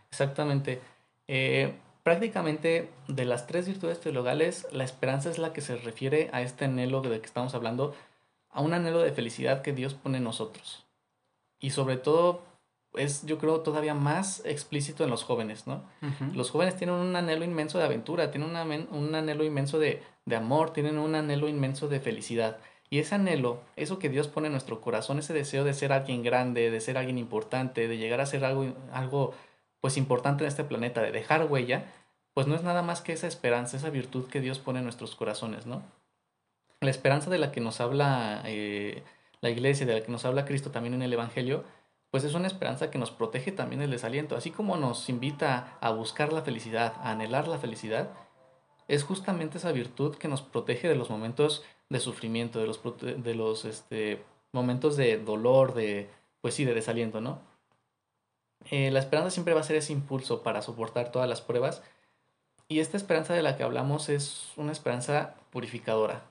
Exactamente. 0.10 0.82
Eh, 1.28 1.74
prácticamente 2.04 2.90
de 3.08 3.26
las 3.26 3.48
tres 3.48 3.68
virtudes 3.68 4.00
teologales, 4.00 4.68
la 4.72 4.84
esperanza 4.84 5.30
es 5.30 5.38
la 5.38 5.54
que 5.54 5.62
se 5.62 5.78
refiere 5.78 6.30
a 6.34 6.42
este 6.42 6.66
anhelo 6.66 7.02
de 7.02 7.20
que 7.20 7.28
estamos 7.28 7.56
hablando, 7.56 7.96
a 8.50 8.62
un 8.62 8.74
anhelo 8.74 9.00
de 9.00 9.14
felicidad 9.14 9.62
que 9.62 9.72
Dios 9.72 9.94
pone 9.94 10.18
en 10.18 10.26
nosotros. 10.26 10.86
Y 11.60 11.70
sobre 11.70 11.98
todo 11.98 12.51
es 12.94 13.26
yo 13.26 13.38
creo 13.38 13.62
todavía 13.62 13.94
más 13.94 14.42
explícito 14.46 15.04
en 15.04 15.10
los 15.10 15.24
jóvenes, 15.24 15.68
¿no? 15.68 15.84
Los 16.34 16.52
jóvenes 16.52 16.76
tienen 16.76 16.96
un 16.96 17.16
anhelo 17.16 17.46
inmenso 17.46 17.78
de 17.78 17.86
aventura, 17.86 18.32
tienen 18.32 18.50
un 18.92 19.16
anhelo 19.16 19.44
inmenso 19.44 19.80
de, 19.80 20.04
de, 20.26 20.36
amor, 20.36 20.74
tienen 20.74 20.98
un 20.98 21.16
anhelo 21.16 21.48
inmenso 21.48 21.88
de 21.88 22.00
felicidad. 22.00 22.58
Y 22.90 23.00
ese 23.00 23.16
anhelo, 23.16 23.62
eso 23.78 24.00
que 24.00 24.10
Dios 24.10 24.28
pone 24.28 24.48
en 24.48 24.52
nuestro 24.52 24.82
corazón, 24.82 25.20
ese 25.20 25.34
deseo 25.34 25.64
de 25.64 25.74
ser 25.74 25.94
alguien 25.94 26.24
grande, 26.24 26.70
de 26.70 26.82
ser 26.82 26.98
alguien 26.98 27.18
importante, 27.18 27.88
de 27.88 27.98
llegar 27.98 28.20
a 28.20 28.26
ser 28.26 28.44
algo, 28.44 28.74
algo 28.92 29.34
pues 29.80 29.96
importante 29.96 30.44
en 30.44 30.50
este 30.50 30.66
planeta, 30.66 31.02
de 31.02 31.12
dejar 31.12 31.46
huella, 31.50 31.86
pues 32.34 32.48
no 32.48 32.56
es 32.56 32.64
nada 32.64 32.82
más 32.82 33.02
que 33.02 33.14
esa 33.14 33.28
esperanza, 33.28 33.78
esa 33.78 33.90
virtud 33.90 34.28
que 34.28 34.42
Dios 34.42 34.60
pone 34.60 34.80
en 34.80 34.86
nuestros 34.86 35.16
corazones, 35.16 35.66
¿no? 35.66 35.82
La 36.82 36.90
esperanza 36.90 37.30
de 37.30 37.38
la 37.38 37.52
que 37.52 37.62
nos 37.62 37.80
habla 37.80 38.42
eh, 38.46 39.04
la 39.42 39.50
iglesia, 39.50 39.86
de 39.86 39.94
la 39.94 40.04
que 40.04 40.12
nos 40.12 40.26
habla 40.26 40.46
Cristo 40.46 40.72
también 40.72 40.94
en 40.94 41.02
el 41.02 41.14
Evangelio, 41.14 41.64
pues 42.12 42.26
es 42.26 42.34
una 42.34 42.48
esperanza 42.48 42.92
que 42.92 42.98
nos 42.98 43.10
protege 43.10 43.54
también 43.54 43.80
del 43.80 43.92
desaliento. 43.92 44.36
Así 44.36 44.52
como 44.52 44.76
nos 44.76 45.10
invita 45.10 45.78
a 45.80 45.92
buscar 45.92 46.34
la 46.34 46.42
felicidad, 46.42 46.94
a 46.98 47.12
anhelar 47.12 47.48
la 47.48 47.58
felicidad, 47.58 48.12
es 48.90 49.04
justamente 49.04 49.58
esa 49.58 49.72
virtud 49.72 50.18
que 50.18 50.28
nos 50.28 50.42
protege 50.42 50.90
de 50.90 50.96
los 50.96 51.10
momentos 51.10 51.64
de 51.90 52.00
sufrimiento, 52.02 52.60
de 52.60 52.68
los, 52.68 52.82
de 53.00 53.36
los 53.36 53.64
este, 53.64 54.24
momentos 54.52 54.98
de 54.98 55.18
dolor, 55.18 55.74
de, 55.74 56.10
pues 56.42 56.54
sí, 56.54 56.66
de 56.66 56.74
desaliento, 56.74 57.22
¿no? 57.22 57.40
Eh, 58.70 58.92
la 58.92 59.00
esperanza 59.00 59.32
siempre 59.32 59.54
va 59.54 59.62
a 59.62 59.64
ser 59.64 59.78
ese 59.78 59.94
impulso 59.94 60.44
para 60.44 60.62
soportar 60.62 61.12
todas 61.12 61.30
las 61.30 61.42
pruebas. 61.42 61.82
Y 62.68 62.80
esta 62.80 62.98
esperanza 62.98 63.34
de 63.34 63.42
la 63.42 63.56
que 63.56 63.64
hablamos 63.64 64.10
es 64.10 64.52
una 64.58 64.74
esperanza 64.74 65.36
purificadora. 65.50 66.26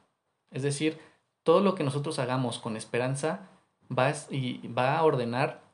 Es 0.50 0.62
decir, 0.62 0.98
todo 1.42 1.60
lo 1.60 1.74
que 1.74 1.84
nosotros 1.84 2.18
hagamos 2.18 2.58
con 2.58 2.76
esperanza 2.76 3.48
va 3.90 4.12
y 4.30 4.68
va 4.68 4.96
a 4.96 5.02
ordenar 5.02 5.69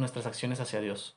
nuestras 0.00 0.26
acciones 0.26 0.60
hacia 0.60 0.80
Dios. 0.80 1.16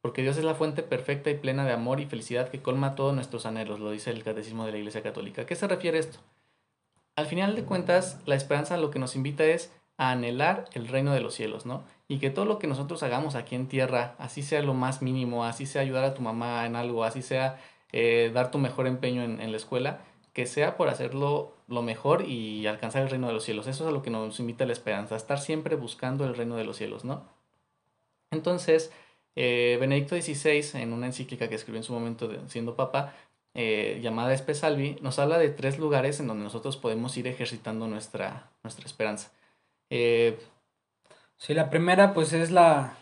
Porque 0.00 0.22
Dios 0.22 0.36
es 0.36 0.44
la 0.44 0.54
fuente 0.54 0.82
perfecta 0.82 1.30
y 1.30 1.34
plena 1.34 1.64
de 1.64 1.72
amor 1.72 2.00
y 2.00 2.06
felicidad 2.06 2.48
que 2.48 2.62
colma 2.62 2.94
todos 2.94 3.14
nuestros 3.14 3.46
anhelos, 3.46 3.80
lo 3.80 3.90
dice 3.90 4.10
el 4.10 4.22
Catecismo 4.22 4.64
de 4.64 4.72
la 4.72 4.78
Iglesia 4.78 5.02
Católica. 5.02 5.42
¿A 5.42 5.46
qué 5.46 5.56
se 5.56 5.66
refiere 5.66 5.98
esto? 5.98 6.20
Al 7.16 7.26
final 7.26 7.56
de 7.56 7.64
cuentas, 7.64 8.20
la 8.26 8.36
esperanza 8.36 8.76
lo 8.76 8.90
que 8.90 9.00
nos 9.00 9.16
invita 9.16 9.44
es 9.44 9.72
a 9.96 10.12
anhelar 10.12 10.66
el 10.74 10.86
reino 10.86 11.12
de 11.12 11.20
los 11.20 11.34
cielos, 11.34 11.66
¿no? 11.66 11.82
Y 12.06 12.20
que 12.20 12.30
todo 12.30 12.44
lo 12.44 12.60
que 12.60 12.68
nosotros 12.68 13.02
hagamos 13.02 13.34
aquí 13.34 13.56
en 13.56 13.66
tierra, 13.66 14.14
así 14.18 14.42
sea 14.42 14.62
lo 14.62 14.72
más 14.72 15.02
mínimo, 15.02 15.44
así 15.44 15.66
sea 15.66 15.82
ayudar 15.82 16.04
a 16.04 16.14
tu 16.14 16.22
mamá 16.22 16.64
en 16.64 16.76
algo, 16.76 17.02
así 17.02 17.20
sea 17.20 17.58
eh, 17.90 18.30
dar 18.32 18.52
tu 18.52 18.58
mejor 18.58 18.86
empeño 18.86 19.24
en, 19.24 19.40
en 19.40 19.50
la 19.50 19.56
escuela, 19.56 19.98
que 20.32 20.46
sea 20.46 20.76
por 20.76 20.88
hacerlo 20.88 21.56
lo 21.66 21.82
mejor 21.82 22.22
y 22.22 22.68
alcanzar 22.68 23.02
el 23.02 23.10
reino 23.10 23.26
de 23.26 23.32
los 23.32 23.42
cielos. 23.42 23.66
Eso 23.66 23.82
es 23.82 23.88
a 23.88 23.92
lo 23.92 24.02
que 24.02 24.10
nos 24.10 24.38
invita 24.38 24.64
la 24.64 24.72
esperanza, 24.72 25.16
estar 25.16 25.40
siempre 25.40 25.74
buscando 25.74 26.24
el 26.24 26.36
reino 26.36 26.54
de 26.54 26.64
los 26.64 26.76
cielos, 26.76 27.04
¿no? 27.04 27.26
Entonces, 28.30 28.92
eh, 29.36 29.76
Benedicto 29.80 30.14
XVI, 30.14 30.80
en 30.80 30.92
una 30.92 31.06
encíclica 31.06 31.48
que 31.48 31.54
escribió 31.54 31.78
en 31.78 31.84
su 31.84 31.92
momento 31.92 32.30
siendo 32.48 32.76
papa, 32.76 33.14
eh, 33.54 33.98
llamada 34.02 34.34
Espesalvi, 34.34 34.98
nos 35.00 35.18
habla 35.18 35.38
de 35.38 35.48
tres 35.48 35.78
lugares 35.78 36.20
en 36.20 36.28
donde 36.28 36.44
nosotros 36.44 36.76
podemos 36.76 37.16
ir 37.16 37.26
ejercitando 37.26 37.88
nuestra, 37.88 38.50
nuestra 38.62 38.86
esperanza. 38.86 39.32
Eh, 39.90 40.38
sí, 41.36 41.54
la 41.54 41.70
primera 41.70 42.14
pues 42.14 42.32
es 42.32 42.50
la 42.50 42.96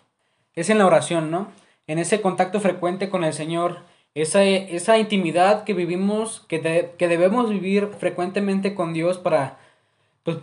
es 0.57 0.71
en 0.71 0.79
la 0.79 0.87
oración, 0.87 1.31
¿no? 1.31 1.53
En 1.87 1.99
ese 1.99 2.21
contacto 2.21 2.61
frecuente 2.61 3.11
con 3.11 3.23
el 3.23 3.35
Señor, 3.35 3.81
esa, 4.15 4.43
esa 4.43 4.99
intimidad 4.99 5.65
que 5.65 5.75
vivimos, 5.75 6.41
que, 6.49 6.95
que 6.99 7.09
debemos 7.09 7.51
vivir 7.51 7.89
frecuentemente 7.99 8.75
con 8.75 8.93
Dios 8.95 9.19
para, 9.19 9.59
pues 10.23 10.39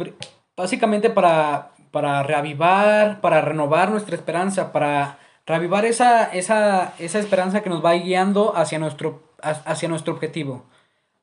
básicamente 0.55 1.09
para 1.09 1.72
para 1.93 2.23
reavivar, 2.23 3.21
para 3.21 3.39
renovar 3.39 3.91
nuestra 3.91 4.15
esperanza, 4.15 4.73
para 4.73 5.19
reavivar 5.45 5.85
esa, 5.85 6.25
esa, 6.33 6.95
esa 6.97 7.19
esperanza 7.19 7.61
que 7.61 7.69
nos 7.69 7.85
va 7.85 7.93
guiando 7.93 8.57
hacia 8.57 8.79
nuestro, 8.79 9.21
hacia 9.43 9.89
nuestro 9.89 10.11
objetivo, 10.11 10.65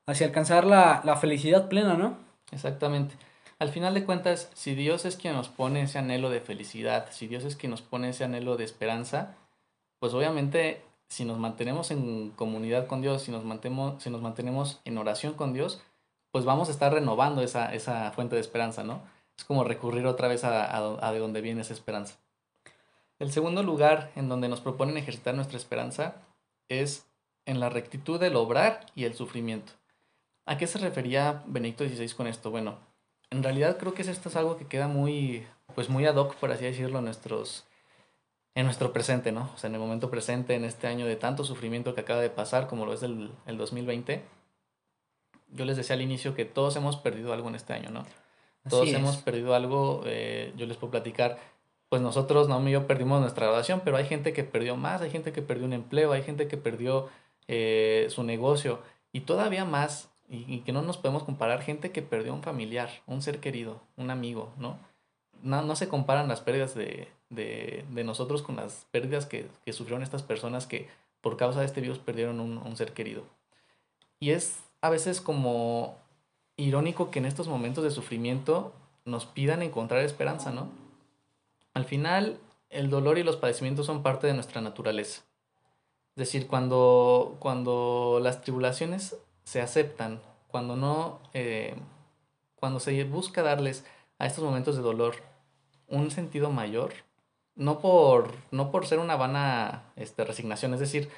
hacia 0.05 0.25
alcanzar 0.25 0.63
la, 0.63 1.01
la 1.03 1.17
felicidad 1.17 1.67
plena, 1.67 1.95
¿no? 1.95 2.17
Exactamente. 2.53 3.15
Al 3.59 3.67
final 3.67 3.93
de 3.93 4.05
cuentas, 4.05 4.49
si 4.53 4.73
Dios 4.73 5.03
es 5.03 5.17
quien 5.17 5.33
nos 5.33 5.49
pone 5.49 5.81
ese 5.81 5.99
anhelo 5.99 6.29
de 6.29 6.39
felicidad, 6.39 7.07
si 7.11 7.27
Dios 7.27 7.43
es 7.43 7.57
quien 7.57 7.71
nos 7.71 7.81
pone 7.81 8.07
ese 8.07 8.23
anhelo 8.23 8.55
de 8.55 8.63
esperanza, 8.63 9.35
pues 9.99 10.13
obviamente 10.13 10.81
si 11.09 11.25
nos 11.25 11.37
mantenemos 11.37 11.91
en 11.91 12.29
comunidad 12.29 12.87
con 12.87 13.01
Dios, 13.01 13.23
si 13.23 13.31
nos 13.31 13.43
mantenemos, 13.43 14.01
si 14.01 14.09
nos 14.09 14.21
mantenemos 14.21 14.79
en 14.85 14.97
oración 14.97 15.33
con 15.33 15.51
Dios, 15.51 15.81
pues 16.31 16.45
vamos 16.45 16.69
a 16.69 16.71
estar 16.71 16.93
renovando 16.93 17.41
esa, 17.41 17.73
esa 17.73 18.11
fuente 18.11 18.35
de 18.35 18.41
esperanza, 18.41 18.85
¿no? 18.85 19.01
Es 19.41 19.45
como 19.45 19.63
recurrir 19.63 20.05
otra 20.05 20.27
vez 20.27 20.43
a, 20.43 21.11
de 21.11 21.17
donde 21.17 21.41
viene 21.41 21.61
esa 21.61 21.73
esperanza. 21.73 22.19
El 23.17 23.31
segundo 23.31 23.63
lugar 23.63 24.11
en 24.15 24.29
donde 24.29 24.47
nos 24.47 24.61
proponen 24.61 24.97
ejercitar 24.97 25.33
nuestra 25.33 25.57
esperanza 25.57 26.13
es 26.69 27.07
en 27.47 27.59
la 27.59 27.69
rectitud 27.69 28.19
del 28.19 28.35
obrar 28.35 28.85
y 28.93 29.05
el 29.05 29.15
sufrimiento. 29.15 29.73
¿A 30.45 30.59
qué 30.59 30.67
se 30.67 30.77
refería 30.77 31.41
Benedicto 31.47 31.83
XVI 31.83 32.11
con 32.11 32.27
esto? 32.27 32.51
Bueno, 32.51 32.77
en 33.31 33.41
realidad 33.41 33.79
creo 33.79 33.95
que 33.95 34.03
esto 34.03 34.29
es 34.29 34.35
algo 34.35 34.57
que 34.57 34.67
queda 34.67 34.87
muy, 34.87 35.43
pues 35.73 35.89
muy 35.89 36.05
ad 36.05 36.17
hoc, 36.17 36.35
por 36.35 36.51
así 36.51 36.65
decirlo, 36.65 36.99
en, 36.99 37.05
nuestros, 37.05 37.65
en 38.53 38.65
nuestro 38.65 38.93
presente, 38.93 39.31
¿no? 39.31 39.49
O 39.55 39.57
sea, 39.57 39.69
en 39.69 39.73
el 39.73 39.81
momento 39.81 40.11
presente, 40.11 40.53
en 40.53 40.65
este 40.65 40.85
año 40.85 41.07
de 41.07 41.15
tanto 41.15 41.43
sufrimiento 41.43 41.95
que 41.95 42.01
acaba 42.01 42.21
de 42.21 42.29
pasar, 42.29 42.67
como 42.67 42.85
lo 42.85 42.93
es 42.93 43.01
el, 43.01 43.31
el 43.47 43.57
2020. 43.57 44.23
Yo 45.49 45.65
les 45.65 45.77
decía 45.77 45.95
al 45.95 46.03
inicio 46.03 46.35
que 46.35 46.45
todos 46.45 46.75
hemos 46.75 46.95
perdido 46.97 47.33
algo 47.33 47.49
en 47.49 47.55
este 47.55 47.73
año, 47.73 47.89
¿no? 47.89 48.05
Todos 48.69 48.89
hemos 48.89 49.17
perdido 49.17 49.55
algo, 49.55 50.03
eh, 50.05 50.53
yo 50.55 50.65
les 50.67 50.77
puedo 50.77 50.91
platicar, 50.91 51.39
pues 51.89 52.01
nosotros, 52.01 52.47
no 52.47 52.67
y 52.67 52.71
yo 52.71 52.87
perdimos 52.87 53.19
nuestra 53.19 53.47
graduación, 53.47 53.81
pero 53.83 53.97
hay 53.97 54.05
gente 54.05 54.33
que 54.33 54.43
perdió 54.43 54.75
más, 54.75 55.01
hay 55.01 55.09
gente 55.09 55.31
que 55.31 55.41
perdió 55.41 55.65
un 55.65 55.73
empleo, 55.73 56.11
hay 56.11 56.21
gente 56.21 56.47
que 56.47 56.57
perdió 56.57 57.09
eh, 57.47 58.07
su 58.09 58.23
negocio 58.23 58.79
y 59.11 59.21
todavía 59.21 59.65
más, 59.65 60.09
y, 60.29 60.59
que 60.59 60.71
no 60.71 60.81
nos 60.81 60.97
podemos 60.97 61.23
comparar, 61.23 61.61
gente 61.61 61.91
que 61.91 62.01
perdió 62.01 62.33
un 62.33 62.43
familiar, 62.43 62.89
un 63.07 63.21
ser 63.21 63.39
querido, 63.39 63.81
un 63.97 64.09
amigo, 64.09 64.53
¿no? 64.57 64.79
No, 65.43 65.61
no 65.63 65.75
se 65.75 65.89
comparan 65.89 66.29
las 66.29 66.39
pérdidas 66.39 66.75
de, 66.75 67.09
de, 67.29 67.83
de 67.89 68.03
nosotros 68.03 68.41
con 68.41 68.55
las 68.55 68.85
pérdidas 68.91 69.25
que, 69.25 69.47
que, 69.65 69.73
sufrieron 69.73 70.03
estas 70.03 70.23
personas 70.23 70.67
que 70.67 70.87
por 71.19 71.35
causa 71.35 71.59
de 71.59 71.65
este 71.65 71.81
virus 71.81 71.99
perdieron 71.99 72.39
un, 72.39 72.57
un 72.57 72.77
ser 72.77 72.93
querido. 72.93 73.23
Y 74.19 74.29
es 74.29 74.59
a 74.81 74.89
veces 74.89 75.19
como 75.19 75.97
irónico 76.57 77.11
que 77.11 77.19
en 77.19 77.25
estos 77.25 77.47
momentos 77.47 77.83
de 77.83 77.91
sufrimiento 77.91 78.73
nos 79.05 79.25
pidan 79.25 79.61
encontrar 79.61 80.03
esperanza, 80.03 80.51
¿no? 80.51 80.69
Al 81.73 81.85
final, 81.85 82.37
el 82.69 82.89
dolor 82.89 83.17
y 83.17 83.23
los 83.23 83.37
padecimientos 83.37 83.85
son 83.85 84.03
parte 84.03 84.27
de 84.27 84.33
nuestra 84.33 84.61
naturaleza. 84.61 85.23
Es 86.15 86.27
decir, 86.27 86.47
cuando, 86.47 87.37
cuando 87.39 88.19
las 88.21 88.41
tribulaciones 88.41 89.15
se 89.43 89.61
aceptan, 89.61 90.21
cuando 90.47 90.75
no, 90.75 91.19
eh, 91.33 91.75
cuando 92.55 92.79
se 92.79 93.03
busca 93.05 93.41
darles 93.41 93.85
a 94.19 94.25
estos 94.25 94.43
momentos 94.43 94.75
de 94.75 94.81
dolor 94.81 95.15
un 95.87 96.11
sentido 96.11 96.51
mayor, 96.51 96.93
no 97.55 97.79
por, 97.79 98.31
no 98.51 98.71
por 98.71 98.85
ser 98.85 98.99
una 98.99 99.15
vana 99.15 99.83
este, 99.95 100.23
resignación, 100.23 100.73
es 100.73 100.79
decir, 100.79 101.09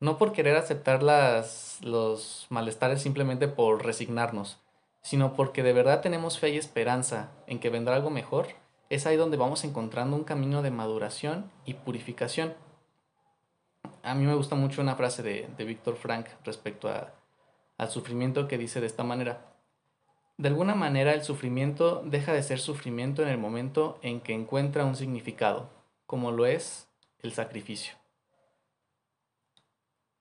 no 0.00 0.18
por 0.18 0.32
querer 0.32 0.56
aceptar 0.56 1.02
las, 1.02 1.78
los 1.82 2.46
malestares 2.50 3.02
simplemente 3.02 3.48
por 3.48 3.84
resignarnos, 3.84 4.58
sino 5.06 5.34
porque 5.34 5.62
de 5.62 5.72
verdad 5.72 6.00
tenemos 6.00 6.40
fe 6.40 6.48
y 6.48 6.56
esperanza 6.56 7.30
en 7.46 7.60
que 7.60 7.70
vendrá 7.70 7.94
algo 7.94 8.10
mejor, 8.10 8.48
es 8.90 9.06
ahí 9.06 9.16
donde 9.16 9.36
vamos 9.36 9.62
encontrando 9.62 10.16
un 10.16 10.24
camino 10.24 10.62
de 10.62 10.72
maduración 10.72 11.48
y 11.64 11.74
purificación. 11.74 12.54
A 14.02 14.16
mí 14.16 14.26
me 14.26 14.34
gusta 14.34 14.56
mucho 14.56 14.82
una 14.82 14.96
frase 14.96 15.22
de, 15.22 15.48
de 15.56 15.64
Víctor 15.64 15.94
Frank 15.94 16.26
respecto 16.44 16.88
a, 16.88 17.14
al 17.78 17.88
sufrimiento 17.88 18.48
que 18.48 18.58
dice 18.58 18.80
de 18.80 18.88
esta 18.88 19.04
manera. 19.04 19.54
De 20.38 20.48
alguna 20.48 20.74
manera 20.74 21.14
el 21.14 21.22
sufrimiento 21.22 22.02
deja 22.04 22.32
de 22.32 22.42
ser 22.42 22.58
sufrimiento 22.58 23.22
en 23.22 23.28
el 23.28 23.38
momento 23.38 24.00
en 24.02 24.20
que 24.20 24.34
encuentra 24.34 24.84
un 24.84 24.96
significado, 24.96 25.70
como 26.06 26.32
lo 26.32 26.46
es 26.46 26.88
el 27.20 27.32
sacrificio. 27.32 27.94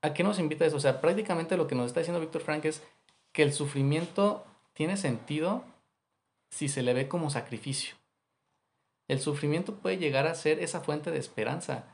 ¿A 0.04 0.14
qué 0.14 0.24
nos 0.24 0.38
invita 0.38 0.64
eso? 0.64 0.78
O 0.78 0.80
sea, 0.80 1.02
prácticamente 1.02 1.58
lo 1.58 1.66
que 1.66 1.74
nos 1.74 1.88
está 1.88 2.02
diciendo 2.02 2.22
Víctor 2.22 2.44
Frank 2.44 2.66
es 2.66 2.84
que 3.32 3.42
el 3.42 3.52
sufrimiento 3.52 4.46
tiene 4.76 4.96
sentido 4.96 5.64
si 6.52 6.70
se 6.70 6.84
le 6.84 6.94
ve 6.94 7.08
como 7.08 7.32
sacrificio. 7.32 7.96
El 9.08 9.20
sufrimiento 9.20 9.76
puede 9.76 9.98
llegar 9.98 10.28
a 10.28 10.36
ser 10.36 10.60
esa 10.60 10.82
fuente 10.82 11.10
de 11.10 11.18
esperanza, 11.18 11.86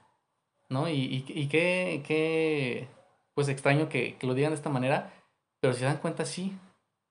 ¿no? 0.67 0.89
Y, 0.89 1.23
y, 1.27 1.47
qué, 1.47 2.03
qué, 2.05 2.89
pues 3.33 3.47
extraño 3.47 3.87
que, 3.87 4.17
que, 4.17 4.27
lo 4.27 4.33
digan 4.33 4.51
de 4.51 4.57
esta 4.57 4.69
manera, 4.69 5.13
pero 5.61 5.73
si 5.73 5.79
se 5.79 5.85
dan 5.85 5.97
cuenta, 5.97 6.25
sí. 6.25 6.57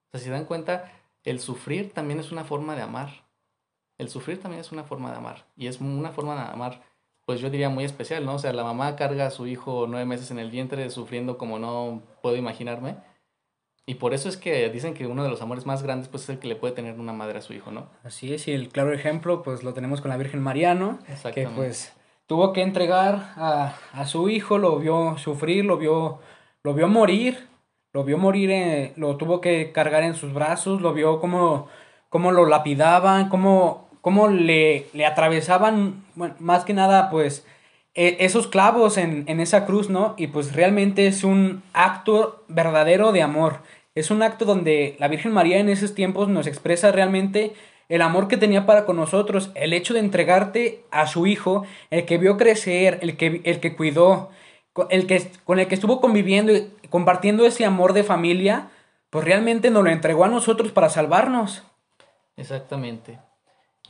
O 0.06 0.10
sea, 0.12 0.20
si 0.20 0.28
dan 0.28 0.44
cuenta, 0.44 0.92
el 1.24 1.40
sufrir 1.40 1.92
también 1.92 2.20
es 2.20 2.32
una 2.32 2.44
forma 2.44 2.76
de 2.76 2.82
amar. 2.82 3.26
El 3.96 4.10
sufrir 4.10 4.40
también 4.40 4.60
es 4.60 4.72
una 4.72 4.84
forma 4.84 5.10
de 5.10 5.16
amar. 5.16 5.46
Y 5.56 5.66
es 5.66 5.80
una 5.80 6.10
forma 6.10 6.34
de 6.34 6.52
amar 6.52 6.82
pues 7.30 7.40
yo 7.40 7.48
diría 7.48 7.68
muy 7.68 7.84
especial, 7.84 8.26
¿no? 8.26 8.34
O 8.34 8.38
sea, 8.40 8.52
la 8.52 8.64
mamá 8.64 8.96
carga 8.96 9.26
a 9.26 9.30
su 9.30 9.46
hijo 9.46 9.86
nueve 9.88 10.04
meses 10.04 10.32
en 10.32 10.40
el 10.40 10.50
vientre 10.50 10.90
sufriendo 10.90 11.38
como 11.38 11.60
no 11.60 12.02
puedo 12.22 12.34
imaginarme. 12.34 12.96
Y 13.86 13.94
por 13.94 14.14
eso 14.14 14.28
es 14.28 14.36
que 14.36 14.68
dicen 14.70 14.94
que 14.94 15.06
uno 15.06 15.24
de 15.24 15.30
los 15.30 15.42
amores 15.42 15.66
más 15.66 15.82
grandes 15.82 16.08
pues 16.08 16.24
es 16.24 16.30
el 16.30 16.38
que 16.38 16.48
le 16.48 16.56
puede 16.56 16.74
tener 16.74 16.98
una 17.00 17.12
madre 17.12 17.38
a 17.38 17.42
su 17.42 17.52
hijo, 17.54 17.70
¿no? 17.70 17.88
Así 18.04 18.32
es, 18.32 18.46
y 18.46 18.52
el 18.52 18.68
claro 18.68 18.92
ejemplo 18.92 19.42
pues 19.42 19.62
lo 19.62 19.74
tenemos 19.74 20.00
con 20.00 20.10
la 20.10 20.16
Virgen 20.16 20.42
María, 20.42 20.74
¿no? 20.74 20.98
Que 21.34 21.48
pues 21.48 21.92
tuvo 22.26 22.52
que 22.52 22.62
entregar 22.62 23.32
a, 23.36 23.74
a, 23.92 24.06
su 24.06 24.28
hijo, 24.28 24.58
lo 24.58 24.78
vio 24.78 25.18
sufrir, 25.18 25.64
lo 25.64 25.78
vio, 25.78 26.20
lo 26.62 26.74
vio 26.74 26.86
morir, 26.86 27.48
lo 27.92 28.04
vio 28.04 28.18
morir, 28.18 28.50
eh, 28.50 28.92
lo 28.96 29.16
tuvo 29.16 29.40
que 29.40 29.72
cargar 29.72 30.04
en 30.04 30.14
sus 30.14 30.32
brazos, 30.32 30.80
lo 30.80 30.92
vio 30.94 31.20
como, 31.20 31.68
como 32.08 32.30
lo 32.30 32.46
lapidaban, 32.46 33.28
como 33.28 33.88
cómo 34.00 34.28
le, 34.28 34.86
le 34.92 35.06
atravesaban, 35.06 36.04
bueno, 36.14 36.34
más 36.38 36.64
que 36.64 36.72
nada, 36.72 37.10
pues, 37.10 37.46
e, 37.94 38.16
esos 38.20 38.46
clavos 38.46 38.98
en, 38.98 39.24
en, 39.26 39.40
esa 39.40 39.66
cruz, 39.66 39.90
¿no? 39.90 40.14
Y 40.16 40.28
pues 40.28 40.54
realmente 40.54 41.06
es 41.06 41.24
un 41.24 41.62
acto 41.72 42.44
verdadero 42.48 43.12
de 43.12 43.22
amor. 43.22 43.60
Es 43.94 44.10
un 44.10 44.22
acto 44.22 44.44
donde 44.44 44.96
la 44.98 45.08
Virgen 45.08 45.32
María 45.32 45.58
en 45.58 45.68
esos 45.68 45.94
tiempos 45.94 46.28
nos 46.28 46.46
expresa 46.46 46.92
realmente 46.92 47.54
el 47.90 48.02
amor 48.02 48.28
que 48.28 48.36
tenía 48.36 48.66
para 48.66 48.86
con 48.86 48.96
nosotros, 48.96 49.50
el 49.56 49.72
hecho 49.72 49.94
de 49.94 50.00
entregarte 50.00 50.84
a 50.92 51.08
su 51.08 51.26
hijo, 51.26 51.66
el 51.90 52.06
que 52.06 52.18
vio 52.18 52.36
crecer, 52.36 53.00
el 53.02 53.16
que, 53.16 53.40
el 53.44 53.58
que 53.58 53.74
cuidó, 53.74 54.30
el 54.90 55.08
que, 55.08 55.32
con 55.44 55.58
el 55.58 55.66
que 55.66 55.74
estuvo 55.74 56.00
conviviendo 56.00 56.52
y 56.52 56.88
compartiendo 56.88 57.44
ese 57.44 57.64
amor 57.64 57.92
de 57.92 58.04
familia, 58.04 58.70
pues 59.10 59.24
realmente 59.24 59.70
nos 59.70 59.82
lo 59.82 59.90
entregó 59.90 60.24
a 60.24 60.28
nosotros 60.28 60.70
para 60.70 60.88
salvarnos. 60.88 61.64
Exactamente. 62.36 63.18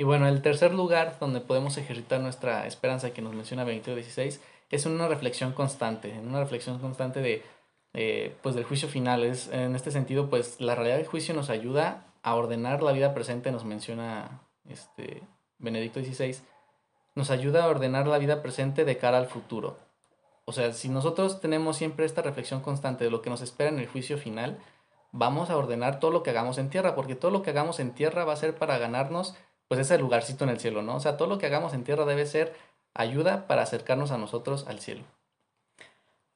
Y 0.00 0.02
bueno, 0.02 0.26
el 0.26 0.40
tercer 0.40 0.72
lugar 0.72 1.18
donde 1.20 1.42
podemos 1.42 1.76
ejercitar 1.76 2.22
nuestra 2.22 2.66
esperanza 2.66 3.10
que 3.10 3.20
nos 3.20 3.34
menciona 3.34 3.64
Benito 3.64 3.92
XVI 3.92 4.40
es 4.70 4.86
en 4.86 4.92
una 4.92 5.08
reflexión 5.08 5.52
constante, 5.52 6.14
en 6.14 6.26
una 6.26 6.40
reflexión 6.40 6.78
constante 6.78 7.20
de, 7.20 8.34
pues 8.40 8.54
del 8.54 8.64
juicio 8.64 8.88
final. 8.88 9.24
Es, 9.24 9.48
en 9.48 9.76
este 9.76 9.90
sentido, 9.90 10.30
pues 10.30 10.58
la 10.58 10.74
realidad 10.74 10.96
del 10.96 11.06
juicio 11.06 11.34
nos 11.34 11.50
ayuda 11.50 12.06
a 12.22 12.34
ordenar 12.34 12.82
la 12.82 12.92
vida 12.92 13.12
presente, 13.12 13.52
nos 13.52 13.66
menciona 13.66 14.40
este 14.64 15.22
Benedicto 15.58 16.00
XVI, 16.00 16.34
nos 17.14 17.30
ayuda 17.30 17.64
a 17.64 17.68
ordenar 17.68 18.06
la 18.06 18.16
vida 18.16 18.40
presente 18.40 18.86
de 18.86 18.96
cara 18.96 19.18
al 19.18 19.26
futuro. 19.26 19.76
O 20.46 20.52
sea, 20.52 20.72
si 20.72 20.88
nosotros 20.88 21.42
tenemos 21.42 21.76
siempre 21.76 22.06
esta 22.06 22.22
reflexión 22.22 22.62
constante 22.62 23.04
de 23.04 23.10
lo 23.10 23.20
que 23.20 23.28
nos 23.28 23.42
espera 23.42 23.68
en 23.68 23.78
el 23.78 23.86
juicio 23.86 24.16
final, 24.16 24.60
vamos 25.12 25.50
a 25.50 25.58
ordenar 25.58 26.00
todo 26.00 26.10
lo 26.10 26.22
que 26.22 26.30
hagamos 26.30 26.56
en 26.56 26.70
tierra, 26.70 26.94
porque 26.94 27.16
todo 27.16 27.30
lo 27.30 27.42
que 27.42 27.50
hagamos 27.50 27.80
en 27.80 27.92
tierra 27.92 28.24
va 28.24 28.32
a 28.32 28.36
ser 28.36 28.54
para 28.54 28.78
ganarnos 28.78 29.36
pues 29.70 29.78
ese 29.78 29.98
lugarcito 29.98 30.42
en 30.42 30.50
el 30.50 30.58
cielo, 30.58 30.82
¿no? 30.82 30.96
O 30.96 31.00
sea, 31.00 31.16
todo 31.16 31.28
lo 31.28 31.38
que 31.38 31.46
hagamos 31.46 31.74
en 31.74 31.84
tierra 31.84 32.04
debe 32.04 32.26
ser 32.26 32.54
ayuda 32.92 33.46
para 33.46 33.62
acercarnos 33.62 34.10
a 34.10 34.18
nosotros 34.18 34.66
al 34.66 34.80
cielo. 34.80 35.04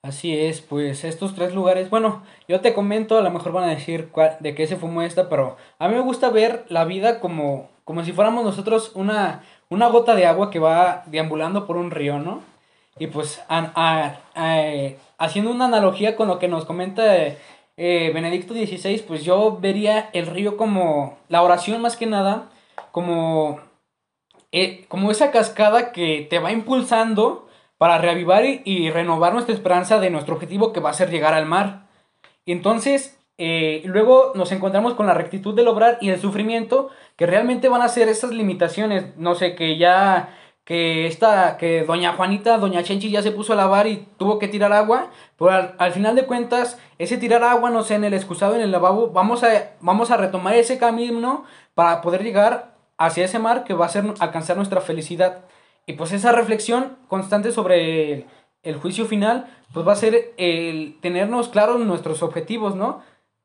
Así 0.02 0.38
es, 0.38 0.60
pues 0.60 1.02
estos 1.02 1.34
tres 1.34 1.52
lugares, 1.52 1.90
bueno, 1.90 2.22
yo 2.46 2.60
te 2.60 2.72
comento, 2.74 3.18
a 3.18 3.22
lo 3.22 3.30
mejor 3.32 3.50
van 3.50 3.64
a 3.64 3.74
decir 3.74 4.08
de 4.38 4.54
qué 4.54 4.68
se 4.68 4.76
fumó 4.76 5.02
esta, 5.02 5.28
pero 5.28 5.56
a 5.80 5.88
mí 5.88 5.96
me 5.96 6.02
gusta 6.02 6.30
ver 6.30 6.64
la 6.68 6.84
vida 6.84 7.18
como, 7.18 7.70
como 7.82 8.04
si 8.04 8.12
fuéramos 8.12 8.44
nosotros 8.44 8.92
una, 8.94 9.42
una 9.68 9.88
gota 9.88 10.14
de 10.14 10.26
agua 10.26 10.52
que 10.52 10.60
va 10.60 11.02
deambulando 11.06 11.66
por 11.66 11.76
un 11.76 11.90
río, 11.90 12.20
¿no? 12.20 12.40
Y 13.00 13.08
pues 13.08 13.42
haciendo 15.18 15.50
una 15.50 15.64
analogía 15.64 16.14
con 16.14 16.28
lo 16.28 16.38
que 16.38 16.46
nos 16.46 16.66
comenta 16.66 17.02
eh, 17.16 18.12
Benedicto 18.14 18.54
XVI, 18.54 18.98
pues 19.08 19.24
yo 19.24 19.58
vería 19.60 20.08
el 20.12 20.26
río 20.26 20.56
como 20.56 21.18
la 21.28 21.42
oración 21.42 21.82
más 21.82 21.96
que 21.96 22.06
nada, 22.06 22.50
como, 22.92 23.60
eh, 24.52 24.84
como 24.88 25.10
esa 25.10 25.30
cascada 25.30 25.92
que 25.92 26.26
te 26.28 26.38
va 26.38 26.52
impulsando 26.52 27.48
para 27.78 27.98
reavivar 27.98 28.44
y, 28.44 28.90
renovar 28.90 29.32
nuestra 29.32 29.54
esperanza 29.54 29.98
de 29.98 30.10
nuestro 30.10 30.34
objetivo 30.34 30.72
que 30.72 30.80
va 30.80 30.90
a 30.90 30.94
ser 30.94 31.10
llegar 31.10 31.34
al 31.34 31.46
mar. 31.46 31.86
Entonces, 32.46 33.18
eh, 33.36 33.82
luego 33.84 34.32
nos 34.34 34.52
encontramos 34.52 34.94
con 34.94 35.06
la 35.06 35.14
rectitud 35.14 35.54
del 35.54 35.68
obrar 35.68 35.98
y 36.00 36.10
el 36.10 36.20
sufrimiento, 36.20 36.90
que 37.16 37.26
realmente 37.26 37.68
van 37.68 37.82
a 37.82 37.88
ser 37.88 38.08
esas 38.08 38.30
limitaciones. 38.30 39.16
No 39.16 39.34
sé, 39.34 39.54
que 39.54 39.76
ya 39.76 40.34
que 40.64 41.06
esta, 41.06 41.58
que 41.58 41.84
doña 41.84 42.14
Juanita, 42.14 42.56
doña 42.56 42.82
Chenchi 42.82 43.10
ya 43.10 43.22
se 43.22 43.32
puso 43.32 43.52
a 43.52 43.56
lavar 43.56 43.86
y 43.86 44.06
tuvo 44.16 44.38
que 44.38 44.48
tirar 44.48 44.72
agua, 44.72 45.10
pero 45.38 45.50
al, 45.50 45.74
al, 45.78 45.92
final 45.92 46.16
de 46.16 46.24
cuentas, 46.24 46.78
ese 46.98 47.18
tirar 47.18 47.42
agua, 47.42 47.68
no 47.70 47.82
sé, 47.82 47.96
en 47.96 48.04
el 48.04 48.14
excusado, 48.14 48.54
en 48.54 48.62
el 48.62 48.72
lavabo, 48.72 49.10
vamos 49.10 49.44
a, 49.44 49.72
vamos 49.80 50.10
a 50.10 50.16
retomar 50.16 50.54
ese 50.54 50.78
camino 50.78 51.44
para 51.74 52.00
poder 52.00 52.22
llegar 52.22 52.74
hacia 52.98 53.24
ese 53.24 53.38
mar 53.38 53.64
que 53.64 53.74
va 53.74 53.86
a 53.86 53.90
ser 53.90 54.04
alcanzar 54.20 54.56
nuestra 54.56 54.80
felicidad. 54.80 55.44
Y 55.86 55.94
pues 55.94 56.12
esa 56.12 56.32
reflexión 56.32 56.96
constante 57.08 57.52
sobre 57.52 58.26
el, 58.62 58.76
juicio 58.76 59.06
final, 59.06 59.46
pues 59.72 59.86
va 59.86 59.92
a 59.92 59.96
ser 59.96 60.32
el 60.36 60.98
tenernos 61.00 61.48
claros 61.48 61.80
nuestros 61.80 62.22
objetivos, 62.22 62.74
¿no? 62.74 63.02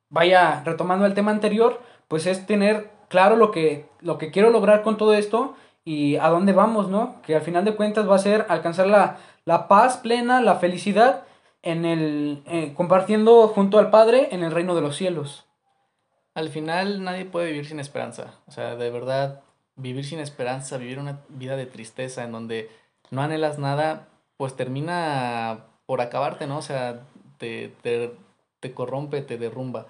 Vaya, 0.10 0.64
retomando 0.66 1.06
el 1.06 1.14
tema 1.14 1.32
anterior, 1.32 1.82
pues 2.08 2.26
es 2.26 2.46
tener 2.46 2.90
claro 3.10 3.36
lo 3.36 3.52
que, 3.52 3.88
lo 4.00 4.18
que 4.18 4.32
quiero 4.32 4.50
lograr 4.50 4.82
con 4.84 4.98
todo 4.98 5.14
esto 5.14 5.56
y 5.84 6.16
a 6.18 6.30
dónde 6.30 6.54
vamos, 6.54 6.90
¿no? 6.90 7.22
Que 7.24 7.36
al 7.36 7.42
final 7.42 7.66
de 7.66 7.76
cuentas 7.76 8.10
va 8.10 8.16
a 8.16 8.20
ser 8.20 8.46
alcanzar 8.50 8.88
la, 8.88 9.18
la 9.46 9.68
paz 9.68 9.98
plena, 9.98 10.42
la 10.42 10.56
felicidad, 10.56 11.24
en 11.62 11.84
el, 11.86 12.44
eh, 12.48 12.74
compartiendo 12.76 13.50
junto 13.50 13.80
al 13.80 13.90
Padre 13.90 14.30
en 14.32 14.44
el 14.44 14.52
reino 14.52 14.76
de 14.76 14.82
los 14.82 14.96
cielos 14.96 15.49
al 16.34 16.50
final 16.50 17.04
nadie 17.04 17.26
puede 17.26 17.48
vivir 17.48 17.66
sin 17.66 17.80
esperanza. 17.80 18.36
O 18.48 18.52
sea, 18.52 18.76
de 18.76 18.90
verdad, 18.90 19.42
vivir 19.76 20.06
sin 20.06 20.20
esperanza, 20.20 20.78
vivir 20.78 21.00
una 21.00 21.22
vida 21.30 21.56
de 21.56 21.66
tristeza 21.66 22.24
en 22.24 22.32
donde 22.32 22.70
no 23.12 23.22
anhelas 23.22 23.60
nada, 23.60 24.08
pues 24.38 24.56
termina 24.56 25.66
por 25.86 26.02
acabarte, 26.02 26.48
¿no? 26.48 26.58
O 26.60 26.62
sea, 26.62 27.02
te, 27.38 27.70
te, 27.82 28.14
te 28.60 28.74
corrompe, 28.74 29.22
te 29.22 29.38
derrumba. 29.38 29.88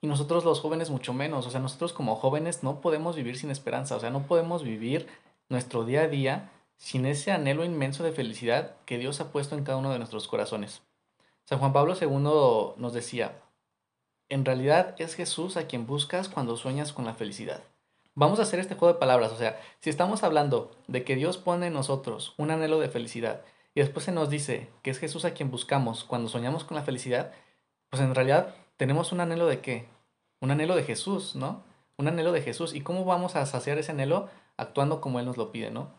Y 0.00 0.08
nosotros 0.08 0.44
los 0.44 0.60
jóvenes 0.60 0.90
mucho 0.90 1.14
menos. 1.14 1.46
O 1.46 1.50
sea, 1.50 1.60
nosotros 1.60 1.92
como 1.92 2.16
jóvenes 2.16 2.62
no 2.62 2.80
podemos 2.80 3.16
vivir 3.16 3.38
sin 3.38 3.50
esperanza. 3.50 3.96
O 3.96 4.00
sea, 4.00 4.10
no 4.10 4.26
podemos 4.26 4.64
vivir 4.64 5.06
nuestro 5.48 5.84
día 5.84 6.02
a 6.02 6.08
día 6.08 6.50
sin 6.76 7.06
ese 7.06 7.30
anhelo 7.30 7.64
inmenso 7.64 8.02
de 8.02 8.10
felicidad 8.10 8.74
que 8.86 8.98
Dios 8.98 9.20
ha 9.20 9.30
puesto 9.30 9.56
en 9.56 9.62
cada 9.62 9.78
uno 9.78 9.92
de 9.92 9.98
nuestros 9.98 10.26
corazones. 10.26 10.82
San 11.44 11.60
Juan 11.60 11.72
Pablo 11.72 11.94
II 12.00 12.74
nos 12.76 12.92
decía, 12.92 13.40
en 14.32 14.44
realidad 14.44 14.94
es 14.98 15.14
Jesús 15.14 15.56
a 15.56 15.66
quien 15.66 15.86
buscas 15.86 16.28
cuando 16.28 16.56
sueñas 16.56 16.92
con 16.92 17.04
la 17.04 17.14
felicidad. 17.14 17.62
Vamos 18.14 18.38
a 18.38 18.42
hacer 18.42 18.60
este 18.60 18.74
juego 18.74 18.94
de 18.94 19.00
palabras, 19.00 19.30
o 19.30 19.36
sea, 19.36 19.60
si 19.80 19.90
estamos 19.90 20.22
hablando 20.22 20.70
de 20.86 21.04
que 21.04 21.16
Dios 21.16 21.36
pone 21.36 21.66
en 21.66 21.74
nosotros 21.74 22.34
un 22.38 22.50
anhelo 22.50 22.78
de 22.80 22.88
felicidad 22.88 23.42
y 23.74 23.80
después 23.80 24.04
se 24.04 24.12
nos 24.12 24.30
dice 24.30 24.70
que 24.82 24.90
es 24.90 24.98
Jesús 24.98 25.24
a 25.24 25.34
quien 25.34 25.50
buscamos 25.50 26.04
cuando 26.04 26.28
soñamos 26.28 26.64
con 26.64 26.76
la 26.76 26.82
felicidad, 26.82 27.32
pues 27.90 28.02
en 28.02 28.14
realidad 28.14 28.54
tenemos 28.76 29.12
un 29.12 29.20
anhelo 29.20 29.46
de 29.46 29.60
qué? 29.60 29.86
Un 30.40 30.50
anhelo 30.50 30.76
de 30.76 30.84
Jesús, 30.84 31.34
¿no? 31.34 31.62
Un 31.98 32.08
anhelo 32.08 32.32
de 32.32 32.42
Jesús. 32.42 32.74
¿Y 32.74 32.80
cómo 32.80 33.04
vamos 33.04 33.36
a 33.36 33.46
saciar 33.46 33.78
ese 33.78 33.92
anhelo? 33.92 34.28
Actuando 34.56 35.00
como 35.00 35.20
Él 35.20 35.26
nos 35.26 35.36
lo 35.36 35.52
pide, 35.52 35.70
¿no? 35.70 35.90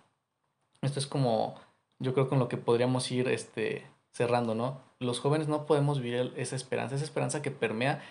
Esto 0.81 0.99
es 0.99 1.07
como, 1.07 1.55
yo 1.99 2.13
creo 2.13 2.29
con 2.29 2.39
lo 2.39 2.47
que 2.47 2.57
podríamos 2.57 3.09
ir 3.11 3.27
este, 3.27 3.87
cerrando, 4.11 4.53
¿no? 4.53 4.81
Los 4.99 5.19
jóvenes 5.19 5.47
no 5.47 5.65
podemos 5.65 6.01
vivir 6.01 6.33
esa 6.35 6.55
esperanza, 6.55 6.95
esa 6.95 7.05
esperanza 7.05 7.41
que 7.41 7.51
permea 7.51 8.03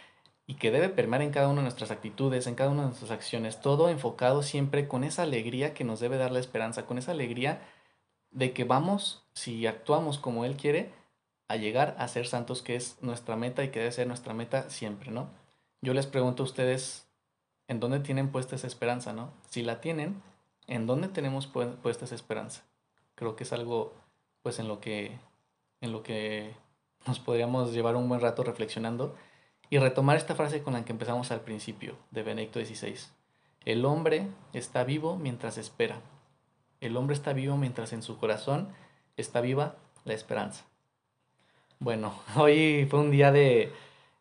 y 0.46 0.54
que 0.54 0.70
debe 0.70 0.88
permear 0.88 1.22
en 1.22 1.30
cada 1.30 1.48
una 1.48 1.58
de 1.58 1.62
nuestras 1.62 1.90
actitudes, 1.90 2.46
en 2.46 2.54
cada 2.54 2.70
una 2.70 2.82
de 2.82 2.88
nuestras 2.88 3.10
acciones, 3.10 3.60
todo 3.60 3.88
enfocado 3.88 4.42
siempre 4.42 4.88
con 4.88 5.04
esa 5.04 5.22
alegría 5.22 5.74
que 5.74 5.84
nos 5.84 6.00
debe 6.00 6.16
dar 6.16 6.32
la 6.32 6.40
esperanza, 6.40 6.86
con 6.86 6.98
esa 6.98 7.12
alegría 7.12 7.62
de 8.30 8.52
que 8.52 8.64
vamos, 8.64 9.24
si 9.34 9.66
actuamos 9.66 10.18
como 10.18 10.44
Él 10.44 10.56
quiere, 10.56 10.92
a 11.48 11.56
llegar 11.56 11.94
a 11.98 12.08
ser 12.08 12.26
santos, 12.26 12.62
que 12.62 12.76
es 12.76 12.96
nuestra 13.02 13.36
meta 13.36 13.62
y 13.62 13.70
que 13.70 13.80
debe 13.80 13.92
ser 13.92 14.06
nuestra 14.06 14.34
meta 14.34 14.70
siempre, 14.70 15.10
¿no? 15.10 15.28
Yo 15.82 15.94
les 15.94 16.06
pregunto 16.06 16.42
a 16.42 16.46
ustedes, 16.46 17.06
¿en 17.68 17.78
dónde 17.78 18.00
tienen 18.00 18.30
puesta 18.30 18.56
esa 18.56 18.66
esperanza, 18.66 19.12
no? 19.12 19.32
Si 19.48 19.62
la 19.62 19.80
tienen, 19.80 20.22
¿en 20.66 20.86
dónde 20.86 21.08
tenemos 21.08 21.46
puesta 21.46 22.04
esa 22.04 22.14
esperanza? 22.14 22.62
Creo 23.14 23.36
que 23.36 23.44
es 23.44 23.52
algo, 23.52 23.92
pues, 24.42 24.58
en 24.58 24.68
lo 24.68 24.80
que, 24.80 25.18
en 25.80 25.92
lo 25.92 26.02
que 26.02 26.54
nos 27.06 27.20
podríamos 27.20 27.72
llevar 27.72 27.96
un 27.96 28.08
buen 28.08 28.20
rato 28.20 28.42
reflexionando 28.44 29.14
y 29.72 29.78
retomar 29.78 30.18
esta 30.18 30.34
frase 30.34 30.62
con 30.62 30.74
la 30.74 30.84
que 30.84 30.92
empezamos 30.92 31.30
al 31.30 31.40
principio 31.40 31.96
de 32.10 32.22
Benedicto 32.22 32.60
XVI. 32.60 32.94
El 33.64 33.86
hombre 33.86 34.26
está 34.52 34.84
vivo 34.84 35.16
mientras 35.16 35.56
espera. 35.56 35.96
El 36.82 36.94
hombre 36.94 37.16
está 37.16 37.32
vivo 37.32 37.56
mientras 37.56 37.94
en 37.94 38.02
su 38.02 38.18
corazón 38.18 38.68
está 39.16 39.40
viva 39.40 39.76
la 40.04 40.12
esperanza. 40.12 40.66
Bueno, 41.78 42.12
hoy 42.36 42.86
fue 42.90 43.00
un 43.00 43.10
día 43.10 43.32
de, 43.32 43.72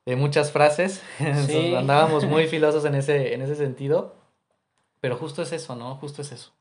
muchas 0.06 0.54
frases. 0.54 1.04
Andábamos 1.20 2.24
muy 2.24 2.48
filosos 2.48 2.86
en 2.86 2.96
ese, 2.96 3.34
en 3.34 3.42
ese 3.42 3.58
sentido. 3.58 4.16
Pero 5.02 5.18
justo 5.18 5.42
es 5.42 5.52
eso, 5.52 5.76
¿no? 5.76 5.96
Justo 5.98 6.22
es 6.22 6.32
eso. 6.32 6.54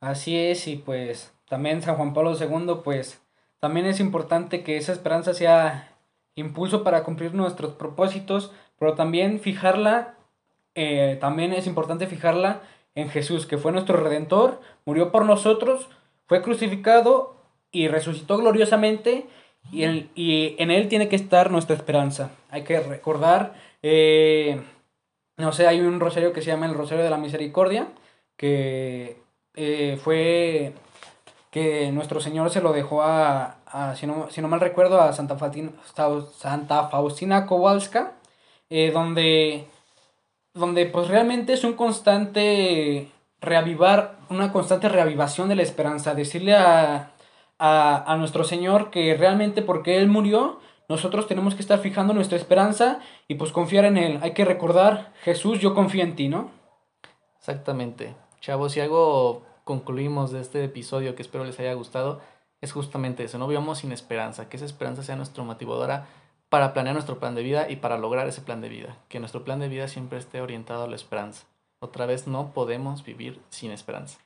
Así 0.00 0.36
es, 0.36 0.68
y 0.68 0.76
pues 0.76 1.32
también 1.48 1.80
San 1.80 1.96
Juan 1.96 2.12
Pablo 2.12 2.36
II, 2.38 2.82
pues 2.84 3.22
también 3.58 3.86
es 3.86 4.00
importante 4.00 4.62
que 4.62 4.76
esa 4.76 4.92
esperanza 4.92 5.32
sea 5.32 5.95
impulso 6.36 6.84
para 6.84 7.02
cumplir 7.02 7.34
nuestros 7.34 7.72
propósitos, 7.72 8.52
pero 8.78 8.94
también 8.94 9.40
fijarla, 9.40 10.14
eh, 10.74 11.18
también 11.20 11.52
es 11.52 11.66
importante 11.66 12.06
fijarla 12.06 12.60
en 12.94 13.08
Jesús, 13.08 13.46
que 13.46 13.58
fue 13.58 13.72
nuestro 13.72 13.96
redentor, 13.96 14.60
murió 14.84 15.10
por 15.10 15.24
nosotros, 15.24 15.88
fue 16.26 16.42
crucificado 16.42 17.36
y 17.72 17.88
resucitó 17.88 18.38
gloriosamente 18.38 19.26
y 19.72 19.82
en, 19.82 20.70
Él 20.70 20.88
tiene 20.88 21.08
que 21.08 21.16
estar 21.16 21.50
nuestra 21.50 21.74
esperanza. 21.74 22.30
Hay 22.50 22.62
que 22.62 22.78
recordar, 22.80 23.54
eh, 23.82 24.60
no 25.36 25.52
sé, 25.52 25.66
hay 25.66 25.80
un 25.80 26.00
rosario 26.00 26.32
que 26.32 26.42
se 26.42 26.50
llama 26.50 26.66
el 26.66 26.74
Rosario 26.74 27.04
de 27.04 27.10
la 27.10 27.18
Misericordia, 27.18 27.88
que 28.36 29.16
eh, 29.54 29.98
fue 30.02 30.72
que 31.50 31.90
nuestro 31.90 32.20
Señor 32.20 32.50
se 32.50 32.60
lo 32.60 32.72
dejó 32.72 33.02
a, 33.02 33.56
si, 33.96 34.06
no, 34.06 34.30
si, 34.30 34.40
no, 34.40 34.48
mal 34.48 34.60
recuerdo, 34.60 35.00
a 35.00 35.12
Santa, 35.12 35.36
Santa 36.36 36.88
Faustina 36.88 37.46
Kowalska, 37.46 38.12
eh, 38.70 38.90
donde, 38.92 39.66
donde 40.54 40.86
pues 40.86 41.08
realmente 41.08 41.52
es 41.52 41.64
un 41.64 41.74
constante 41.74 43.10
reavivar, 43.40 44.18
una 44.30 44.52
constante 44.52 44.88
reavivación 44.88 45.48
de 45.48 45.56
la 45.56 45.62
esperanza, 45.62 46.14
decirle 46.14 46.54
a, 46.54 47.12
a, 47.58 48.12
a 48.12 48.16
nuestro 48.16 48.44
Señor 48.44 48.90
que 48.90 49.14
realmente 49.14 49.62
porque 49.62 49.98
Él 49.98 50.08
murió, 50.08 50.60
nosotros 50.88 51.26
tenemos 51.26 51.54
que 51.54 51.62
estar 51.62 51.80
fijando 51.80 52.14
nuestra 52.14 52.38
esperanza 52.38 53.00
y 53.26 53.34
pues 53.34 53.52
confiar 53.52 53.84
en 53.84 53.96
Él. 53.96 54.18
Hay 54.22 54.32
que 54.32 54.44
recordar, 54.44 55.12
Jesús, 55.22 55.58
yo 55.60 55.74
confío 55.74 56.02
en 56.02 56.14
ti, 56.14 56.28
¿no? 56.28 56.50
Exactamente. 57.38 58.14
Chavos, 58.40 58.72
si 58.72 58.80
algo 58.80 59.42
concluimos 59.64 60.30
de 60.30 60.40
este 60.40 60.62
episodio 60.62 61.16
que 61.16 61.22
espero 61.22 61.44
les 61.44 61.58
haya 61.58 61.74
gustado, 61.74 62.20
es 62.60 62.72
justamente 62.72 63.24
eso, 63.24 63.38
no 63.38 63.48
vivamos 63.48 63.78
sin 63.78 63.92
esperanza, 63.92 64.48
que 64.48 64.56
esa 64.56 64.66
esperanza 64.66 65.02
sea 65.02 65.16
nuestra 65.16 65.44
motivadora 65.44 66.06
para 66.48 66.72
planear 66.72 66.94
nuestro 66.94 67.18
plan 67.18 67.34
de 67.34 67.42
vida 67.42 67.68
y 67.68 67.76
para 67.76 67.98
lograr 67.98 68.26
ese 68.28 68.40
plan 68.40 68.60
de 68.60 68.68
vida, 68.68 68.96
que 69.08 69.18
nuestro 69.18 69.44
plan 69.44 69.58
de 69.60 69.68
vida 69.68 69.88
siempre 69.88 70.18
esté 70.18 70.40
orientado 70.40 70.84
a 70.84 70.88
la 70.88 70.96
esperanza. 70.96 71.46
Otra 71.80 72.06
vez 72.06 72.26
no 72.26 72.52
podemos 72.52 73.04
vivir 73.04 73.40
sin 73.50 73.70
esperanza. 73.70 74.18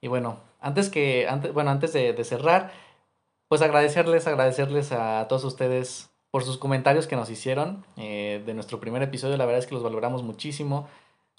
Y 0.00 0.08
bueno, 0.08 0.40
antes 0.60 0.88
que, 0.88 1.28
antes, 1.28 1.52
bueno, 1.52 1.70
antes 1.70 1.92
de, 1.92 2.24
cerrar, 2.24 2.72
pues 3.48 3.62
agradecerles, 3.62 4.26
agradecerles 4.26 4.90
a 4.92 5.26
todos 5.28 5.44
ustedes 5.44 6.10
por 6.30 6.42
sus 6.42 6.58
comentarios 6.58 7.06
que 7.06 7.14
nos 7.14 7.30
hicieron 7.30 7.84
eh, 7.96 8.42
de 8.44 8.54
nuestro 8.54 8.80
primer 8.80 9.02
episodio. 9.02 9.36
La 9.36 9.44
verdad 9.44 9.60
es 9.60 9.66
que 9.66 9.74
los 9.74 9.84
valoramos 9.84 10.22
muchísimo. 10.22 10.88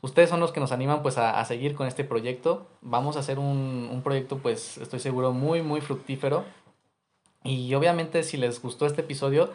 Ustedes 0.04 0.30
son 0.30 0.42
los 0.42 0.52
que 0.52 0.60
nos 0.60 0.74
animan 0.74 1.02
pues 1.02 1.18
a, 1.18 1.44
seguir 1.46 1.76
con 1.76 1.88
este 1.88 2.04
proyecto. 2.04 2.68
Vamos 2.82 3.16
a 3.16 3.22
hacer 3.22 3.40
un, 3.40 3.90
un, 3.90 4.02
proyecto 4.02 4.38
pues 4.40 4.78
estoy 4.78 5.00
seguro 5.00 5.32
muy 5.32 5.62
muy 5.62 5.80
fructífero. 5.80 6.44
Y 7.46 7.74
obviamente 7.74 8.24
si 8.24 8.36
les 8.36 8.62
gustó 8.62 8.86
este 8.86 9.00
episodio 9.00 9.54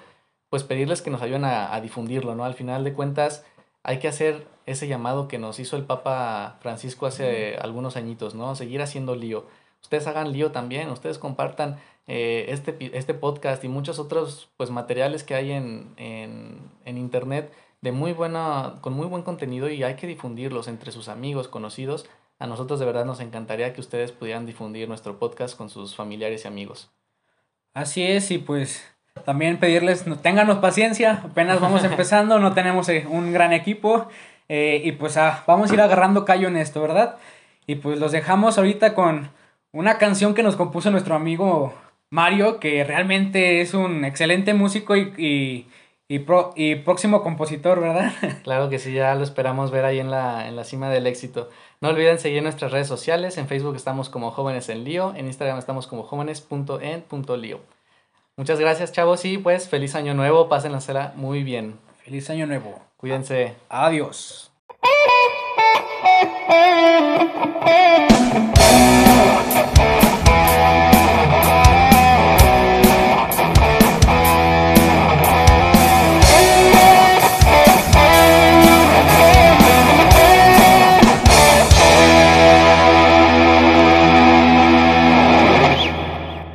pues 0.49 0.64
pedirles 0.64 1.03
que 1.03 1.11
nos 1.11 1.20
ayuden 1.20 1.44
a, 1.44 1.74
a 1.74 1.82
difundirlo, 1.82 2.34
¿no? 2.34 2.46
Al 2.46 2.55
final 2.55 2.82
de 2.82 2.94
cuentas 2.94 3.44
hay 3.82 3.99
que 3.99 4.09
hacer 4.09 4.46
ese 4.64 4.88
llamado 4.88 5.28
que 5.28 5.38
nos 5.38 5.61
hizo 5.61 5.76
el 5.76 5.84
Papa 5.84 6.57
Francisco 6.62 7.05
hace 7.05 7.57
algunos 7.57 7.96
añitos, 7.99 8.34
¿no? 8.34 8.57
Seguir 8.57 8.80
haciendo 8.80 9.16
lío. 9.16 9.44
Ustedes 9.82 10.07
hagan 10.07 10.32
lío 10.32 10.51
también, 10.51 10.88
ustedes 10.88 11.18
compartan 11.18 11.76
eh, 12.07 12.46
este, 12.49 12.74
este 12.96 13.12
podcast 13.12 13.62
y 13.64 13.68
muchos 13.68 13.99
otros 13.99 14.49
pues, 14.57 14.70
materiales 14.70 15.24
que 15.24 15.34
hay 15.34 15.53
en, 15.53 15.92
en, 15.99 16.70
en 16.86 16.96
internet 16.96 17.53
de 17.81 17.93
muy 17.93 18.12
buena, 18.12 18.74
con 18.81 18.93
muy 18.93 19.07
buen 19.07 19.22
contenido 19.22 19.70
y 19.70 19.83
hay 19.83 19.95
que 19.95 20.07
difundirlos 20.07 20.68
entre 20.68 20.93
sus 20.93 21.09
amigos, 21.09 21.49
conocidos. 21.49 22.09
A 22.39 22.47
nosotros 22.47 22.81
de 22.81 22.87
verdad 22.87 23.05
nos 23.05 23.20
encantaría 23.20 23.72
que 23.72 23.81
ustedes 23.81 24.12
pudieran 24.12 24.47
difundir 24.47 24.89
nuestro 24.89 25.18
podcast 25.18 25.57
con 25.57 25.70
sus 25.70 25.97
familiares 25.97 26.45
y 26.45 26.49
amigos. 26.49 26.91
Así 27.74 28.03
es, 28.03 28.31
y 28.31 28.39
pues 28.39 28.85
también 29.24 29.59
pedirles, 29.59 30.05
ténganos 30.22 30.59
paciencia, 30.59 31.22
apenas 31.24 31.61
vamos 31.61 31.85
empezando, 31.93 32.39
no 32.39 32.55
tenemos 32.55 32.89
eh, 32.89 33.07
un 33.09 33.33
gran 33.33 33.53
equipo 33.53 34.09
eh, 34.49 34.81
y 34.85 34.93
pues 34.93 35.16
ah, 35.16 35.45
vamos 35.47 35.70
a 35.70 35.74
ir 35.74 35.81
agarrando 35.81 36.24
callo 36.24 36.49
en 36.49 36.57
esto, 36.57 36.81
¿verdad? 36.81 37.16
Y 37.66 37.76
pues 37.76 37.99
los 37.99 38.12
dejamos 38.12 38.59
ahorita 38.59 38.95
con 38.95 39.31
una 39.72 39.99
canción 39.99 40.35
que 40.35 40.43
nos 40.43 40.57
compuso 40.57 40.91
nuestro 40.91 41.14
amigo 41.14 41.74
Mario, 42.11 42.59
que 42.59 42.83
realmente 42.85 43.61
es 43.61 43.74
un 43.74 44.05
excelente 44.05 44.55
músico 44.55 44.97
y, 44.97 45.12
y, 45.18 45.66
y, 46.09 46.24
y 46.56 46.74
próximo 46.76 47.22
compositor, 47.22 47.80
¿verdad? 47.80 48.12
Claro 48.42 48.70
que 48.70 48.78
sí, 48.78 48.92
ya 48.92 49.14
lo 49.14 49.22
esperamos 49.22 49.70
ver 49.70 49.84
ahí 49.84 50.00
en 50.00 50.11
la, 50.11 50.48
en 50.48 50.56
la 50.56 50.64
cima 50.64 50.88
del 50.88 51.06
éxito. 51.06 51.50
No 51.80 51.90
olviden 51.90 52.18
seguir 52.18 52.42
nuestras 52.42 52.72
redes 52.72 52.88
sociales, 52.88 53.36
en 53.36 53.46
Facebook 53.46 53.76
estamos 53.76 54.09
como 54.09 54.30
Jóvenes 54.30 54.68
en 54.70 54.84
Lío, 54.84 55.14
en 55.14 55.26
Instagram 55.26 55.59
estamos 55.59 55.86
como 55.86 56.04
jóvenes.en.lío. 56.04 57.61
Muchas 58.36 58.59
gracias, 58.59 58.92
chavos, 58.92 59.24
y 59.24 59.36
pues 59.36 59.68
feliz 59.68 59.94
año 59.94 60.14
nuevo, 60.14 60.48
pasen 60.48 60.72
la 60.72 60.80
cera 60.80 61.12
muy 61.16 61.44
bien. 61.44 61.78
Feliz 62.04 62.30
año 62.30 62.46
nuevo. 62.46 62.80
Cuídense. 62.96 63.54
Adiós. 63.68 64.50